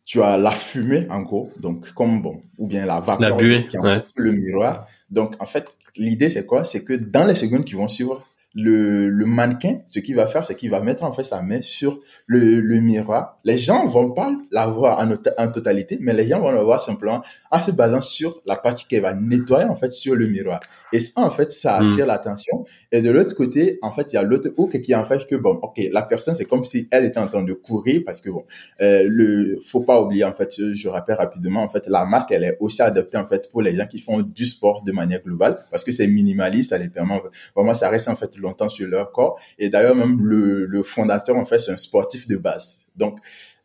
tu 0.05 0.23
as 0.23 0.37
la 0.37 0.51
fumée 0.51 1.07
en 1.09 1.23
gros, 1.23 1.51
donc 1.59 1.91
comme 1.95 2.21
bon, 2.21 2.43
ou 2.59 2.67
bien 2.67 2.85
la 2.85 3.01
vapeur 3.01 3.21
la 3.21 3.33
buée, 3.33 3.67
qui 3.67 3.79
le 4.17 4.33
miroir. 4.33 4.87
Donc 5.11 5.35
en 5.41 5.47
fait, 5.47 5.67
l'idée 5.97 6.29
c'est 6.29 6.45
quoi? 6.45 6.67
C'est 6.67 6.85
que 6.85 6.93
dans 6.93 7.25
les 7.25 7.35
secondes 7.35 7.65
qui 7.65 7.75
vont 7.75 7.89
suivre, 7.89 8.23
le, 8.55 9.09
le 9.09 9.27
mannequin, 9.27 9.79
ce 9.87 10.01
qu'il 10.01 10.17
va 10.17 10.27
faire, 10.27 10.45
c'est 10.45 10.57
qu'il 10.57 10.71
va 10.71 10.81
mettre 10.81 11.05
en 11.05 11.13
fait 11.13 11.23
sa 11.23 11.41
main 11.41 11.63
sur 11.63 12.01
le, 12.27 12.61
le 12.61 12.81
miroir. 12.81 13.39
Les 13.45 13.59
gens 13.59 13.87
vont 13.87 14.11
pas 14.11 14.33
la 14.51 14.67
voir 14.67 14.99
en, 14.99 15.13
en, 15.13 15.49
totalité, 15.51 15.99
mais 16.01 16.13
les 16.13 16.27
gens 16.29 16.41
vont 16.41 16.51
la 16.51 16.63
voir 16.63 16.81
simplement 16.81 17.23
en 17.51 17.63
se 17.63 17.71
basant 17.71 18.01
sur 18.01 18.41
la 18.47 18.57
partie 18.57 18.87
qu'elle 18.87 19.03
va 19.03 19.15
nettoyer 19.15 19.67
en 19.67 19.77
fait 19.77 19.93
sur 19.93 20.17
le 20.17 20.27
miroir. 20.27 20.61
Et 20.93 20.99
ça, 20.99 21.21
en 21.21 21.31
fait, 21.31 21.53
ça 21.53 21.81
hmm. 21.81 21.89
attire 21.89 22.07
l'attention. 22.07 22.65
Et 22.91 23.03
de 23.03 23.11
l'autre 23.11 23.37
côté, 23.37 23.79
en 23.83 23.93
fait, 23.93 24.09
il 24.13 24.15
y 24.15 24.19
a 24.19 24.23
l'autre 24.23 24.51
hook 24.57 24.81
qui 24.81 24.95
en 24.97 25.05
fait 25.05 25.27
que 25.29 25.37
bon, 25.37 25.61
ok, 25.63 25.81
la 25.93 26.03
personne, 26.03 26.35
c'est 26.35 26.45
comme 26.45 26.65
si 26.65 26.89
elle 26.91 27.05
était 27.05 27.21
en 27.21 27.29
train 27.29 27.45
de 27.45 27.53
courir 27.53 28.03
parce 28.05 28.21
que 28.21 28.31
bon, 28.31 28.45
euh, 28.81 29.05
le, 29.07 29.61
faut 29.65 29.81
pas 29.81 30.03
oublier 30.03 30.25
en 30.25 30.33
fait, 30.33 30.53
je 30.73 30.89
rappelle 30.89 31.17
rapidement, 31.17 31.63
en 31.63 31.69
fait, 31.69 31.87
la 31.87 32.05
marque, 32.05 32.33
elle 32.33 32.45
est 32.45 32.57
aussi 32.59 32.83
adaptée 32.83 33.19
en 33.19 33.27
fait 33.27 33.49
pour 33.51 33.63
les 33.63 33.77
gens 33.77 33.87
qui 33.87 34.01
font 34.01 34.21
du 34.23 34.45
sport 34.45 34.83
de 34.83 34.91
manière 34.91 35.23
globale 35.23 35.57
parce 35.71 35.85
que 35.85 35.93
c'est 35.93 36.09
minimaliste, 36.09 36.71
ça 36.71 36.79
les 36.79 36.89
permet 36.89 37.21
vraiment, 37.55 37.75
ça 37.75 37.89
reste 37.89 38.09
en 38.09 38.17
fait 38.17 38.37
longtemps 38.41 38.69
sur 38.69 38.89
leur 38.89 39.13
corps. 39.13 39.39
Et 39.59 39.69
d'ailleurs, 39.69 39.95
même 39.95 40.21
le, 40.23 40.67
le 40.67 40.83
fondateur, 40.83 41.37
en 41.37 41.45
fait, 41.45 41.59
c'est 41.59 41.73
un 41.73 41.77
sportif 41.77 42.27
de 42.27 42.37
base. 42.37 42.79
Donc, 42.97 43.19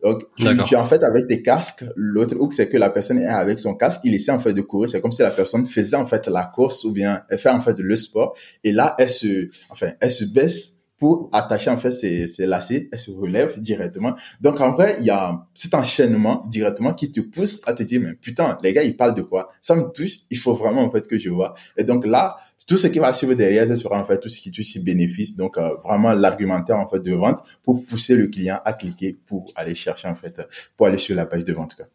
donc, 0.04 0.24
tu, 0.38 0.46
tu, 0.66 0.76
en 0.76 0.86
fait 0.86 1.04
avec 1.04 1.26
tes 1.26 1.42
casques. 1.42 1.84
L'autre 1.96 2.36
hook, 2.36 2.54
c'est 2.54 2.70
que 2.70 2.78
la 2.78 2.92
personne 2.92 3.18
est 3.18 3.26
avec 3.26 3.60
son 3.60 3.74
casque. 3.74 4.02
Il 4.04 4.14
essaie 4.14 4.32
en 4.32 4.40
fait 4.40 4.54
de 4.54 4.62
courir. 4.62 4.88
C'est 4.88 5.02
comme 5.02 5.12
si 5.12 5.24
la 5.24 5.32
personne 5.32 5.66
faisait 5.66 5.96
en 5.96 6.06
fait 6.06 6.28
la 6.28 6.44
course 6.44 6.84
ou 6.84 6.92
bien 6.92 7.24
elle 7.30 7.40
fait 7.40 7.50
en 7.50 7.62
fait 7.62 7.80
le 7.80 7.96
sport. 7.96 8.36
Et 8.64 8.72
là, 8.72 8.96
elle 9.00 9.10
se, 9.10 9.50
enfin, 9.70 9.94
elle 10.00 10.12
se 10.12 10.26
baisse 10.26 10.74
pour 11.00 11.30
attacher 11.34 11.72
en 11.72 11.78
fait 11.78 11.92
ses, 11.92 12.28
ses 12.28 12.46
lacets. 12.46 12.88
Elle 12.92 13.00
se 13.00 13.10
relève 13.10 13.60
directement. 13.60 14.14
Donc, 14.42 14.62
en 14.62 14.74
vrai, 14.74 14.98
il 15.00 15.06
y 15.06 15.10
a 15.10 15.48
cet 15.56 15.74
enchaînement 15.74 16.46
directement 16.52 16.94
qui 16.94 17.12
te 17.12 17.22
pousse 17.22 17.62
à 17.66 17.74
te 17.74 17.82
dire, 17.82 18.00
mais 18.02 18.14
putain, 18.14 18.60
les 18.62 18.74
gars, 18.74 18.84
ils 18.84 18.96
parlent 18.96 19.16
de 19.16 19.24
quoi? 19.24 19.50
Ça 19.62 19.76
me 19.76 19.92
touche. 19.92 20.20
Il 20.30 20.38
faut 20.38 20.54
vraiment 20.54 20.84
en 20.84 20.92
fait 20.92 21.08
que 21.08 21.18
je 21.18 21.30
vois. 21.30 21.56
Et 21.78 21.84
donc 21.84 22.06
là, 22.06 22.38
tout 22.68 22.78
ce 22.78 22.88
qui 22.88 23.00
va 23.00 23.14
suivre 23.14 23.34
derrière, 23.34 23.68
ce 23.68 23.76
sera 23.76 24.00
en 24.00 24.04
fait 24.04 24.20
tout 24.20 24.30
ce 24.30 24.40
qui 24.40 24.52
touche 24.52 24.78
bénéfice. 24.78 25.36
Donc 25.36 25.58
euh, 25.58 25.76
vraiment 25.84 26.14
l'argumentaire 26.14 26.78
en 26.78 26.88
fait 26.88 27.00
de 27.00 27.14
vente 27.14 27.44
pour 27.64 27.86
pousser 27.86 28.16
le 28.16 28.28
client 28.28 28.60
à 28.66 28.74
cliquer 28.74 29.18
pour 29.26 29.46
aller 29.56 29.76
chercher 29.76 30.08
en 30.08 30.16
fait 30.16 30.42
pour 30.76 30.88
aller 30.88 30.98
sur 30.98 31.16
la 31.16 31.26
page 31.26 31.44
de 31.44 31.54
vente. 31.54 31.76
Quoi. 31.76 31.86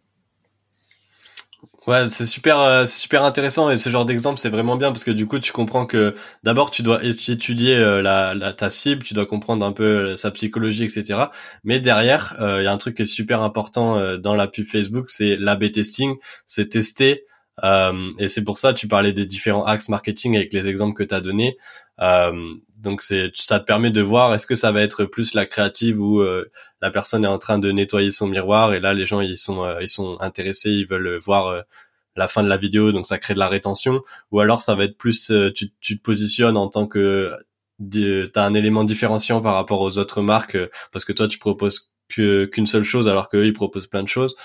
Ouais, 1.86 2.08
c'est 2.08 2.26
super, 2.26 2.60
euh, 2.60 2.86
super 2.86 3.24
intéressant 3.24 3.70
et 3.70 3.76
ce 3.76 3.90
genre 3.90 4.04
d'exemple 4.04 4.38
c'est 4.38 4.50
vraiment 4.50 4.76
bien 4.76 4.92
parce 4.92 5.02
que 5.02 5.10
du 5.10 5.26
coup 5.26 5.38
tu 5.38 5.50
comprends 5.50 5.86
que 5.86 6.14
d'abord 6.42 6.70
tu 6.70 6.82
dois 6.82 7.02
étudier 7.02 7.76
euh, 7.76 8.00
la, 8.02 8.34
la, 8.34 8.52
ta 8.52 8.70
cible, 8.70 9.02
tu 9.02 9.14
dois 9.14 9.26
comprendre 9.26 9.64
un 9.64 9.72
peu 9.72 10.14
sa 10.14 10.30
psychologie, 10.30 10.84
etc. 10.84 11.24
Mais 11.64 11.80
derrière, 11.80 12.36
il 12.38 12.62
y 12.62 12.66
a 12.66 12.72
un 12.72 12.76
truc 12.76 12.96
qui 12.96 13.02
est 13.02 13.06
super 13.06 13.42
important 13.42 14.18
dans 14.18 14.34
la 14.34 14.46
pub 14.46 14.66
Facebook, 14.66 15.10
c'est 15.10 15.36
l'A/B 15.36 15.72
testing, 15.72 16.16
c'est 16.46 16.68
tester 16.68 17.24
euh, 17.64 18.12
et 18.18 18.28
c'est 18.28 18.44
pour 18.44 18.58
ça 18.58 18.74
tu 18.74 18.88
parlais 18.88 19.12
des 19.12 19.26
différents 19.26 19.64
axes 19.64 19.88
marketing 19.88 20.36
avec 20.36 20.52
les 20.52 20.66
exemples 20.66 20.94
que 20.94 21.04
tu 21.04 21.14
as 21.14 21.20
donnés. 21.20 21.56
Euh, 22.00 22.54
donc 22.76 23.02
c'est 23.02 23.30
ça 23.34 23.60
te 23.60 23.64
permet 23.64 23.90
de 23.90 24.00
voir 24.00 24.32
est-ce 24.34 24.46
que 24.46 24.54
ça 24.54 24.72
va 24.72 24.82
être 24.82 25.04
plus 25.04 25.34
la 25.34 25.46
créative 25.46 26.00
ou 26.00 26.20
euh, 26.20 26.50
la 26.80 26.90
personne 26.90 27.24
est 27.24 27.28
en 27.28 27.38
train 27.38 27.58
de 27.58 27.70
nettoyer 27.72 28.10
son 28.10 28.26
miroir 28.28 28.72
et 28.72 28.80
là 28.80 28.94
les 28.94 29.06
gens 29.06 29.20
ils 29.20 29.36
sont 29.36 29.78
ils 29.80 29.88
sont 29.88 30.16
intéressés, 30.20 30.70
ils 30.70 30.86
veulent 30.86 31.18
voir 31.18 31.62
la 32.16 32.28
fin 32.28 32.42
de 32.42 32.48
la 32.48 32.56
vidéo 32.56 32.92
donc 32.92 33.06
ça 33.06 33.18
crée 33.18 33.34
de 33.34 33.38
la 33.38 33.48
rétention 33.48 34.00
ou 34.30 34.40
alors 34.40 34.62
ça 34.62 34.74
va 34.74 34.84
être 34.84 34.96
plus 34.96 35.30
tu, 35.54 35.72
tu 35.80 35.98
te 35.98 36.02
positionnes 36.02 36.56
en 36.56 36.68
tant 36.68 36.86
que 36.86 37.32
tu 37.90 38.30
as 38.34 38.44
un 38.44 38.54
élément 38.54 38.84
différenciant 38.84 39.42
par 39.42 39.54
rapport 39.54 39.80
aux 39.80 39.98
autres 39.98 40.22
marques 40.22 40.58
parce 40.92 41.04
que 41.04 41.12
toi 41.12 41.28
tu 41.28 41.38
proposes 41.38 41.92
qu'une 42.08 42.66
seule 42.66 42.84
chose 42.84 43.08
alors 43.08 43.28
qu'eux 43.28 43.46
ils 43.46 43.52
proposent 43.52 43.86
plein 43.86 44.02
de 44.02 44.08
choses 44.08 44.36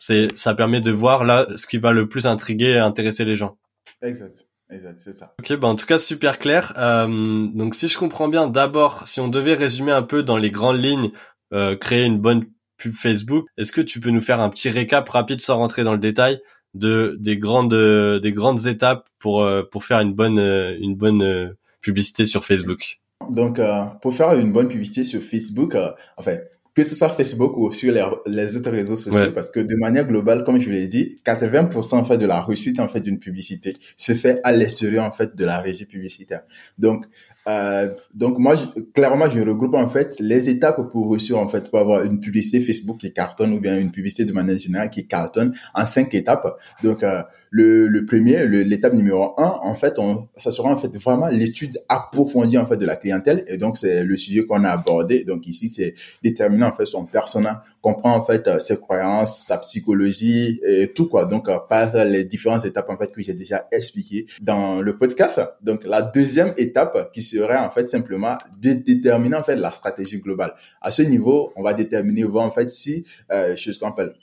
c'est 0.00 0.36
ça 0.36 0.54
permet 0.54 0.80
de 0.80 0.90
voir 0.90 1.22
là 1.24 1.46
ce 1.54 1.68
qui 1.68 1.78
va 1.78 1.92
le 1.92 2.08
plus 2.08 2.26
intriguer 2.26 2.70
et 2.70 2.78
intéresser 2.78 3.24
les 3.24 3.36
gens. 3.36 3.58
Exact. 4.02 4.46
Exact, 4.72 4.98
c'est 5.02 5.12
ça. 5.12 5.34
Ok, 5.40 5.52
bah 5.58 5.68
en 5.68 5.74
tout 5.74 5.86
cas 5.86 5.98
super 5.98 6.38
clair. 6.38 6.72
Euh, 6.78 7.48
donc 7.52 7.74
si 7.74 7.88
je 7.88 7.98
comprends 7.98 8.28
bien, 8.28 8.46
d'abord, 8.46 9.06
si 9.06 9.20
on 9.20 9.28
devait 9.28 9.54
résumer 9.54 9.92
un 9.92 10.02
peu 10.02 10.22
dans 10.22 10.36
les 10.36 10.50
grandes 10.50 10.80
lignes, 10.80 11.10
euh, 11.52 11.76
créer 11.76 12.04
une 12.04 12.18
bonne 12.18 12.46
pub 12.76 12.92
Facebook, 12.92 13.46
est-ce 13.58 13.72
que 13.72 13.80
tu 13.80 14.00
peux 14.00 14.10
nous 14.10 14.20
faire 14.20 14.40
un 14.40 14.48
petit 14.48 14.70
récap 14.70 15.08
rapide 15.08 15.40
sans 15.40 15.56
rentrer 15.56 15.82
dans 15.82 15.92
le 15.92 15.98
détail 15.98 16.40
de 16.74 17.16
des 17.18 17.36
grandes 17.36 17.74
des 17.74 18.32
grandes 18.32 18.66
étapes 18.66 19.08
pour 19.18 19.42
euh, 19.42 19.64
pour 19.64 19.82
faire 19.84 20.00
une 20.00 20.14
bonne 20.14 20.38
une 20.38 20.94
bonne 20.94 21.56
publicité 21.80 22.24
sur 22.24 22.44
Facebook? 22.44 23.00
Donc 23.28 23.60
pour 24.00 24.14
faire 24.14 24.32
une 24.38 24.52
bonne 24.52 24.68
publicité 24.68 25.02
sur 25.02 25.20
Facebook, 25.20 25.76
en 26.16 26.22
fait, 26.22 26.59
que 26.74 26.84
ce 26.84 26.94
soit 26.94 27.10
Facebook 27.10 27.56
ou 27.56 27.72
sur 27.72 27.92
les, 27.92 28.56
autres 28.56 28.70
réseaux 28.70 28.94
sociaux, 28.94 29.32
parce 29.32 29.50
que 29.50 29.60
de 29.60 29.74
manière 29.76 30.06
globale, 30.06 30.44
comme 30.44 30.60
je 30.60 30.70
l'ai 30.70 30.88
dit, 30.88 31.14
80% 31.26 31.94
en 31.94 32.04
fait 32.04 32.18
de 32.18 32.26
la 32.26 32.40
réussite 32.40 32.78
en 32.78 32.88
fait 32.88 33.00
d'une 33.00 33.18
publicité 33.18 33.76
se 33.96 34.14
fait 34.14 34.40
à 34.44 34.52
l'extérieur 34.52 35.04
en 35.04 35.12
fait 35.12 35.34
de 35.34 35.44
la 35.44 35.58
régie 35.58 35.86
publicitaire. 35.86 36.42
Donc 36.78 37.06
euh, 37.48 37.88
donc 38.14 38.38
moi, 38.38 38.56
clairement, 38.94 39.28
je 39.30 39.40
regroupe 39.40 39.74
en 39.74 39.88
fait 39.88 40.16
les 40.20 40.50
étapes 40.50 40.90
pour 40.92 41.10
réussir 41.10 41.38
en 41.38 41.48
fait 41.48 41.70
pour 41.70 41.78
avoir 41.78 42.04
une 42.04 42.20
publicité 42.20 42.60
Facebook 42.60 42.98
qui 42.98 43.12
cartonne 43.12 43.54
ou 43.54 43.60
bien 43.60 43.78
une 43.78 43.90
publicité 43.90 44.24
de 44.24 44.32
manière 44.32 44.58
générale 44.58 44.90
qui 44.90 45.06
cartonne 45.06 45.54
en 45.74 45.86
cinq 45.86 46.14
étapes. 46.14 46.58
Donc 46.84 47.02
euh, 47.02 47.22
le, 47.50 47.88
le 47.88 48.04
premier, 48.04 48.46
l'étape 48.46 48.92
numéro 48.92 49.34
un, 49.38 49.58
en 49.62 49.74
fait, 49.74 49.98
on, 49.98 50.28
ça 50.36 50.50
sera 50.50 50.70
en 50.70 50.76
fait 50.76 50.94
vraiment 50.98 51.28
l'étude 51.28 51.80
approfondie 51.88 52.58
en 52.58 52.66
fait 52.66 52.76
de 52.76 52.86
la 52.86 52.96
clientèle 52.96 53.44
et 53.46 53.56
donc 53.56 53.78
c'est 53.78 54.04
le 54.04 54.16
sujet 54.16 54.44
qu'on 54.44 54.64
a 54.64 54.70
abordé. 54.70 55.24
Donc 55.24 55.46
ici, 55.46 55.72
c'est 55.74 55.94
déterminer 56.22 56.64
en 56.64 56.74
fait 56.74 56.86
son 56.86 57.06
persona, 57.06 57.64
comprendre 57.80 58.16
en 58.16 58.24
fait 58.24 58.46
euh, 58.48 58.58
ses 58.58 58.76
croyances, 58.76 59.46
sa 59.46 59.56
psychologie 59.58 60.60
et 60.66 60.92
tout 60.92 61.08
quoi. 61.08 61.24
Donc 61.24 61.48
par 61.68 62.04
les 62.04 62.24
différentes 62.24 62.66
étapes 62.66 62.90
en 62.90 62.98
fait 62.98 63.10
que 63.10 63.22
j'ai 63.22 63.34
déjà 63.34 63.66
expliquées 63.72 64.26
dans 64.42 64.82
le 64.82 64.98
podcast. 64.98 65.40
Donc 65.62 65.84
la 65.84 66.02
deuxième 66.02 66.52
étape 66.58 67.10
qui 67.12 67.29
serait 67.30 67.58
en 67.58 67.70
fait 67.70 67.88
simplement 67.88 68.36
de 68.58 68.72
déterminer 68.72 69.36
en 69.36 69.42
fait 69.42 69.56
la 69.56 69.70
stratégie 69.70 70.20
globale. 70.20 70.54
À 70.80 70.90
ce 70.90 71.02
niveau, 71.02 71.52
on 71.56 71.62
va 71.62 71.74
déterminer 71.74 72.24
voir 72.24 72.44
en 72.44 72.50
fait 72.50 72.70
si 72.70 73.04
euh, 73.32 73.56
ce 73.56 73.78
qu'on 73.78 73.88
appelle 73.88 74.14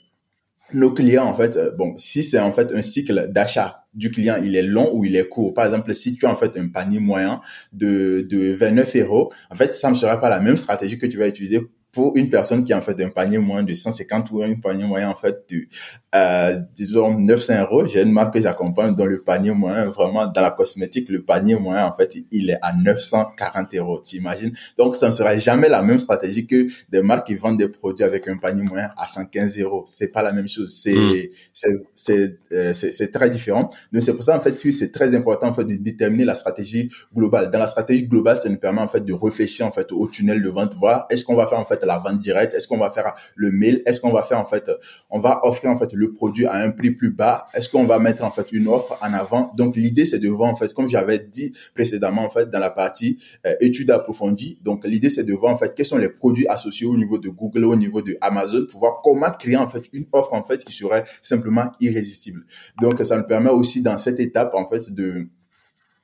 nos 0.74 0.92
clients 0.92 1.24
en 1.24 1.34
fait 1.34 1.56
euh, 1.56 1.70
bon 1.70 1.96
si 1.96 2.22
c'est 2.22 2.38
en 2.38 2.52
fait 2.52 2.72
un 2.72 2.82
cycle 2.82 3.28
d'achat 3.30 3.86
du 3.94 4.10
client 4.10 4.36
il 4.42 4.54
est 4.54 4.62
long 4.62 4.90
ou 4.92 5.04
il 5.04 5.16
est 5.16 5.26
court 5.26 5.54
par 5.54 5.64
exemple 5.64 5.94
si 5.94 6.14
tu 6.14 6.26
as 6.26 6.30
en 6.30 6.36
fait 6.36 6.58
un 6.58 6.68
panier 6.68 7.00
moyen 7.00 7.40
de 7.72 8.26
de 8.28 8.52
29 8.52 8.96
euros 8.96 9.32
en 9.50 9.54
fait 9.54 9.74
ça 9.74 9.90
ne 9.90 9.96
sera 9.96 10.20
pas 10.20 10.28
la 10.28 10.40
même 10.40 10.56
stratégie 10.56 10.98
que 10.98 11.06
tu 11.06 11.16
vas 11.16 11.26
utiliser 11.26 11.62
pour 11.92 12.16
une 12.16 12.30
personne 12.30 12.64
qui 12.64 12.72
a 12.72 12.78
en 12.78 12.82
fait 12.82 13.00
un 13.02 13.08
panier 13.08 13.38
moyen 13.38 13.62
de 13.62 13.74
150 13.74 14.30
ou 14.32 14.42
un 14.42 14.54
panier 14.54 14.84
moyen 14.84 15.10
en 15.10 15.14
fait 15.14 15.44
de 15.50 15.66
euh, 16.14 16.60
disons 16.74 17.18
900 17.18 17.60
euros 17.62 17.86
j'ai 17.86 18.02
une 18.02 18.12
marque 18.12 18.34
que 18.34 18.40
j'accompagne 18.40 18.94
dans 18.94 19.06
le 19.06 19.20
panier 19.20 19.52
moyen 19.52 19.86
vraiment 19.86 20.26
dans 20.26 20.42
la 20.42 20.50
cosmétique 20.50 21.08
le 21.08 21.22
panier 21.22 21.56
moyen 21.56 21.86
en 21.86 21.92
fait 21.92 22.14
il 22.30 22.50
est 22.50 22.58
à 22.62 22.74
940 22.74 23.74
euros 23.74 24.02
tu 24.04 24.16
imagines? 24.16 24.52
Donc 24.76 24.96
ça 24.96 25.08
ne 25.08 25.14
sera 25.14 25.36
jamais 25.38 25.68
la 25.68 25.82
même 25.82 25.98
stratégie 25.98 26.46
que 26.46 26.66
des 26.88 27.02
marques 27.02 27.26
qui 27.26 27.34
vendent 27.34 27.58
des 27.58 27.68
produits 27.68 28.04
avec 28.04 28.28
un 28.28 28.36
panier 28.36 28.62
moyen 28.62 28.90
à 28.96 29.08
115 29.08 29.58
euros. 29.58 29.84
C'est 29.86 30.08
pas 30.08 30.22
la 30.22 30.32
même 30.32 30.48
chose. 30.48 30.74
C'est 30.74 30.94
mm. 30.94 31.80
c'est 31.94 32.38
euh, 32.52 32.74
c'est 32.74 32.92
c'est 32.92 33.10
très 33.10 33.30
différent. 33.30 33.70
Donc 33.92 34.02
c'est 34.02 34.14
pour 34.14 34.22
ça 34.22 34.36
en 34.36 34.40
fait 34.40 34.56
que 34.60 34.72
c'est 34.72 34.90
très 34.90 35.14
important 35.14 35.48
en 35.48 35.54
fait 35.54 35.64
de 35.64 35.74
déterminer 35.74 36.24
la 36.24 36.34
stratégie 36.34 36.90
globale. 37.14 37.50
Dans 37.50 37.58
la 37.58 37.66
stratégie 37.66 38.06
globale 38.06 38.38
ça 38.38 38.48
nous 38.48 38.58
permet 38.58 38.80
en 38.80 38.88
fait 38.88 39.04
de 39.04 39.12
réfléchir 39.12 39.66
en 39.66 39.72
fait 39.72 39.92
au 39.92 40.06
tunnel 40.08 40.42
de 40.42 40.48
vente 40.48 40.74
voir 40.74 41.06
est-ce 41.10 41.24
qu'on 41.24 41.36
va 41.36 41.46
faire 41.46 41.58
en 41.58 41.64
fait 41.64 41.77
la 41.86 41.98
vente 41.98 42.18
directe 42.18 42.54
Est-ce 42.54 42.68
qu'on 42.68 42.78
va 42.78 42.90
faire 42.90 43.14
le 43.34 43.50
mail 43.50 43.82
Est-ce 43.86 44.00
qu'on 44.00 44.10
va 44.10 44.22
faire 44.22 44.38
en 44.38 44.46
fait, 44.46 44.70
on 45.10 45.20
va 45.20 45.40
offrir 45.44 45.70
en 45.70 45.76
fait 45.76 45.92
le 45.92 46.12
produit 46.12 46.46
à 46.46 46.54
un 46.54 46.70
prix 46.70 46.90
plus 46.90 47.10
bas 47.10 47.46
Est-ce 47.54 47.68
qu'on 47.68 47.84
va 47.84 47.98
mettre 47.98 48.24
en 48.24 48.30
fait 48.30 48.52
une 48.52 48.68
offre 48.68 48.98
en 49.02 49.12
avant? 49.12 49.52
Donc 49.56 49.76
l'idée 49.76 50.04
c'est 50.04 50.18
de 50.18 50.28
voir 50.28 50.50
en 50.50 50.56
fait, 50.56 50.72
comme 50.72 50.88
j'avais 50.88 51.18
dit 51.18 51.52
précédemment 51.74 52.22
en 52.24 52.30
fait 52.30 52.50
dans 52.50 52.60
la 52.60 52.70
partie 52.70 53.18
euh, 53.46 53.54
étude 53.60 53.90
approfondie. 53.90 54.58
Donc 54.62 54.84
l'idée 54.86 55.08
c'est 55.08 55.24
de 55.24 55.32
voir 55.32 55.52
en 55.52 55.56
fait 55.56 55.74
quels 55.74 55.86
sont 55.86 55.98
les 55.98 56.08
produits 56.08 56.46
associés 56.48 56.86
au 56.86 56.96
niveau 56.96 57.18
de 57.18 57.28
Google, 57.28 57.64
au 57.64 57.76
niveau 57.76 58.02
de 58.02 58.16
Amazon, 58.20 58.66
pour 58.70 58.80
voir 58.80 59.00
comment 59.02 59.30
créer 59.30 59.56
en 59.56 59.68
fait 59.68 59.84
une 59.92 60.06
offre 60.12 60.34
en 60.34 60.42
fait 60.42 60.64
qui 60.64 60.72
serait 60.72 61.04
simplement 61.22 61.72
irrésistible. 61.80 62.44
Donc 62.80 63.00
ça 63.04 63.16
nous 63.16 63.26
permet 63.26 63.50
aussi 63.50 63.82
dans 63.82 63.98
cette 63.98 64.20
étape 64.20 64.54
en 64.54 64.66
fait 64.66 64.90
de 64.90 65.28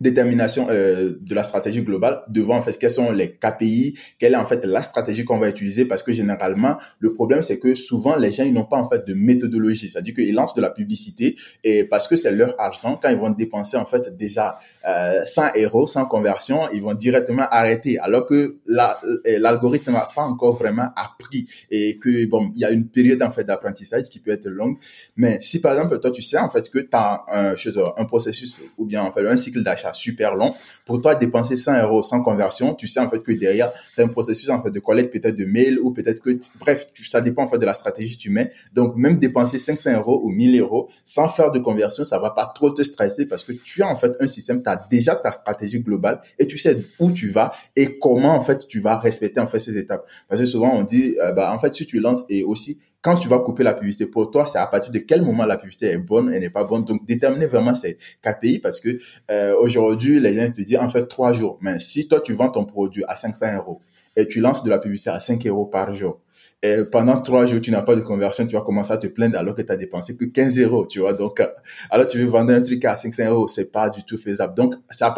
détermination 0.05 0.67
euh, 0.69 1.15
de 1.21 1.35
la 1.35 1.43
stratégie 1.43 1.83
globale, 1.83 2.23
devant 2.29 2.57
en 2.57 2.63
fait 2.63 2.79
quels 2.79 2.91
sont 2.91 3.11
les 3.11 3.33
KPI, 3.33 3.99
quelle 4.19 4.35
est 4.35 4.37
en 4.37 4.47
fait 4.47 4.65
la 4.65 4.83
stratégie 4.83 5.25
qu'on 5.25 5.39
va 5.39 5.49
utiliser 5.49 5.87
parce 5.87 6.03
que 6.03 6.13
généralement 6.13 6.77
le 7.01 7.15
problème 7.15 7.43
c'est 7.43 7.59
que 7.59 7.75
souvent 7.75 8.15
les 8.15 8.31
gens 8.31 8.45
ils 8.45 8.53
n'ont 8.53 8.67
pas 8.67 8.77
en 8.77 8.89
fait 8.89 9.07
de 9.07 9.15
méthodologie, 9.15 9.91
c'est-à-dire 9.91 10.15
qu'ils 10.15 10.35
lancent 10.35 10.55
de 10.55 10.61
la 10.61 10.71
publicité 10.71 11.37
et 11.65 11.85
parce 11.85 12.07
que 12.07 12.17
c'est 12.17 12.33
leur 12.33 12.55
argent 12.61 12.99
quand 13.01 13.09
ils 13.09 13.17
vont 13.17 13.31
dépenser 13.31 13.77
en 13.79 13.87
fait 13.87 14.17
déjà 14.17 14.59
euh, 14.87 15.25
100 15.25 15.53
euros 15.57 15.87
sans 15.87 16.05
conversion, 16.05 16.69
ils 16.73 16.83
vont 16.83 16.95
directement 16.95 17.47
arrêter. 17.51 17.99
Alors 17.99 18.27
que 18.27 18.59
euh, 18.69 19.39
l'algorithme 19.39 19.93
n'a 19.93 20.09
pas 20.15 20.23
encore 20.23 20.55
vraiment 20.57 20.91
appris 20.97 21.47
et 21.71 21.99
que 21.99 22.27
bon 22.27 22.53
il 22.55 22.61
y 22.61 22.65
a 22.67 22.71
une 22.71 22.87
période 22.89 23.23
en 23.23 23.31
fait 23.31 23.45
d'apprentissage 23.45 24.05
qui 24.11 24.19
peut 24.19 24.33
être 24.33 24.49
longue, 24.49 24.77
mais 25.17 25.39
si 25.41 25.63
par 25.63 25.73
exemple 25.73 25.99
toi 25.99 26.11
tu 26.11 26.21
sais 26.21 26.39
en 26.39 26.51
fait 26.51 26.69
que 26.69 26.81
tu 26.81 26.89
as 26.93 27.25
un, 27.29 27.55
un 27.97 28.05
processus 28.05 28.61
ou 28.77 28.85
bien 28.85 29.03
en 29.03 29.11
fait 29.11 29.27
un 29.27 29.39
cycle 29.39 29.63
d'achat 29.63 29.94
super 29.95 30.35
long. 30.35 30.55
Pour 30.85 31.01
toi, 31.01 31.15
dépenser 31.15 31.57
100 31.57 31.83
euros 31.83 32.03
sans 32.03 32.23
conversion, 32.23 32.75
tu 32.75 32.87
sais 32.87 33.01
en 33.01 33.09
fait 33.09 33.21
que 33.21 33.33
derrière, 33.33 33.73
tu 33.95 34.03
as 34.03 34.05
un 34.05 34.09
processus 34.09 34.49
en 34.51 34.63
fait 34.63 34.71
de 34.71 34.81
collecte 34.81 35.13
peut-être 35.13 35.37
de 35.37 35.45
mails 35.45 35.79
ou 35.79 35.93
peut-être 35.93 36.21
que, 36.21 36.39
bref, 36.59 36.89
ça 36.95 37.21
dépend 37.21 37.45
en 37.45 37.49
fait 37.49 37.59
de 37.59 37.67
la 37.67 37.75
stratégie 37.75 38.17
que 38.17 38.23
tu 38.23 38.31
mets. 38.31 38.53
Donc, 38.73 38.97
même 38.97 39.19
dépenser 39.19 39.59
500 39.59 39.93
euros 39.95 40.21
ou 40.23 40.31
1000 40.31 40.61
euros 40.61 40.89
sans 41.05 41.29
faire 41.29 41.51
de 41.51 41.59
conversion, 41.59 42.05
ça 42.05 42.19
va 42.19 42.31
pas 42.31 42.51
trop 42.55 42.71
te 42.71 42.83
stresser 42.83 43.27
parce 43.27 43.45
que 43.45 43.53
tu 43.53 43.83
as 43.83 43.89
en 43.89 43.97
fait 43.97 44.13
un 44.21 44.29
système, 44.29 44.63
tu 44.63 44.69
as 44.69 44.77
déjà 44.91 45.17
ta 45.17 45.33
stratégie 45.33 45.81
globale 45.81 46.21
et 46.39 46.47
tu 46.47 46.59
sais 46.59 46.77
où 46.99 47.13
tu 47.13 47.31
vas 47.31 47.53
et 47.77 47.99
comment 47.99 48.35
en 48.35 48.43
fait 48.43 48.67
tu 48.67 48.81
vas 48.81 48.99
respecter 48.99 49.41
en 49.41 49.47
fait 49.47 49.61
ces 49.61 49.77
étapes. 49.77 50.07
Parce 50.29 50.41
que 50.41 50.47
souvent 50.47 50.71
on 50.73 50.83
dit, 50.83 51.17
euh, 51.23 51.33
bah 51.33 51.53
en 51.55 51.59
fait 51.59 51.75
si 51.75 51.87
tu 51.87 52.01
lances 52.01 52.25
et 52.29 52.45
aussi 52.45 52.79
quand 53.05 53.17
tu 53.17 53.29
vas 53.29 53.39
couper 53.39 53.63
la 53.65 53.75
publicité, 53.75 54.07
pour 54.07 54.31
toi, 54.31 54.47
c'est 54.47 54.59
à 54.59 54.67
partir 54.67 54.91
de 54.91 54.99
quel 54.99 55.21
moment 55.21 55.45
la 55.45 55.59
publicité 55.59 55.91
est 55.91 55.99
bonne 55.99 56.33
et 56.33 56.41
n'est 56.41 56.49
pas 56.49 56.65
bonne? 56.65 56.87
Donc, 56.87 57.05
déterminer 57.05 57.45
vraiment 57.45 57.75
ces 57.75 57.99
KPI 58.23 58.61
parce 58.61 58.81
que 58.81 58.97
euh, 59.31 59.55
aujourd'hui, 59.61 60.19
les 60.21 60.33
gens 60.33 60.51
te 60.51 60.63
disent 60.63 60.79
en 60.79 60.89
fait 60.89 61.07
trois 61.07 61.35
jours. 61.35 61.59
Mais 61.61 61.79
si 61.81 62.09
toi, 62.09 62.23
tu 62.23 62.33
vends 62.33 62.49
ton 62.49 62.65
produit 62.65 63.05
à 63.07 63.15
500 63.15 63.57
euros 63.57 63.83
et 64.17 64.27
tu 64.27 64.41
lances 64.41 64.65
de 64.65 64.71
la 64.71 64.79
publicité 64.79 65.11
à 65.11 65.21
5 65.21 65.47
euros 65.47 65.67
par 65.67 65.93
jour, 65.95 66.19
et 66.63 66.79
pendant 66.91 67.21
trois 67.21 67.45
jours, 67.47 67.61
tu 67.61 67.71
n'as 67.71 67.83
pas 67.83 67.95
de 67.95 68.01
conversion, 68.01 68.47
tu 68.47 68.55
vas 68.55 68.63
commencer 68.63 68.95
à 68.95 68.97
te 68.97 69.07
plaindre 69.07 69.39
alors 69.39 69.55
que 69.55 69.61
tu 69.61 69.71
as 69.71 69.77
dépensé 69.77 70.17
que 70.17 70.25
15 70.25 70.59
euros, 70.61 70.87
tu 70.87 71.01
vois. 71.01 71.13
Donc, 71.13 71.41
euh, 71.41 71.47
alors 71.91 72.09
tu 72.09 72.17
veux 72.17 72.25
vendre 72.25 72.55
un 72.55 72.63
truc 72.63 72.83
à 72.87 72.97
500 72.97 73.29
euros, 73.29 73.49
c'est 73.49 73.71
pas 73.71 73.91
du 73.91 74.03
tout 74.03 74.17
faisable. 74.17 74.55
Donc, 74.55 74.77
ça 74.89 75.15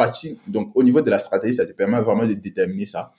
donc 0.49 0.72
au 0.74 0.82
niveau 0.82 1.03
de 1.03 1.09
la 1.09 1.20
stratégie, 1.20 1.55
ça 1.55 1.64
te 1.64 1.72
permet 1.72 2.01
vraiment 2.01 2.26
de 2.26 2.32
déterminer 2.32 2.87
ça. 2.87 3.12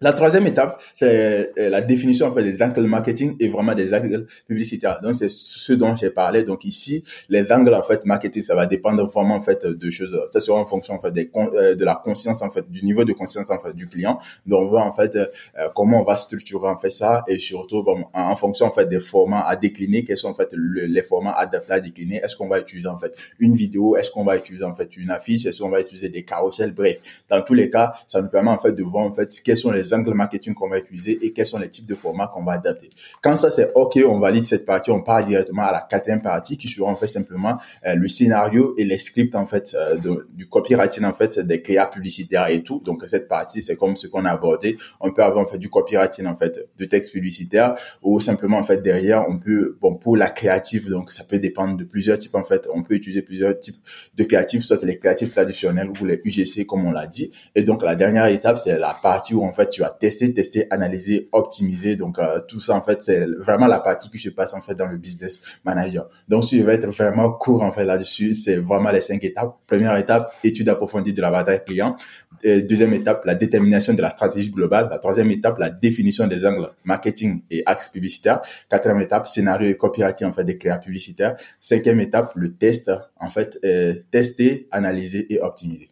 La 0.00 0.12
troisième 0.12 0.46
étape, 0.46 0.80
c'est 0.94 1.52
euh, 1.58 1.70
la 1.70 1.80
définition 1.80 2.28
en 2.28 2.32
fait 2.32 2.44
des 2.44 2.62
angles 2.62 2.86
marketing 2.86 3.34
et 3.40 3.48
vraiment 3.48 3.74
des 3.74 3.92
angles 3.92 4.28
publicitaires. 4.46 5.00
Donc 5.02 5.16
c'est 5.16 5.28
ce 5.28 5.72
dont 5.72 5.96
j'ai 5.96 6.10
parlé. 6.10 6.44
Donc 6.44 6.64
ici, 6.64 7.02
les 7.28 7.50
angles 7.50 7.74
en 7.74 7.82
fait 7.82 8.04
marketing, 8.04 8.42
ça 8.42 8.54
va 8.54 8.66
dépendre 8.66 9.04
vraiment 9.08 9.34
en 9.34 9.40
fait 9.40 9.66
de 9.66 9.90
choses. 9.90 10.16
Ça 10.30 10.38
sera 10.38 10.60
en 10.60 10.66
fonction 10.66 10.94
en 10.94 11.00
fait 11.00 11.28
euh, 11.36 11.74
de 11.74 11.84
la 11.84 11.96
conscience 11.96 12.42
en 12.42 12.50
fait 12.50 12.70
du 12.70 12.84
niveau 12.84 13.04
de 13.04 13.12
conscience 13.12 13.50
en 13.50 13.58
fait 13.58 13.74
du 13.74 13.88
client. 13.88 14.20
Donc 14.46 14.62
on 14.62 14.68
voit 14.68 14.84
en 14.84 14.92
fait 14.92 15.16
euh, 15.16 15.26
comment 15.74 16.00
on 16.00 16.04
va 16.04 16.14
structurer 16.14 16.68
en 16.68 16.78
fait 16.78 16.90
ça 16.90 17.24
et 17.26 17.40
surtout 17.40 17.84
en, 18.14 18.36
fonction 18.36 18.66
en 18.66 18.72
fait 18.72 18.88
des 18.88 19.00
formats 19.00 19.42
à 19.44 19.56
décliner. 19.56 20.04
Quels 20.04 20.18
sont 20.18 20.28
en 20.28 20.34
fait 20.34 20.54
les 20.54 21.02
formats 21.02 21.32
adaptés 21.32 21.72
à 21.72 21.80
décliner 21.80 22.20
Est-ce 22.22 22.36
qu'on 22.36 22.48
va 22.48 22.60
utiliser 22.60 22.88
en 22.88 22.98
fait 22.98 23.16
une 23.40 23.56
vidéo 23.56 23.96
Est-ce 23.96 24.12
qu'on 24.12 24.22
va 24.22 24.36
utiliser 24.36 24.64
en 24.64 24.74
fait 24.74 24.96
une 24.96 25.10
affiche 25.10 25.44
Est-ce 25.44 25.60
qu'on 25.60 25.70
va 25.70 25.80
utiliser 25.80 26.08
des 26.08 26.22
carousels 26.22 26.72
Bref, 26.72 27.00
dans 27.28 27.42
tous 27.42 27.54
les 27.54 27.68
cas, 27.68 27.94
ça 28.06 28.22
nous 28.22 28.28
permet 28.28 28.50
en 28.50 28.60
fait 28.60 28.70
de 28.70 28.82
voir 28.84 29.04
en 29.04 29.12
fait 29.12 29.28
quels 29.42 29.58
sont 29.58 29.72
les 29.72 29.87
angles 29.92 30.14
marketing 30.14 30.54
qu'on 30.54 30.68
va 30.68 30.78
utiliser 30.78 31.18
et 31.22 31.32
quels 31.32 31.46
sont 31.46 31.58
les 31.58 31.68
types 31.68 31.86
de 31.86 31.94
formats 31.94 32.28
qu'on 32.32 32.44
va 32.44 32.52
adapter. 32.52 32.88
Quand 33.22 33.36
ça 33.36 33.50
c'est 33.50 33.72
OK, 33.74 33.98
on 34.06 34.18
valide 34.18 34.44
cette 34.44 34.64
partie, 34.64 34.90
on 34.90 35.02
part 35.02 35.24
directement 35.24 35.62
à 35.62 35.72
la 35.72 35.80
quatrième 35.80 36.22
partie 36.22 36.56
qui 36.56 36.68
sera 36.68 36.90
en 36.90 36.96
fait 36.96 37.06
simplement 37.06 37.58
euh, 37.86 37.94
le 37.94 38.08
scénario 38.08 38.74
et 38.76 38.84
les 38.84 38.98
scripts 38.98 39.34
en 39.34 39.46
fait 39.46 39.74
euh, 39.74 39.96
du 40.30 40.48
copywriting 40.48 41.04
en 41.04 41.14
fait 41.14 41.38
des 41.38 41.62
créas 41.62 41.86
publicitaires 41.86 42.48
et 42.48 42.62
tout. 42.62 42.80
Donc 42.84 43.04
cette 43.06 43.28
partie 43.28 43.62
c'est 43.62 43.76
comme 43.76 43.96
ce 43.96 44.06
qu'on 44.06 44.24
a 44.24 44.30
abordé. 44.30 44.76
On 45.00 45.12
peut 45.12 45.22
avoir 45.22 45.44
en 45.44 45.46
fait 45.46 45.58
du 45.58 45.68
copywriting 45.68 46.26
en 46.26 46.36
fait 46.36 46.68
de 46.76 46.84
texte 46.84 47.12
publicitaire 47.12 47.74
ou 48.02 48.20
simplement 48.20 48.58
en 48.58 48.64
fait 48.64 48.82
derrière 48.82 49.24
on 49.28 49.38
peut 49.38 49.76
bon 49.80 49.94
pour 49.94 50.16
la 50.16 50.30
créative 50.30 50.88
donc 50.88 51.12
ça 51.12 51.24
peut 51.24 51.38
dépendre 51.38 51.76
de 51.76 51.84
plusieurs 51.84 52.18
types 52.18 52.34
en 52.34 52.44
fait. 52.44 52.68
On 52.72 52.82
peut 52.82 52.94
utiliser 52.94 53.22
plusieurs 53.22 53.58
types 53.58 53.76
de 54.16 54.24
créatifs, 54.24 54.64
soit 54.64 54.82
les 54.82 54.98
créatifs 54.98 55.30
traditionnels 55.30 55.90
ou 56.00 56.04
les 56.04 56.20
UGC 56.24 56.66
comme 56.66 56.86
on 56.86 56.92
l'a 56.92 57.06
dit. 57.06 57.30
Et 57.54 57.62
donc 57.62 57.82
la 57.82 57.94
dernière 57.94 58.26
étape 58.26 58.58
c'est 58.58 58.78
la 58.78 58.94
partie 59.00 59.34
où 59.34 59.44
en 59.44 59.52
fait 59.52 59.70
tu 59.78 59.84
as 59.84 59.90
tester, 59.90 60.34
tester, 60.34 60.66
analyser, 60.70 61.28
optimiser. 61.30 61.94
Donc 61.94 62.18
euh, 62.18 62.40
tout 62.48 62.60
ça 62.60 62.74
en 62.74 62.82
fait 62.82 63.00
c'est 63.02 63.26
vraiment 63.38 63.68
la 63.68 63.78
partie 63.78 64.10
qui 64.10 64.18
se 64.18 64.30
passe 64.30 64.54
en 64.54 64.60
fait 64.60 64.74
dans 64.74 64.90
le 64.90 64.98
business 64.98 65.40
manager. 65.64 66.08
Donc 66.28 66.44
si 66.44 66.58
je 66.58 66.64
vais 66.64 66.74
être 66.74 66.88
vraiment 66.88 67.30
court 67.32 67.62
en 67.62 67.70
fait 67.70 67.84
là-dessus, 67.84 68.34
c'est 68.34 68.56
vraiment 68.56 68.90
les 68.90 69.00
cinq 69.00 69.22
étapes. 69.22 69.56
Première 69.66 69.96
étape, 69.96 70.32
étude 70.42 70.68
approfondie 70.68 71.12
de 71.12 71.22
la 71.22 71.30
bataille 71.30 71.64
client. 71.64 71.96
Deuxième 72.42 72.92
étape, 72.92 73.24
la 73.24 73.34
détermination 73.34 73.94
de 73.94 74.02
la 74.02 74.10
stratégie 74.10 74.50
globale. 74.50 74.88
La 74.90 74.98
troisième 74.98 75.30
étape, 75.30 75.58
la 75.58 75.70
définition 75.70 76.26
des 76.26 76.46
angles 76.46 76.68
marketing 76.84 77.42
et 77.50 77.62
axes 77.66 77.88
publicitaires. 77.88 78.42
Quatrième 78.68 79.00
étape, 79.00 79.26
scénario 79.26 79.68
et 79.68 79.76
copywriting 79.76 80.26
en 80.26 80.32
fait 80.32 80.44
des 80.44 80.56
créas 80.56 80.78
publicitaires. 80.78 81.36
Cinquième 81.60 82.00
étape, 82.00 82.32
le 82.34 82.54
test 82.54 82.90
en 83.16 83.30
fait, 83.30 83.58
euh, 83.64 83.94
tester, 84.10 84.68
analyser 84.70 85.32
et 85.32 85.40
optimiser. 85.40 85.90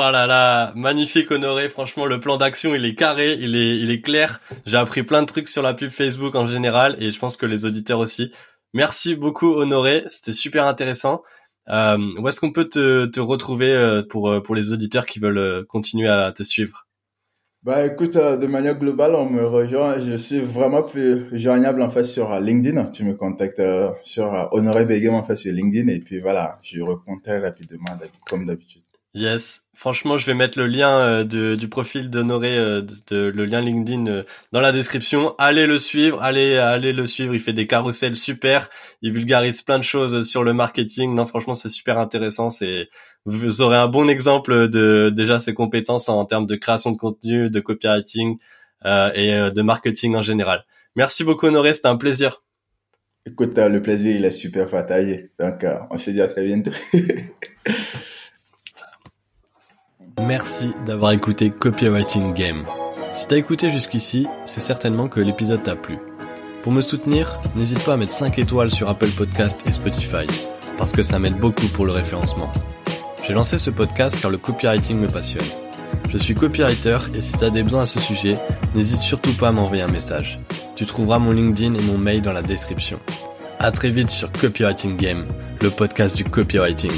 Oh 0.00 0.12
là 0.12 0.28
là, 0.28 0.72
magnifique 0.76 1.28
Honoré, 1.32 1.68
franchement 1.68 2.06
le 2.06 2.20
plan 2.20 2.36
d'action 2.36 2.72
il 2.72 2.84
est 2.84 2.94
carré, 2.94 3.32
il 3.32 3.56
est, 3.56 3.78
il 3.78 3.90
est 3.90 4.00
clair. 4.00 4.40
J'ai 4.64 4.76
appris 4.76 5.02
plein 5.02 5.22
de 5.22 5.26
trucs 5.26 5.48
sur 5.48 5.60
la 5.60 5.74
pub 5.74 5.90
Facebook 5.90 6.36
en 6.36 6.46
général 6.46 6.94
et 7.00 7.10
je 7.10 7.18
pense 7.18 7.36
que 7.36 7.46
les 7.46 7.64
auditeurs 7.64 7.98
aussi. 7.98 8.30
Merci 8.74 9.16
beaucoup 9.16 9.52
Honoré, 9.54 10.04
c'était 10.08 10.32
super 10.32 10.66
intéressant. 10.66 11.24
Euh, 11.68 11.96
où 12.16 12.28
est-ce 12.28 12.40
qu'on 12.40 12.52
peut 12.52 12.68
te, 12.68 13.06
te 13.06 13.18
retrouver 13.18 13.72
euh, 13.72 14.04
pour, 14.08 14.30
euh, 14.30 14.40
pour 14.40 14.54
les 14.54 14.70
auditeurs 14.70 15.04
qui 15.04 15.18
veulent 15.18 15.36
euh, 15.36 15.64
continuer 15.64 16.08
à 16.08 16.30
te 16.30 16.44
suivre? 16.44 16.86
Bah 17.64 17.84
écoute, 17.84 18.14
de 18.14 18.46
manière 18.46 18.78
globale, 18.78 19.16
on 19.16 19.28
me 19.28 19.44
rejoint. 19.44 20.00
Je 20.00 20.16
suis 20.16 20.40
vraiment 20.40 20.84
plus 20.84 21.26
joignable 21.36 21.82
en 21.82 21.90
fait 21.90 22.04
sur 22.04 22.38
LinkedIn. 22.38 22.84
Tu 22.90 23.02
me 23.02 23.14
contactes 23.14 23.60
sur 24.04 24.48
Honoré 24.52 24.84
Begum 24.84 25.14
en 25.14 25.24
fait 25.24 25.34
sur 25.34 25.52
LinkedIn 25.52 25.88
et 25.88 25.98
puis 25.98 26.20
voilà, 26.20 26.60
je 26.62 26.80
réponds 26.80 27.18
très 27.18 27.40
rapidement 27.40 27.98
comme 28.30 28.46
d'habitude. 28.46 28.82
Yes, 29.14 29.62
franchement, 29.74 30.18
je 30.18 30.26
vais 30.26 30.34
mettre 30.34 30.58
le 30.58 30.66
lien 30.66 30.98
euh, 30.98 31.24
de, 31.24 31.54
du 31.54 31.68
profil 31.68 32.10
d'Honoré, 32.10 32.58
euh, 32.58 32.82
de, 33.10 33.32
le 33.34 33.46
lien 33.46 33.62
LinkedIn 33.62 34.06
euh, 34.06 34.22
dans 34.52 34.60
la 34.60 34.70
description. 34.70 35.34
Allez 35.38 35.66
le 35.66 35.78
suivre, 35.78 36.22
allez, 36.22 36.56
allez 36.56 36.92
le 36.92 37.06
suivre. 37.06 37.34
Il 37.34 37.40
fait 37.40 37.54
des 37.54 37.66
carousels 37.66 38.16
super, 38.16 38.68
il 39.00 39.12
vulgarise 39.12 39.62
plein 39.62 39.78
de 39.78 39.84
choses 39.84 40.28
sur 40.28 40.44
le 40.44 40.52
marketing. 40.52 41.14
Non, 41.14 41.24
franchement, 41.24 41.54
c'est 41.54 41.70
super 41.70 41.98
intéressant. 41.98 42.50
C'est, 42.50 42.90
vous 43.24 43.62
aurez 43.62 43.78
un 43.78 43.88
bon 43.88 44.08
exemple 44.10 44.68
de 44.68 45.10
déjà 45.14 45.40
ses 45.40 45.54
compétences 45.54 46.10
en 46.10 46.26
termes 46.26 46.46
de 46.46 46.56
création 46.56 46.92
de 46.92 46.98
contenu, 46.98 47.50
de 47.50 47.60
copywriting 47.60 48.38
et 48.84 49.32
de 49.54 49.62
marketing 49.62 50.14
en 50.16 50.22
général. 50.22 50.64
Merci 50.96 51.24
beaucoup 51.24 51.46
Honoré, 51.46 51.74
c'était 51.74 51.88
un 51.88 51.96
plaisir. 51.96 52.42
Écoute, 53.26 53.58
le 53.58 53.82
plaisir 53.82 54.14
il 54.16 54.24
est 54.24 54.30
super 54.30 54.70
partagé. 54.70 55.32
Donc, 55.38 55.66
on 55.90 55.98
se 55.98 56.10
dit 56.10 56.20
à 56.20 56.28
très 56.28 56.44
bientôt. 56.44 56.70
Merci 60.20 60.72
d'avoir 60.84 61.12
écouté 61.12 61.50
Copywriting 61.50 62.34
Game. 62.34 62.64
Si 63.12 63.28
t'as 63.28 63.36
écouté 63.36 63.70
jusqu'ici, 63.70 64.26
c'est 64.44 64.60
certainement 64.60 65.08
que 65.08 65.20
l'épisode 65.20 65.62
t'a 65.62 65.76
plu. 65.76 65.98
Pour 66.62 66.72
me 66.72 66.80
soutenir, 66.80 67.40
n'hésite 67.54 67.84
pas 67.84 67.94
à 67.94 67.96
mettre 67.96 68.12
5 68.12 68.38
étoiles 68.38 68.70
sur 68.70 68.88
Apple 68.88 69.10
Podcast 69.10 69.62
et 69.66 69.72
Spotify, 69.72 70.26
parce 70.76 70.92
que 70.92 71.02
ça 71.02 71.18
m'aide 71.18 71.38
beaucoup 71.38 71.68
pour 71.68 71.86
le 71.86 71.92
référencement. 71.92 72.50
J'ai 73.26 73.32
lancé 73.32 73.58
ce 73.58 73.70
podcast 73.70 74.20
car 74.20 74.30
le 74.30 74.38
copywriting 74.38 74.98
me 74.98 75.06
passionne. 75.06 75.46
Je 76.10 76.18
suis 76.18 76.34
copywriter 76.34 76.98
et 77.14 77.20
si 77.20 77.32
t'as 77.34 77.50
des 77.50 77.62
besoins 77.62 77.82
à 77.82 77.86
ce 77.86 78.00
sujet, 78.00 78.38
n'hésite 78.74 79.02
surtout 79.02 79.32
pas 79.34 79.48
à 79.48 79.52
m'envoyer 79.52 79.82
un 79.82 79.88
message. 79.88 80.40
Tu 80.74 80.84
trouveras 80.84 81.20
mon 81.20 81.32
LinkedIn 81.32 81.74
et 81.74 81.82
mon 81.82 81.96
mail 81.96 82.22
dans 82.22 82.32
la 82.32 82.42
description. 82.42 82.98
À 83.60 83.70
très 83.70 83.90
vite 83.90 84.10
sur 84.10 84.32
Copywriting 84.32 84.96
Game, 84.96 85.26
le 85.62 85.70
podcast 85.70 86.16
du 86.16 86.24
copywriting. 86.24 86.92